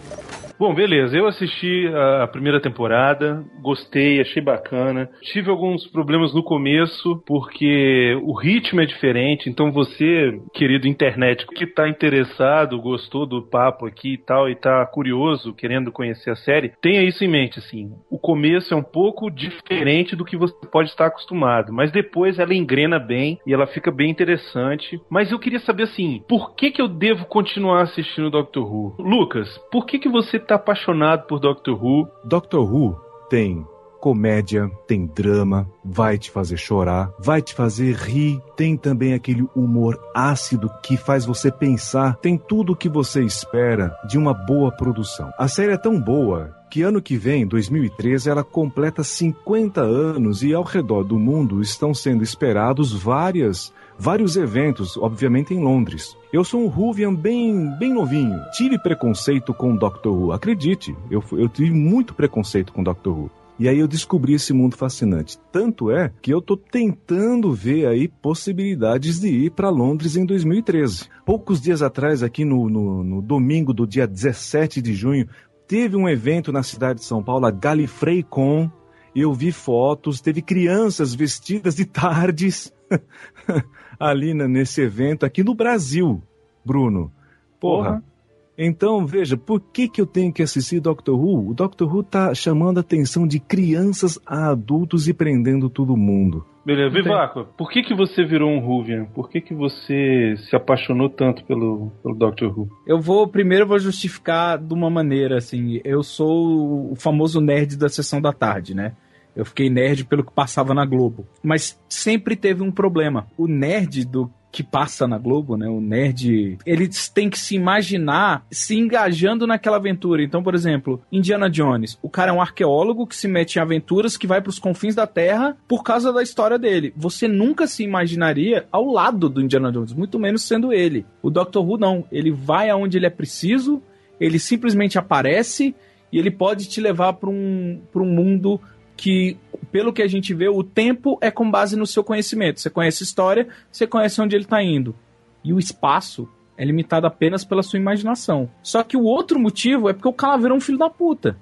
Bom, 0.58 0.74
beleza. 0.74 1.18
Eu 1.18 1.28
assisti 1.28 1.86
a 2.22 2.28
primeira 2.28 2.62
temporada, 2.62 3.44
gostei, 3.62 4.22
achei 4.22 4.42
bacana. 4.42 5.10
Tive 5.22 5.50
alguns 5.50 5.86
problemas 5.88 6.34
no 6.34 6.42
começo, 6.42 7.22
porque 7.26 8.18
o 8.24 8.34
ritmo 8.34 8.80
é 8.80 8.86
diferente. 8.86 9.50
Então 9.50 9.72
você, 9.72 10.40
querido 10.54 10.88
internet, 10.88 11.46
que 11.48 11.68
tá 11.68 11.90
interessado, 11.90 12.82
gostou 12.82 13.26
do 13.26 13.42
papo 13.42 13.86
aqui 13.86 14.14
e 14.14 14.18
tal, 14.18 14.50
e 14.50 14.56
tá 14.56 14.86
curioso, 14.86 15.54
querendo 15.54 15.92
conhecer 15.92 16.30
a 16.30 16.36
série, 16.36 16.72
tenha 16.82 17.04
isso 17.04 17.24
em 17.24 17.28
mente, 17.28 17.60
assim. 17.60 17.92
O 18.10 18.18
começo 18.18 18.74
é 18.74 18.78
um 18.78 18.84
pouco 18.84 19.30
diferente 19.30 20.16
do 20.16 20.24
que 20.24 20.38
você 20.38 20.56
pode 20.72 20.90
estar 20.90 21.08
acostumado, 21.08 21.74
mas 21.74 21.92
depois 21.92 22.40
ela 22.40 22.54
engrena 22.54 22.98
bem 22.98 23.40
e 23.46 23.54
ela 23.54 23.68
fica 23.68 23.92
bem 23.92 24.10
interessante. 24.10 25.02
Mas 25.10 25.32
eu 25.32 25.40
queria 25.40 25.60
saber, 25.60 25.84
assim, 25.84 26.24
por 26.30 26.56
que 26.56 26.72
que 26.72 26.82
eu 26.82 26.88
devo 26.88 27.26
continuar 27.26 27.82
assistindo 27.82 28.30
Doctor 28.30 28.66
Who? 28.66 28.96
Lucas, 29.00 29.58
por 29.70 29.86
que 29.86 30.00
que 30.00 30.08
você 30.08 30.40
tá 30.46 30.56
apaixonado 30.56 31.26
por 31.28 31.40
Doctor 31.40 31.84
Who? 31.84 32.08
Doctor 32.24 32.62
Who 32.62 33.00
tem 33.30 33.66
comédia, 34.06 34.70
tem 34.86 35.08
drama, 35.08 35.68
vai 35.84 36.16
te 36.16 36.30
fazer 36.30 36.58
chorar, 36.58 37.12
vai 37.18 37.42
te 37.42 37.56
fazer 37.56 37.96
rir, 37.96 38.40
tem 38.56 38.78
também 38.78 39.16
aquele 39.16 39.48
humor 39.56 40.00
ácido 40.14 40.70
que 40.84 40.96
faz 40.96 41.26
você 41.26 41.52
pensar, 41.52 42.16
tem 42.18 42.38
tudo 42.38 42.74
o 42.74 42.76
que 42.76 42.88
você 42.88 43.24
espera 43.24 43.92
de 44.08 44.16
uma 44.16 44.32
boa 44.32 44.72
produção. 44.72 45.32
A 45.40 45.48
série 45.48 45.72
é 45.74 45.78
tão 45.78 46.00
boa 46.00 46.56
que 46.70 46.84
ano 46.84 47.02
que 47.02 47.18
vem, 47.18 47.48
2013, 47.48 48.30
ela 48.30 48.44
completa 48.44 49.04
50 49.04 49.82
anos 49.82 50.44
e 50.44 50.54
ao 50.54 50.62
redor 50.62 51.04
do 51.04 51.18
mundo 51.18 51.60
estão 51.60 51.92
sendo 51.92 52.24
esperados 52.24 52.94
várias 52.94 53.74
vários 53.98 54.36
eventos, 54.36 54.98
obviamente 54.98 55.54
em 55.54 55.64
Londres. 55.64 56.16
Eu 56.36 56.44
sou 56.44 56.66
um 56.66 56.68
Ruvian 56.68 57.16
bem, 57.16 57.70
bem 57.80 57.94
novinho. 57.94 58.42
Tive 58.52 58.78
preconceito 58.78 59.54
com 59.54 59.74
Doctor 59.74 60.14
Who, 60.14 60.34
acredite. 60.34 60.94
Eu, 61.10 61.24
eu 61.32 61.48
tive 61.48 61.72
muito 61.72 62.14
preconceito 62.14 62.74
com 62.74 62.84
Doctor 62.84 63.18
Who. 63.18 63.32
E 63.58 63.70
aí 63.70 63.80
eu 63.80 63.88
descobri 63.88 64.34
esse 64.34 64.52
mundo 64.52 64.76
fascinante. 64.76 65.40
Tanto 65.50 65.90
é 65.90 66.12
que 66.22 66.30
eu 66.30 66.42
tô 66.42 66.58
tentando 66.58 67.54
ver 67.54 67.88
aí 67.88 68.10
possibilidades 68.10 69.22
de 69.22 69.30
ir 69.30 69.52
para 69.52 69.70
Londres 69.70 70.18
em 70.18 70.26
2013. 70.26 71.08
Poucos 71.26 71.62
dias 71.62 71.82
atrás, 71.82 72.22
aqui 72.22 72.44
no, 72.44 72.68
no, 72.70 73.02
no 73.02 73.22
domingo 73.22 73.74
do 73.74 73.88
dia 73.88 74.06
17 74.06 74.82
de 74.82 74.94
junho, 74.94 75.30
teve 75.66 75.96
um 75.96 76.10
evento 76.10 76.52
na 76.52 76.64
cidade 76.64 77.00
de 77.00 77.06
São 77.06 77.24
Paulo, 77.24 77.46
a 77.46 77.52
Gallifrey 77.52 78.22
Con. 78.22 78.70
Eu 79.16 79.34
vi 79.34 79.54
fotos, 79.54 80.20
teve 80.20 80.42
crianças 80.42 81.16
vestidas 81.16 81.78
de 81.78 81.86
tardes 81.86 82.75
ali 84.00 84.34
nesse 84.34 84.82
evento 84.82 85.26
aqui 85.26 85.44
no 85.44 85.56
Brasil, 85.56 86.22
Bruno. 86.64 87.12
Porra. 87.60 87.94
Porra. 87.94 88.16
Então, 88.58 89.06
veja, 89.06 89.36
por 89.36 89.60
que, 89.60 89.90
que 89.90 90.00
eu 90.00 90.06
tenho 90.06 90.32
que 90.32 90.42
assistir 90.42 90.80
Doctor 90.80 91.20
Who? 91.20 91.50
O 91.50 91.54
Doctor 91.54 91.94
Who 91.94 92.04
tá 92.04 92.34
chamando 92.34 92.78
a 92.78 92.82
atenção 92.82 93.28
de 93.28 93.40
crianças 93.40 94.18
a 94.26 94.50
adultos 94.50 95.10
e 95.10 95.14
prendendo 95.14 95.70
todo 95.70 95.98
mundo. 95.98 96.46
Beleza, 96.66 96.90
Vivaco, 96.90 97.46
por 97.58 97.70
que 97.70 97.84
que 97.84 97.94
você 97.94 98.26
virou 98.26 98.50
um 98.50 98.60
Ruvian? 98.60 99.06
Por 99.14 99.30
que 99.30 99.40
que 99.40 99.54
você 99.54 100.36
se 100.38 100.56
apaixonou 100.56 101.10
tanto 101.10 101.44
pelo, 101.46 101.92
pelo 102.02 102.16
Doctor 102.16 102.58
Who? 102.58 102.70
Eu 102.88 103.00
vou 103.00 103.28
primeiro 103.28 103.68
vou 103.68 103.78
justificar 103.78 104.58
de 104.58 104.74
uma 104.74 104.90
maneira 104.90 105.38
assim. 105.38 105.80
Eu 105.84 106.02
sou 106.02 106.92
o 106.92 106.96
famoso 106.96 107.40
nerd 107.40 107.78
da 107.78 107.90
sessão 107.90 108.20
da 108.20 108.32
tarde, 108.32 108.74
né? 108.74 108.94
Eu 109.36 109.46
fiquei 109.46 109.70
nerd 109.70 110.06
pelo 110.06 110.24
que 110.24 110.32
passava 110.32 110.74
na 110.74 110.86
Globo. 110.86 111.28
Mas 111.44 111.80
sempre 111.90 112.36
teve 112.36 112.64
um 112.64 112.72
problema. 112.72 113.28
O 113.38 113.48
nerd 113.48 114.06
do 114.06 114.32
que 114.56 114.64
passa 114.64 115.06
na 115.06 115.18
Globo, 115.18 115.58
né? 115.58 115.68
O 115.68 115.82
nerd, 115.82 116.58
eles 116.66 117.10
têm 117.10 117.30
que 117.30 117.38
se 117.38 117.56
imaginar 117.56 118.46
se 118.50 118.78
engajando 118.78 119.46
naquela 119.46 119.76
aventura. 119.76 120.24
Então, 120.24 120.42
por 120.42 120.56
exemplo, 120.56 121.02
Indiana 121.12 121.50
Jones. 121.50 122.00
O 122.02 122.10
cara 122.10 122.32
é 122.32 122.34
um 122.34 122.40
arqueólogo 122.40 123.06
que 123.06 123.18
se 123.18 123.28
mete 123.28 123.58
em 123.58 123.60
aventuras 123.60 124.16
que 124.16 124.26
vai 124.26 124.40
para 124.40 124.50
os 124.50 124.58
confins 124.58 124.96
da 124.96 125.06
Terra 125.06 125.58
por 125.68 125.84
causa 125.84 126.14
da 126.14 126.24
história 126.24 126.58
dele. 126.58 126.94
Você 126.96 127.28
nunca 127.28 127.68
se 127.68 127.84
imaginaria 127.84 128.66
ao 128.72 128.86
lado 128.86 129.28
do 129.28 129.42
Indiana 129.42 129.74
Jones, 129.74 129.92
muito 129.92 130.18
menos 130.18 130.44
sendo 130.44 130.72
ele. 130.72 131.06
O 131.22 131.30
Doctor 131.30 131.70
Who 131.70 131.78
não. 131.78 132.06
Ele 132.10 132.32
vai 132.32 132.70
aonde 132.70 132.98
ele 132.98 133.08
é 133.08 133.10
preciso, 133.10 133.82
ele 134.22 134.40
simplesmente 134.40 134.98
aparece 134.98 135.76
e 136.14 136.18
ele 136.18 136.32
pode 136.32 136.70
te 136.70 136.80
levar 136.80 137.12
para 137.12 137.30
um, 137.30 137.82
um 137.94 138.06
mundo 138.06 138.62
que, 138.96 139.38
pelo 139.72 139.94
que 139.94 140.02
a 140.02 140.08
gente 140.08 140.34
vê, 140.34 140.48
o 140.48 140.64
tempo 140.64 141.18
é 141.22 141.30
com 141.30 141.50
base 141.50 141.76
no 141.76 141.86
seu 141.86 142.04
conhecimento. 142.04 142.60
Você 142.60 142.70
conhece 142.70 143.04
a 143.04 143.06
história, 143.06 143.48
você 143.72 143.86
conhece 143.86 144.22
onde 144.22 144.36
ele 144.36 144.46
está 144.46 144.62
indo. 144.64 144.96
E 145.44 145.54
o 145.54 145.60
espaço 145.60 146.28
é 146.58 146.64
limitado 146.64 147.06
apenas 147.06 147.44
pela 147.44 147.64
sua 147.64 147.78
imaginação. 147.78 148.50
Só 148.64 148.84
que 148.84 148.98
o 148.98 149.04
outro 149.04 149.40
motivo 149.40 149.90
é 149.90 149.94
porque 149.94 150.08
o 150.08 150.14
Calaveira 150.14 150.54
é 150.54 150.58
um 150.58 150.62
filho 150.62 150.78
da 150.78 150.90
puta. 150.90 151.38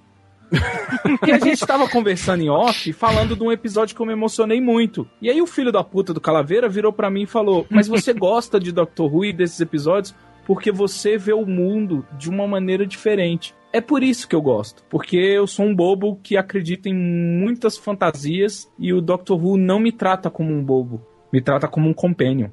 e 1.25 1.31
a 1.31 1.39
gente 1.39 1.65
tava 1.65 1.89
conversando 1.89 2.43
em 2.43 2.49
off, 2.49 2.93
falando 2.93 3.35
de 3.35 3.43
um 3.43 3.51
episódio 3.51 3.95
que 3.95 4.01
eu 4.01 4.05
me 4.05 4.13
emocionei 4.13 4.61
muito. 4.61 5.07
E 5.21 5.29
aí 5.29 5.41
o 5.41 5.47
filho 5.47 5.71
da 5.71 5.83
puta 5.83 6.13
do 6.13 6.21
Calaveira 6.21 6.69
virou 6.69 6.93
pra 6.93 7.09
mim 7.09 7.23
e 7.23 7.27
falou: 7.27 7.65
Mas 7.69 7.87
você 7.87 8.13
gosta 8.13 8.59
de 8.59 8.71
Doctor 8.71 9.13
Who 9.13 9.25
e 9.25 9.33
desses 9.33 9.59
episódios 9.59 10.13
porque 10.45 10.71
você 10.71 11.17
vê 11.17 11.33
o 11.33 11.45
mundo 11.45 12.05
de 12.17 12.29
uma 12.29 12.47
maneira 12.47 12.85
diferente. 12.85 13.55
É 13.75 13.81
por 13.81 14.03
isso 14.03 14.29
que 14.29 14.35
eu 14.35 14.41
gosto, 14.41 14.83
porque 14.87 15.17
eu 15.17 15.47
sou 15.47 15.65
um 15.65 15.75
bobo 15.75 16.19
que 16.21 16.37
acredita 16.37 16.87
em 16.87 16.93
muitas 16.93 17.75
fantasias 17.75 18.71
e 18.77 18.93
o 18.93 19.01
Doctor 19.01 19.43
Who 19.43 19.57
não 19.57 19.79
me 19.79 19.91
trata 19.91 20.29
como 20.29 20.53
um 20.53 20.63
bobo, 20.63 21.01
me 21.31 21.41
trata 21.41 21.67
como 21.67 21.89
um 21.89 21.93
companion. 21.93 22.49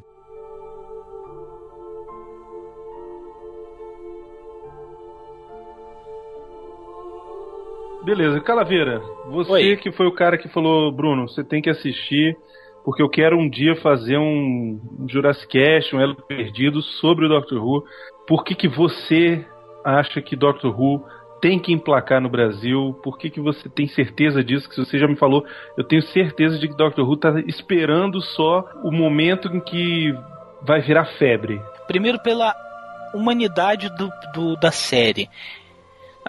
Beleza, 8.03 8.41
Calaveira, 8.41 9.03
você 9.29 9.53
Oi. 9.53 9.77
que 9.77 9.93
foi 9.93 10.07
o 10.07 10.15
cara 10.15 10.39
que 10.39 10.49
falou, 10.49 10.91
Bruno, 10.91 11.29
você 11.29 11.45
tem 11.45 11.61
que 11.61 11.69
assistir, 11.69 12.35
porque 12.83 13.03
eu 13.03 13.11
quero 13.11 13.37
um 13.37 13.47
dia 13.47 13.77
fazer 13.77 14.17
um, 14.17 14.81
Jurassic 15.07 15.49
Cast, 15.49 15.95
um 15.95 16.01
Elo 16.01 16.17
Perdido 16.17 16.81
sobre 16.81 17.27
o 17.27 17.29
Doctor 17.29 17.63
Who. 17.63 17.85
Por 18.27 18.43
que, 18.43 18.55
que 18.55 18.69
você 18.69 19.45
acha 19.85 20.21
que 20.23 20.37
Doctor 20.37 20.79
Who 20.79 21.05
tem 21.41 21.59
que 21.59 21.73
emplacar 21.73 22.21
no 22.21 22.29
Brasil? 22.29 22.99
Por 23.03 23.17
que, 23.19 23.31
que 23.31 23.41
você 23.41 23.69
tem 23.69 23.87
certeza 23.89 24.45
disso? 24.45 24.69
Que 24.69 24.77
você 24.77 24.99
já 24.99 25.09
me 25.09 25.17
falou, 25.17 25.45
eu 25.77 25.83
tenho 25.85 26.03
certeza 26.03 26.59
de 26.59 26.69
que 26.69 26.77
Doctor 26.77 27.07
Who 27.07 27.15
está 27.15 27.41
esperando 27.47 28.21
só 28.21 28.69
o 28.85 28.91
momento 28.93 29.49
em 29.49 29.61
que 29.61 30.15
vai 30.63 30.81
virar 30.83 31.07
febre. 31.19 31.61
Primeiro 31.87 32.19
pela 32.21 32.55
humanidade 33.15 33.89
do, 33.97 34.11
do- 34.35 34.57
da 34.57 34.71
série. 34.71 35.29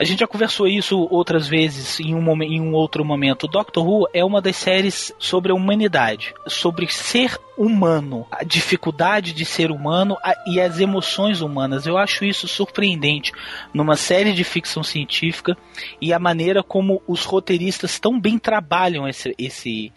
A 0.02 0.04
gente 0.04 0.22
já 0.22 0.26
conversou 0.28 0.68
isso 0.68 1.08
outras 1.12 1.48
vezes 1.48 2.00
em 2.00 2.16
um, 2.16 2.42
em 2.42 2.60
um 2.60 2.74
outro 2.74 3.06
momento. 3.06 3.48
Doctor 3.48 3.88
Who 3.88 4.08
é 4.12 4.26
uma 4.26 4.42
das 4.42 4.56
séries 4.56 5.14
sobre 5.20 5.52
a 5.52 5.56
humanidade, 5.56 6.34
sobre 6.48 6.88
ser 6.92 7.38
humano, 7.56 8.26
a 8.32 8.44
dificuldade 8.44 9.32
de 9.32 9.46
ser 9.46 9.70
humano 9.70 10.18
a- 10.24 10.34
e 10.48 10.60
as 10.60 10.80
emoções 10.80 11.42
humanas. 11.42 11.86
Eu 11.86 12.00
acho 12.00 12.26
isso 12.26 12.48
surpreendente 12.48 13.32
numa 13.72 13.96
série 13.96 14.34
de 14.34 14.44
ficção 14.44 14.82
científica 14.82 15.56
e 16.02 16.12
a 16.12 16.18
maneira 16.18 16.64
como 16.64 17.00
os 17.08 17.24
roteiristas 17.24 18.00
tão 18.00 18.20
bem 18.20 18.40
trabalham 18.40 19.08
esse, 19.08 19.36
esse, 19.38 19.94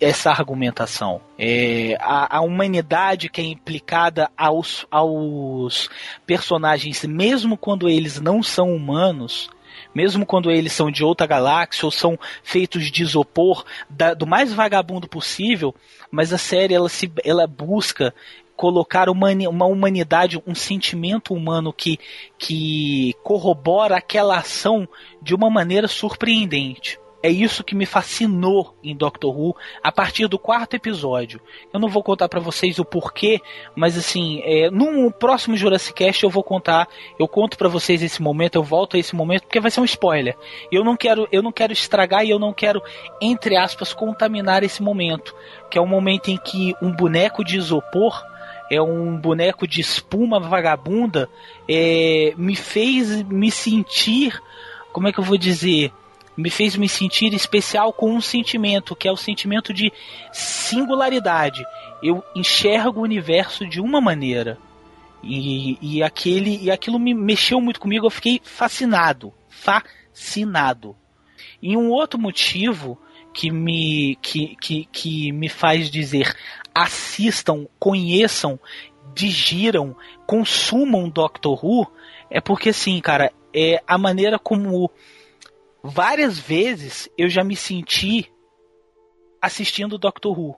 essa 0.00 0.30
argumentação. 0.30 1.20
É, 1.38 1.96
a, 2.00 2.38
a 2.38 2.40
humanidade 2.40 3.28
que 3.28 3.40
é 3.40 3.44
implicada 3.44 4.30
aos, 4.36 4.86
aos 4.90 5.88
personagens, 6.26 7.04
mesmo 7.04 7.56
quando 7.56 7.88
eles 7.88 8.20
não 8.20 8.42
são 8.42 8.74
humanos, 8.74 9.48
mesmo 9.94 10.26
quando 10.26 10.50
eles 10.50 10.72
são 10.72 10.90
de 10.90 11.04
outra 11.04 11.26
galáxia 11.26 11.84
ou 11.86 11.90
são 11.90 12.18
feitos 12.42 12.90
de 12.90 13.02
isopor, 13.02 13.64
da- 13.88 14.14
do 14.14 14.26
mais 14.26 14.52
vagabundo 14.52 15.08
possível, 15.08 15.74
mas 16.10 16.32
a 16.32 16.38
série 16.38 16.74
ela, 16.74 16.88
se, 16.88 17.10
ela 17.24 17.46
busca 17.46 18.14
colocar 18.56 19.08
humani- 19.08 19.48
uma 19.48 19.66
humanidade, 19.66 20.40
um 20.46 20.54
sentimento 20.54 21.34
humano 21.34 21.72
que, 21.72 21.98
que 22.38 23.14
corrobora 23.22 23.96
aquela 23.96 24.38
ação 24.38 24.88
de 25.20 25.34
uma 25.34 25.50
maneira 25.50 25.88
surpreendente. 25.88 26.98
É 27.24 27.30
isso 27.30 27.64
que 27.64 27.74
me 27.74 27.86
fascinou 27.86 28.76
em 28.84 28.94
Doctor 28.94 29.34
Who 29.34 29.56
a 29.82 29.90
partir 29.90 30.28
do 30.28 30.38
quarto 30.38 30.74
episódio. 30.76 31.40
Eu 31.72 31.80
não 31.80 31.88
vou 31.88 32.02
contar 32.02 32.28
pra 32.28 32.38
vocês 32.38 32.78
o 32.78 32.84
porquê, 32.84 33.40
mas 33.74 33.96
assim, 33.96 34.42
é, 34.44 34.70
num 34.70 35.10
próximo 35.10 35.56
Jurassic 35.56 36.04
Cast 36.04 36.22
eu 36.22 36.28
vou 36.28 36.42
contar, 36.42 36.86
eu 37.18 37.26
conto 37.26 37.56
pra 37.56 37.66
vocês 37.66 38.02
esse 38.02 38.20
momento, 38.20 38.56
eu 38.56 38.62
volto 38.62 38.94
a 38.94 38.98
esse 38.98 39.16
momento 39.16 39.44
porque 39.44 39.58
vai 39.58 39.70
ser 39.70 39.80
um 39.80 39.86
spoiler. 39.86 40.36
Eu 40.70 40.84
não 40.84 40.98
quero, 40.98 41.26
eu 41.32 41.42
não 41.42 41.50
quero 41.50 41.72
estragar 41.72 42.26
e 42.26 42.28
eu 42.28 42.38
não 42.38 42.52
quero 42.52 42.82
entre 43.22 43.56
aspas 43.56 43.94
contaminar 43.94 44.62
esse 44.62 44.82
momento, 44.82 45.34
que 45.70 45.78
é 45.78 45.80
um 45.80 45.86
momento 45.86 46.30
em 46.30 46.36
que 46.36 46.74
um 46.82 46.92
boneco 46.92 47.42
de 47.42 47.56
isopor 47.56 48.22
é 48.70 48.82
um 48.82 49.16
boneco 49.16 49.66
de 49.66 49.80
espuma 49.80 50.38
vagabunda, 50.38 51.30
é, 51.66 52.34
me 52.36 52.54
fez 52.54 53.22
me 53.22 53.50
sentir, 53.50 54.38
como 54.92 55.08
é 55.08 55.12
que 55.12 55.20
eu 55.20 55.24
vou 55.24 55.38
dizer, 55.38 55.90
me 56.36 56.50
fez 56.50 56.76
me 56.76 56.88
sentir 56.88 57.32
especial 57.32 57.92
com 57.92 58.12
um 58.12 58.20
sentimento, 58.20 58.96
que 58.96 59.08
é 59.08 59.12
o 59.12 59.16
sentimento 59.16 59.72
de 59.72 59.92
singularidade. 60.32 61.64
Eu 62.02 62.22
enxergo 62.34 63.00
o 63.00 63.04
universo 63.04 63.66
de 63.66 63.80
uma 63.80 64.00
maneira. 64.00 64.58
E, 65.22 65.78
e, 65.80 66.02
aquele, 66.02 66.58
e 66.62 66.70
aquilo 66.70 66.98
me 66.98 67.14
mexeu 67.14 67.60
muito 67.60 67.80
comigo, 67.80 68.06
eu 68.06 68.10
fiquei 68.10 68.40
fascinado. 68.44 69.32
fascinado. 69.48 70.96
E 71.62 71.76
um 71.76 71.90
outro 71.90 72.20
motivo 72.20 72.98
que 73.32 73.50
me, 73.50 74.16
que, 74.20 74.54
que, 74.56 74.88
que 74.92 75.32
me 75.32 75.48
faz 75.48 75.90
dizer 75.90 76.36
assistam, 76.74 77.66
conheçam, 77.78 78.58
digiram, 79.14 79.96
consumam 80.26 81.08
Doctor 81.08 81.64
Who 81.64 81.86
é 82.30 82.40
porque 82.40 82.70
assim, 82.70 83.00
cara, 83.00 83.32
é 83.54 83.82
a 83.86 83.96
maneira 83.96 84.38
como 84.38 84.90
várias 85.84 86.38
vezes 86.38 87.10
eu 87.18 87.28
já 87.28 87.44
me 87.44 87.54
senti 87.54 88.32
assistindo 89.40 89.98
Doctor 89.98 90.38
Who. 90.38 90.56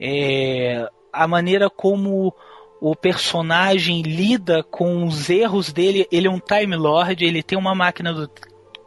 É, 0.00 0.90
a 1.12 1.28
maneira 1.28 1.70
como 1.70 2.34
o 2.80 2.96
personagem 2.96 4.02
lida 4.02 4.64
com 4.64 5.06
os 5.06 5.30
erros 5.30 5.72
dele, 5.72 6.08
ele 6.10 6.26
é 6.26 6.30
um 6.30 6.40
Time 6.40 6.74
Lord, 6.74 7.24
ele 7.24 7.44
tem 7.44 7.56
uma 7.56 7.76
máquina 7.76 8.12
do, 8.12 8.28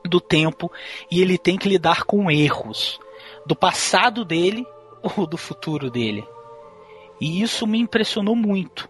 do 0.03 0.19
tempo 0.19 0.69
e 1.10 1.22
ele 1.22 1.38
tem 1.38 1.57
que 1.57 1.69
lidar 1.69 2.03
com 2.03 2.30
erros 2.30 2.99
do 3.45 3.56
passado 3.56 4.26
dele 4.26 4.65
ou 5.18 5.26
do 5.26 5.38
futuro 5.38 5.90
dele. 5.90 6.28
E 7.22 7.41
isso 7.41 7.65
me 7.65 7.80
impressionou 7.80 8.36
muito. 8.36 8.90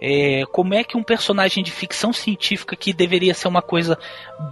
É, 0.00 0.42
como 0.52 0.74
é 0.74 0.82
que 0.84 0.96
um 0.96 1.02
personagem 1.02 1.62
de 1.62 1.70
ficção 1.70 2.12
científica 2.12 2.76
que 2.76 2.92
deveria 2.92 3.32
ser 3.32 3.48
uma 3.48 3.62
coisa 3.62 3.98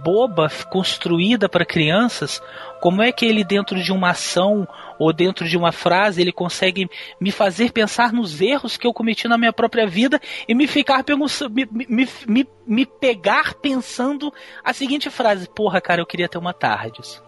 boba, 0.03 0.49
construída 0.71 1.49
para 1.49 1.65
crianças, 1.65 2.41
como 2.81 3.01
é 3.01 3.11
que 3.11 3.25
ele 3.25 3.43
dentro 3.43 3.81
de 3.81 3.91
uma 3.91 4.11
ação 4.11 4.67
ou 4.97 5.11
dentro 5.13 5.47
de 5.47 5.57
uma 5.57 5.71
frase 5.71 6.21
ele 6.21 6.31
consegue 6.31 6.89
me 7.19 7.31
fazer 7.31 7.71
pensar 7.71 8.11
nos 8.11 8.41
erros 8.41 8.77
que 8.77 8.87
eu 8.87 8.93
cometi 8.93 9.27
na 9.27 9.37
minha 9.37 9.53
própria 9.53 9.85
vida 9.85 10.19
e 10.47 10.55
me 10.55 10.65
ficar 10.65 11.03
me, 11.51 11.67
me, 11.87 12.09
me, 12.27 12.47
me 12.65 12.85
pegar 12.85 13.53
pensando 13.55 14.33
a 14.63 14.73
seguinte 14.73 15.09
frase: 15.09 15.49
Porra, 15.49 15.81
cara, 15.81 16.01
eu 16.01 16.05
queria 16.05 16.29
ter 16.29 16.37
uma 16.37 16.53
Tardes. 16.53 17.21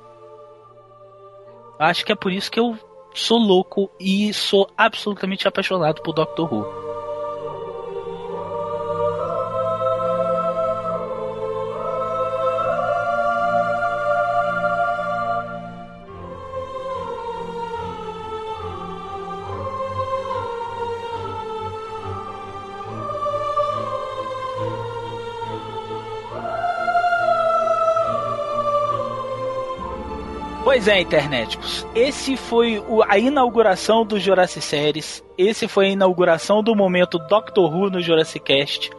Acho 1.78 2.06
que 2.06 2.12
é 2.12 2.16
por 2.16 2.32
isso 2.32 2.50
que 2.50 2.60
eu 2.60 2.78
sou 3.14 3.38
louco 3.38 3.90
e 4.00 4.34
sou 4.34 4.70
absolutamente 4.78 5.48
apaixonado 5.48 6.02
por 6.02 6.14
Doctor 6.14 6.54
Who. 6.54 6.85
Pois 30.76 30.89
é, 30.89 30.99
internéticos. 30.99 31.88
Esse 31.95 32.35
foi 32.35 32.80
o, 32.80 33.02
a 33.02 33.18
inauguração 33.18 34.06
do 34.06 34.19
Jurassic 34.19 34.61
Series. 34.61 35.23
Esse 35.38 35.69
foi 35.69 35.85
a 35.85 35.89
inauguração 35.91 36.61
do 36.61 36.76
momento 36.76 37.18
Doctor 37.18 37.73
Who 37.73 37.89
no 37.89 38.02
Jurassic 38.02 38.43
Cast. 38.43 38.91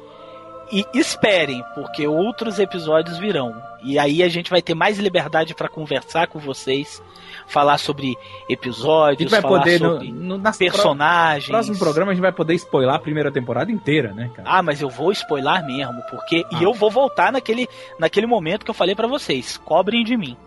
E 0.73 0.87
esperem, 0.95 1.63
porque 1.75 2.09
outros 2.09 2.59
episódios 2.59 3.19
virão. 3.19 3.55
E 3.85 3.99
aí 3.99 4.23
a 4.23 4.29
gente 4.31 4.49
vai 4.49 4.63
ter 4.63 4.75
mais 4.75 4.99
liberdade 4.99 5.55
para 5.55 5.69
conversar 5.69 6.29
com 6.29 6.39
vocês, 6.39 7.03
falar 7.47 7.77
sobre 7.77 8.17
episódios, 8.49 9.31
vai 9.31 9.43
falar 9.43 9.59
poder 9.59 9.79
sobre 9.79 10.11
no, 10.11 10.39
no 10.39 10.53
personagens. 10.59 11.49
No 11.49 11.53
próximo 11.53 11.79
programa 11.79 12.13
a 12.13 12.15
gente 12.15 12.23
vai 12.23 12.33
poder 12.33 12.55
spoiler 12.55 12.95
a 12.95 12.99
primeira 12.99 13.31
temporada 13.31 13.71
inteira, 13.71 14.15
né, 14.15 14.31
cara? 14.35 14.49
Ah, 14.51 14.63
mas 14.63 14.81
eu 14.81 14.89
vou 14.89 15.13
spoiler 15.13 15.67
mesmo, 15.67 16.03
porque 16.11 16.43
Ah. 16.51 16.59
e 16.59 16.65
eu 16.65 16.73
vou 16.73 16.91
voltar 16.91 17.31
naquele, 17.31 17.69
naquele 17.99 18.27
momento 18.27 18.65
que 18.65 18.71
eu 18.71 18.75
falei 18.75 18.95
para 18.95 19.07
vocês. 19.07 19.59
Cobrem 19.59 20.03
de 20.03 20.17
mim. 20.17 20.39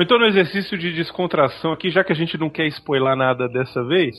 Ou 0.00 0.04
então 0.04 0.18
no 0.18 0.24
exercício 0.24 0.78
de 0.78 0.94
descontração 0.94 1.72
aqui, 1.72 1.90
já 1.90 2.02
que 2.02 2.10
a 2.10 2.16
gente 2.16 2.38
não 2.38 2.48
quer 2.48 2.66
spoiler 2.68 3.14
nada 3.14 3.46
dessa 3.46 3.84
vez, 3.84 4.16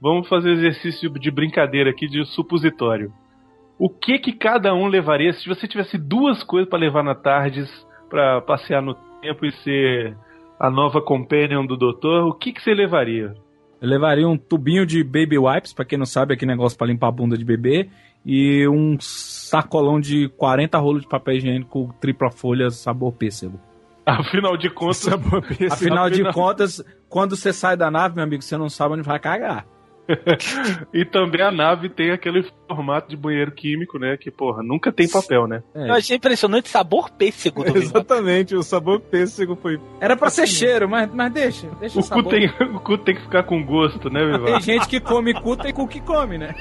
vamos 0.00 0.28
fazer 0.28 0.50
exercício 0.50 1.08
de 1.08 1.30
brincadeira 1.30 1.90
aqui 1.90 2.08
de 2.08 2.24
supositório. 2.24 3.12
O 3.78 3.88
que 3.88 4.18
que 4.18 4.32
cada 4.32 4.74
um 4.74 4.88
levaria 4.88 5.32
se 5.32 5.48
você 5.48 5.68
tivesse 5.68 5.96
duas 5.96 6.42
coisas 6.42 6.68
pra 6.68 6.76
levar 6.76 7.04
na 7.04 7.14
tardes 7.14 7.70
pra 8.10 8.40
passear 8.40 8.82
no 8.82 8.96
tempo 9.20 9.46
e 9.46 9.52
ser 9.52 10.16
a 10.58 10.68
nova 10.68 11.00
companion 11.00 11.64
do 11.64 11.76
doutor? 11.76 12.26
O 12.26 12.34
que 12.34 12.52
que 12.52 12.60
você 12.60 12.74
levaria? 12.74 13.32
Eu 13.80 13.88
levaria 13.88 14.26
um 14.26 14.36
tubinho 14.36 14.84
de 14.84 15.04
baby 15.04 15.38
wipes, 15.38 15.72
pra 15.72 15.84
quem 15.84 15.96
não 15.96 16.04
sabe, 16.04 16.34
aquele 16.34 16.50
negócio 16.50 16.76
pra 16.76 16.88
limpar 16.88 17.06
a 17.06 17.12
bunda 17.12 17.38
de 17.38 17.44
bebê, 17.44 17.88
e 18.26 18.66
um 18.66 18.96
sacolão 18.98 20.00
de 20.00 20.28
40 20.30 20.76
rolos 20.78 21.02
de 21.02 21.08
papel 21.08 21.36
higiênico 21.36 21.94
tripla 22.00 22.28
folha 22.28 22.70
sabor 22.70 23.12
pêssego. 23.12 23.60
Afinal 24.04 24.56
de 24.56 24.68
contas, 24.70 25.06
Afinal 25.70 26.10
de 26.10 26.30
contas, 26.32 26.84
quando 27.08 27.36
você 27.36 27.52
sai 27.52 27.76
da 27.76 27.90
nave, 27.90 28.16
meu 28.16 28.24
amigo, 28.24 28.42
você 28.42 28.56
não 28.56 28.68
sabe 28.68 28.94
onde 28.94 29.02
vai 29.02 29.18
cagar. 29.18 29.66
e 30.92 31.04
também 31.04 31.40
a 31.40 31.50
nave 31.50 31.88
tem 31.88 32.10
aquele 32.10 32.44
formato 32.68 33.08
de 33.08 33.16
banheiro 33.16 33.52
químico, 33.52 33.98
né? 33.98 34.16
Que, 34.16 34.30
porra, 34.30 34.62
nunca 34.62 34.92
tem 34.92 35.08
papel, 35.08 35.46
né? 35.46 35.62
Eu 35.74 35.94
achei 35.94 36.16
impressionante 36.16 36.66
o 36.66 36.68
sabor 36.68 37.10
pêssego 37.10 37.64
do. 37.64 37.76
Exatamente, 37.78 38.54
o 38.56 38.62
sabor 38.62 39.00
pêssego 39.00 39.56
foi. 39.56 39.80
Era 40.00 40.16
pra 40.16 40.28
ser 40.28 40.48
cheiro, 40.48 40.88
mas, 40.88 41.08
mas 41.12 41.32
deixa, 41.32 41.68
deixa 41.78 41.96
o, 41.96 42.00
O 42.00 42.02
cu, 42.02 42.08
sabor. 42.08 42.30
tem, 42.30 42.46
o 42.46 42.80
cu 42.80 42.98
tem 42.98 43.14
que 43.14 43.22
ficar 43.22 43.44
com 43.44 43.64
gosto, 43.64 44.10
né, 44.10 44.24
Vivar? 44.24 44.44
Tem 44.44 44.60
gente 44.60 44.88
que 44.88 45.00
come 45.00 45.32
cu, 45.34 45.56
tem 45.56 45.72
cu 45.72 45.86
que 45.86 46.00
come, 46.00 46.36
né? 46.36 46.54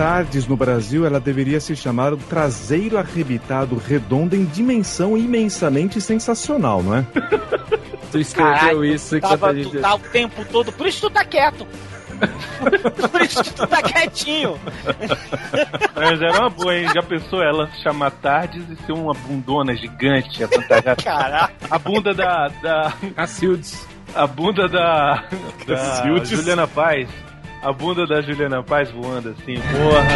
Tardes 0.00 0.46
no 0.46 0.56
Brasil, 0.56 1.04
ela 1.04 1.20
deveria 1.20 1.60
se 1.60 1.76
chamar 1.76 2.14
o 2.14 2.16
traseiro 2.16 2.96
arrebitado 2.96 3.76
redondo 3.76 4.34
em 4.34 4.46
dimensão 4.46 5.14
imensamente 5.14 6.00
sensacional, 6.00 6.82
não 6.82 6.96
é? 6.96 7.06
Tu 8.10 8.18
escreveu 8.18 8.54
Caralho, 8.54 8.84
isso 8.86 9.10
tu 9.10 9.20
que 9.20 9.28
tava, 9.28 9.54
gente... 9.54 9.70
tu 9.70 9.78
tá 9.78 9.94
o 9.94 9.98
tempo 9.98 10.42
todo. 10.50 10.72
Por 10.72 10.86
isso 10.86 11.02
tu 11.02 11.10
tá 11.10 11.22
quieto. 11.22 11.66
Por 13.12 13.20
isso 13.20 13.44
que 13.44 13.52
tu 13.52 13.66
tá 13.66 13.82
quietinho. 13.82 14.58
Mas 15.94 16.22
era 16.22 16.40
uma 16.40 16.48
boa, 16.50 16.74
hein? 16.74 16.88
Já 16.94 17.02
pensou 17.02 17.42
ela 17.42 17.70
chamar 17.82 18.10
Tardes 18.10 18.64
e 18.70 18.76
ser 18.86 18.92
uma 18.92 19.12
bundona 19.12 19.76
gigante, 19.76 20.42
avantajada? 20.42 20.96
Caraca. 20.96 21.52
A 21.70 21.78
bunda 21.78 22.14
da. 22.14 22.48
da 22.62 22.92
Cacildes. 23.14 23.86
a 24.14 24.26
bunda 24.26 24.66
da. 24.66 25.24
da 25.66 25.76
Cacildes. 25.76 26.30
Juliana 26.30 26.66
Paz. 26.66 27.06
A 27.62 27.72
bunda 27.72 28.06
da 28.06 28.20
Juliana 28.22 28.62
Paz 28.62 28.90
voando 28.90 29.30
assim, 29.30 29.54
porra. 29.56 30.06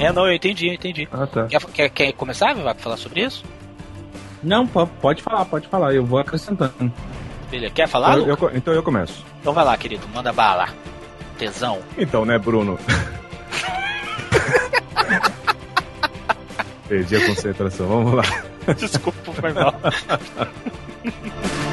É, 0.00 0.12
não, 0.12 0.26
eu 0.26 0.34
entendi, 0.34 0.68
eu 0.68 0.74
entendi. 0.74 1.08
Ah, 1.12 1.26
tá. 1.26 1.46
Quer, 1.46 1.60
quer, 1.66 1.88
quer 1.90 2.12
começar, 2.12 2.54
vai 2.54 2.74
falar 2.74 2.96
sobre 2.96 3.22
isso? 3.22 3.44
Não, 4.42 4.66
po- 4.66 4.86
pode 4.86 5.22
falar, 5.22 5.44
pode 5.44 5.68
falar, 5.68 5.94
eu 5.94 6.04
vou 6.04 6.18
acrescentando. 6.18 6.92
Beleza, 7.50 7.72
quer 7.74 7.86
falar, 7.88 8.18
Eu- 8.18 8.36
então 8.54 8.72
eu 8.74 8.82
começo. 8.82 9.24
Então 9.40 9.52
vai 9.52 9.64
lá, 9.64 9.76
querido, 9.76 10.06
manda 10.14 10.32
bala. 10.32 10.68
Tesão. 11.38 11.80
Então, 11.98 12.24
né, 12.24 12.38
Bruno? 12.38 12.78
Perdi 16.88 17.16
a 17.16 17.26
concentração, 17.26 17.86
vamos 17.88 18.12
lá. 18.14 18.22
Desculpa, 18.74 19.32
foi 19.32 19.52
mal. 19.52 19.74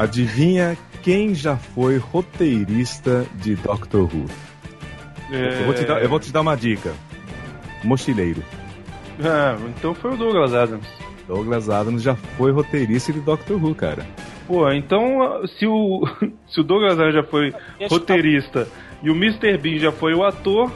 Adivinha 0.00 0.78
quem 1.02 1.34
já 1.34 1.56
foi 1.56 1.98
roteirista 1.98 3.26
de 3.34 3.54
Doctor 3.56 4.02
Who? 4.02 4.24
Eu, 5.30 5.64
vou 5.66 5.74
te 5.74 5.84
dar, 5.84 6.02
eu 6.02 6.08
vou 6.08 6.18
te 6.18 6.32
dar 6.32 6.40
uma 6.40 6.56
dica. 6.56 6.92
Mochileiro. 7.84 8.42
Ah, 9.22 9.56
então 9.68 9.94
foi 9.94 10.14
o 10.14 10.16
Douglas 10.16 10.54
Adams. 10.54 10.86
Douglas 11.28 11.68
Adams 11.68 12.02
já 12.02 12.14
foi 12.14 12.50
roteirista 12.50 13.12
de 13.12 13.20
Doctor 13.20 13.62
Who, 13.62 13.74
cara. 13.74 14.06
Pô, 14.46 14.70
então 14.72 15.46
se 15.58 15.66
o, 15.66 16.02
se 16.48 16.60
o 16.60 16.64
Douglas 16.64 16.94
Adams 16.94 17.14
já 17.14 17.22
foi 17.22 17.54
Deixa 17.78 17.94
roteirista 17.94 18.66
e 19.02 19.10
o 19.10 19.14
Mr. 19.14 19.58
Bean 19.58 19.78
já 19.78 19.92
foi 19.92 20.14
o 20.14 20.24
ator, 20.24 20.72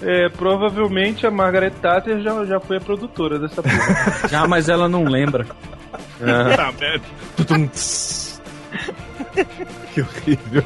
é, 0.00 0.28
provavelmente 0.28 1.26
a 1.26 1.30
Margaret 1.30 1.72
Thatcher 1.82 2.20
já, 2.20 2.44
já 2.44 2.60
foi 2.60 2.76
a 2.76 2.80
produtora 2.80 3.38
dessa 3.40 3.60
porra. 3.60 4.28
Já, 4.30 4.46
mas 4.46 4.68
ela 4.68 4.88
não 4.88 5.04
lembra. 5.04 5.46
Tá 6.18 6.72
merda. 6.80 7.06
que 9.94 10.00
horrível. 10.00 10.64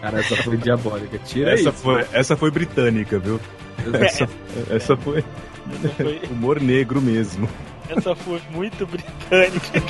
Cara, 0.00 0.20
essa 0.20 0.36
foi 0.36 0.56
diabólica. 0.56 1.18
Tira 1.18 1.52
essa 1.52 1.70
isso. 1.70 1.72
Foi, 1.72 2.06
essa 2.12 2.36
foi 2.36 2.50
britânica, 2.50 3.18
viu? 3.18 3.40
Essa, 3.94 4.28
essa, 4.70 4.96
foi, 4.96 5.24
essa 5.84 5.96
foi. 5.98 6.20
Humor 6.30 6.60
negro 6.60 7.00
mesmo. 7.00 7.48
Essa 7.88 8.14
foi 8.14 8.40
muito 8.52 8.86
britânica. 8.86 9.80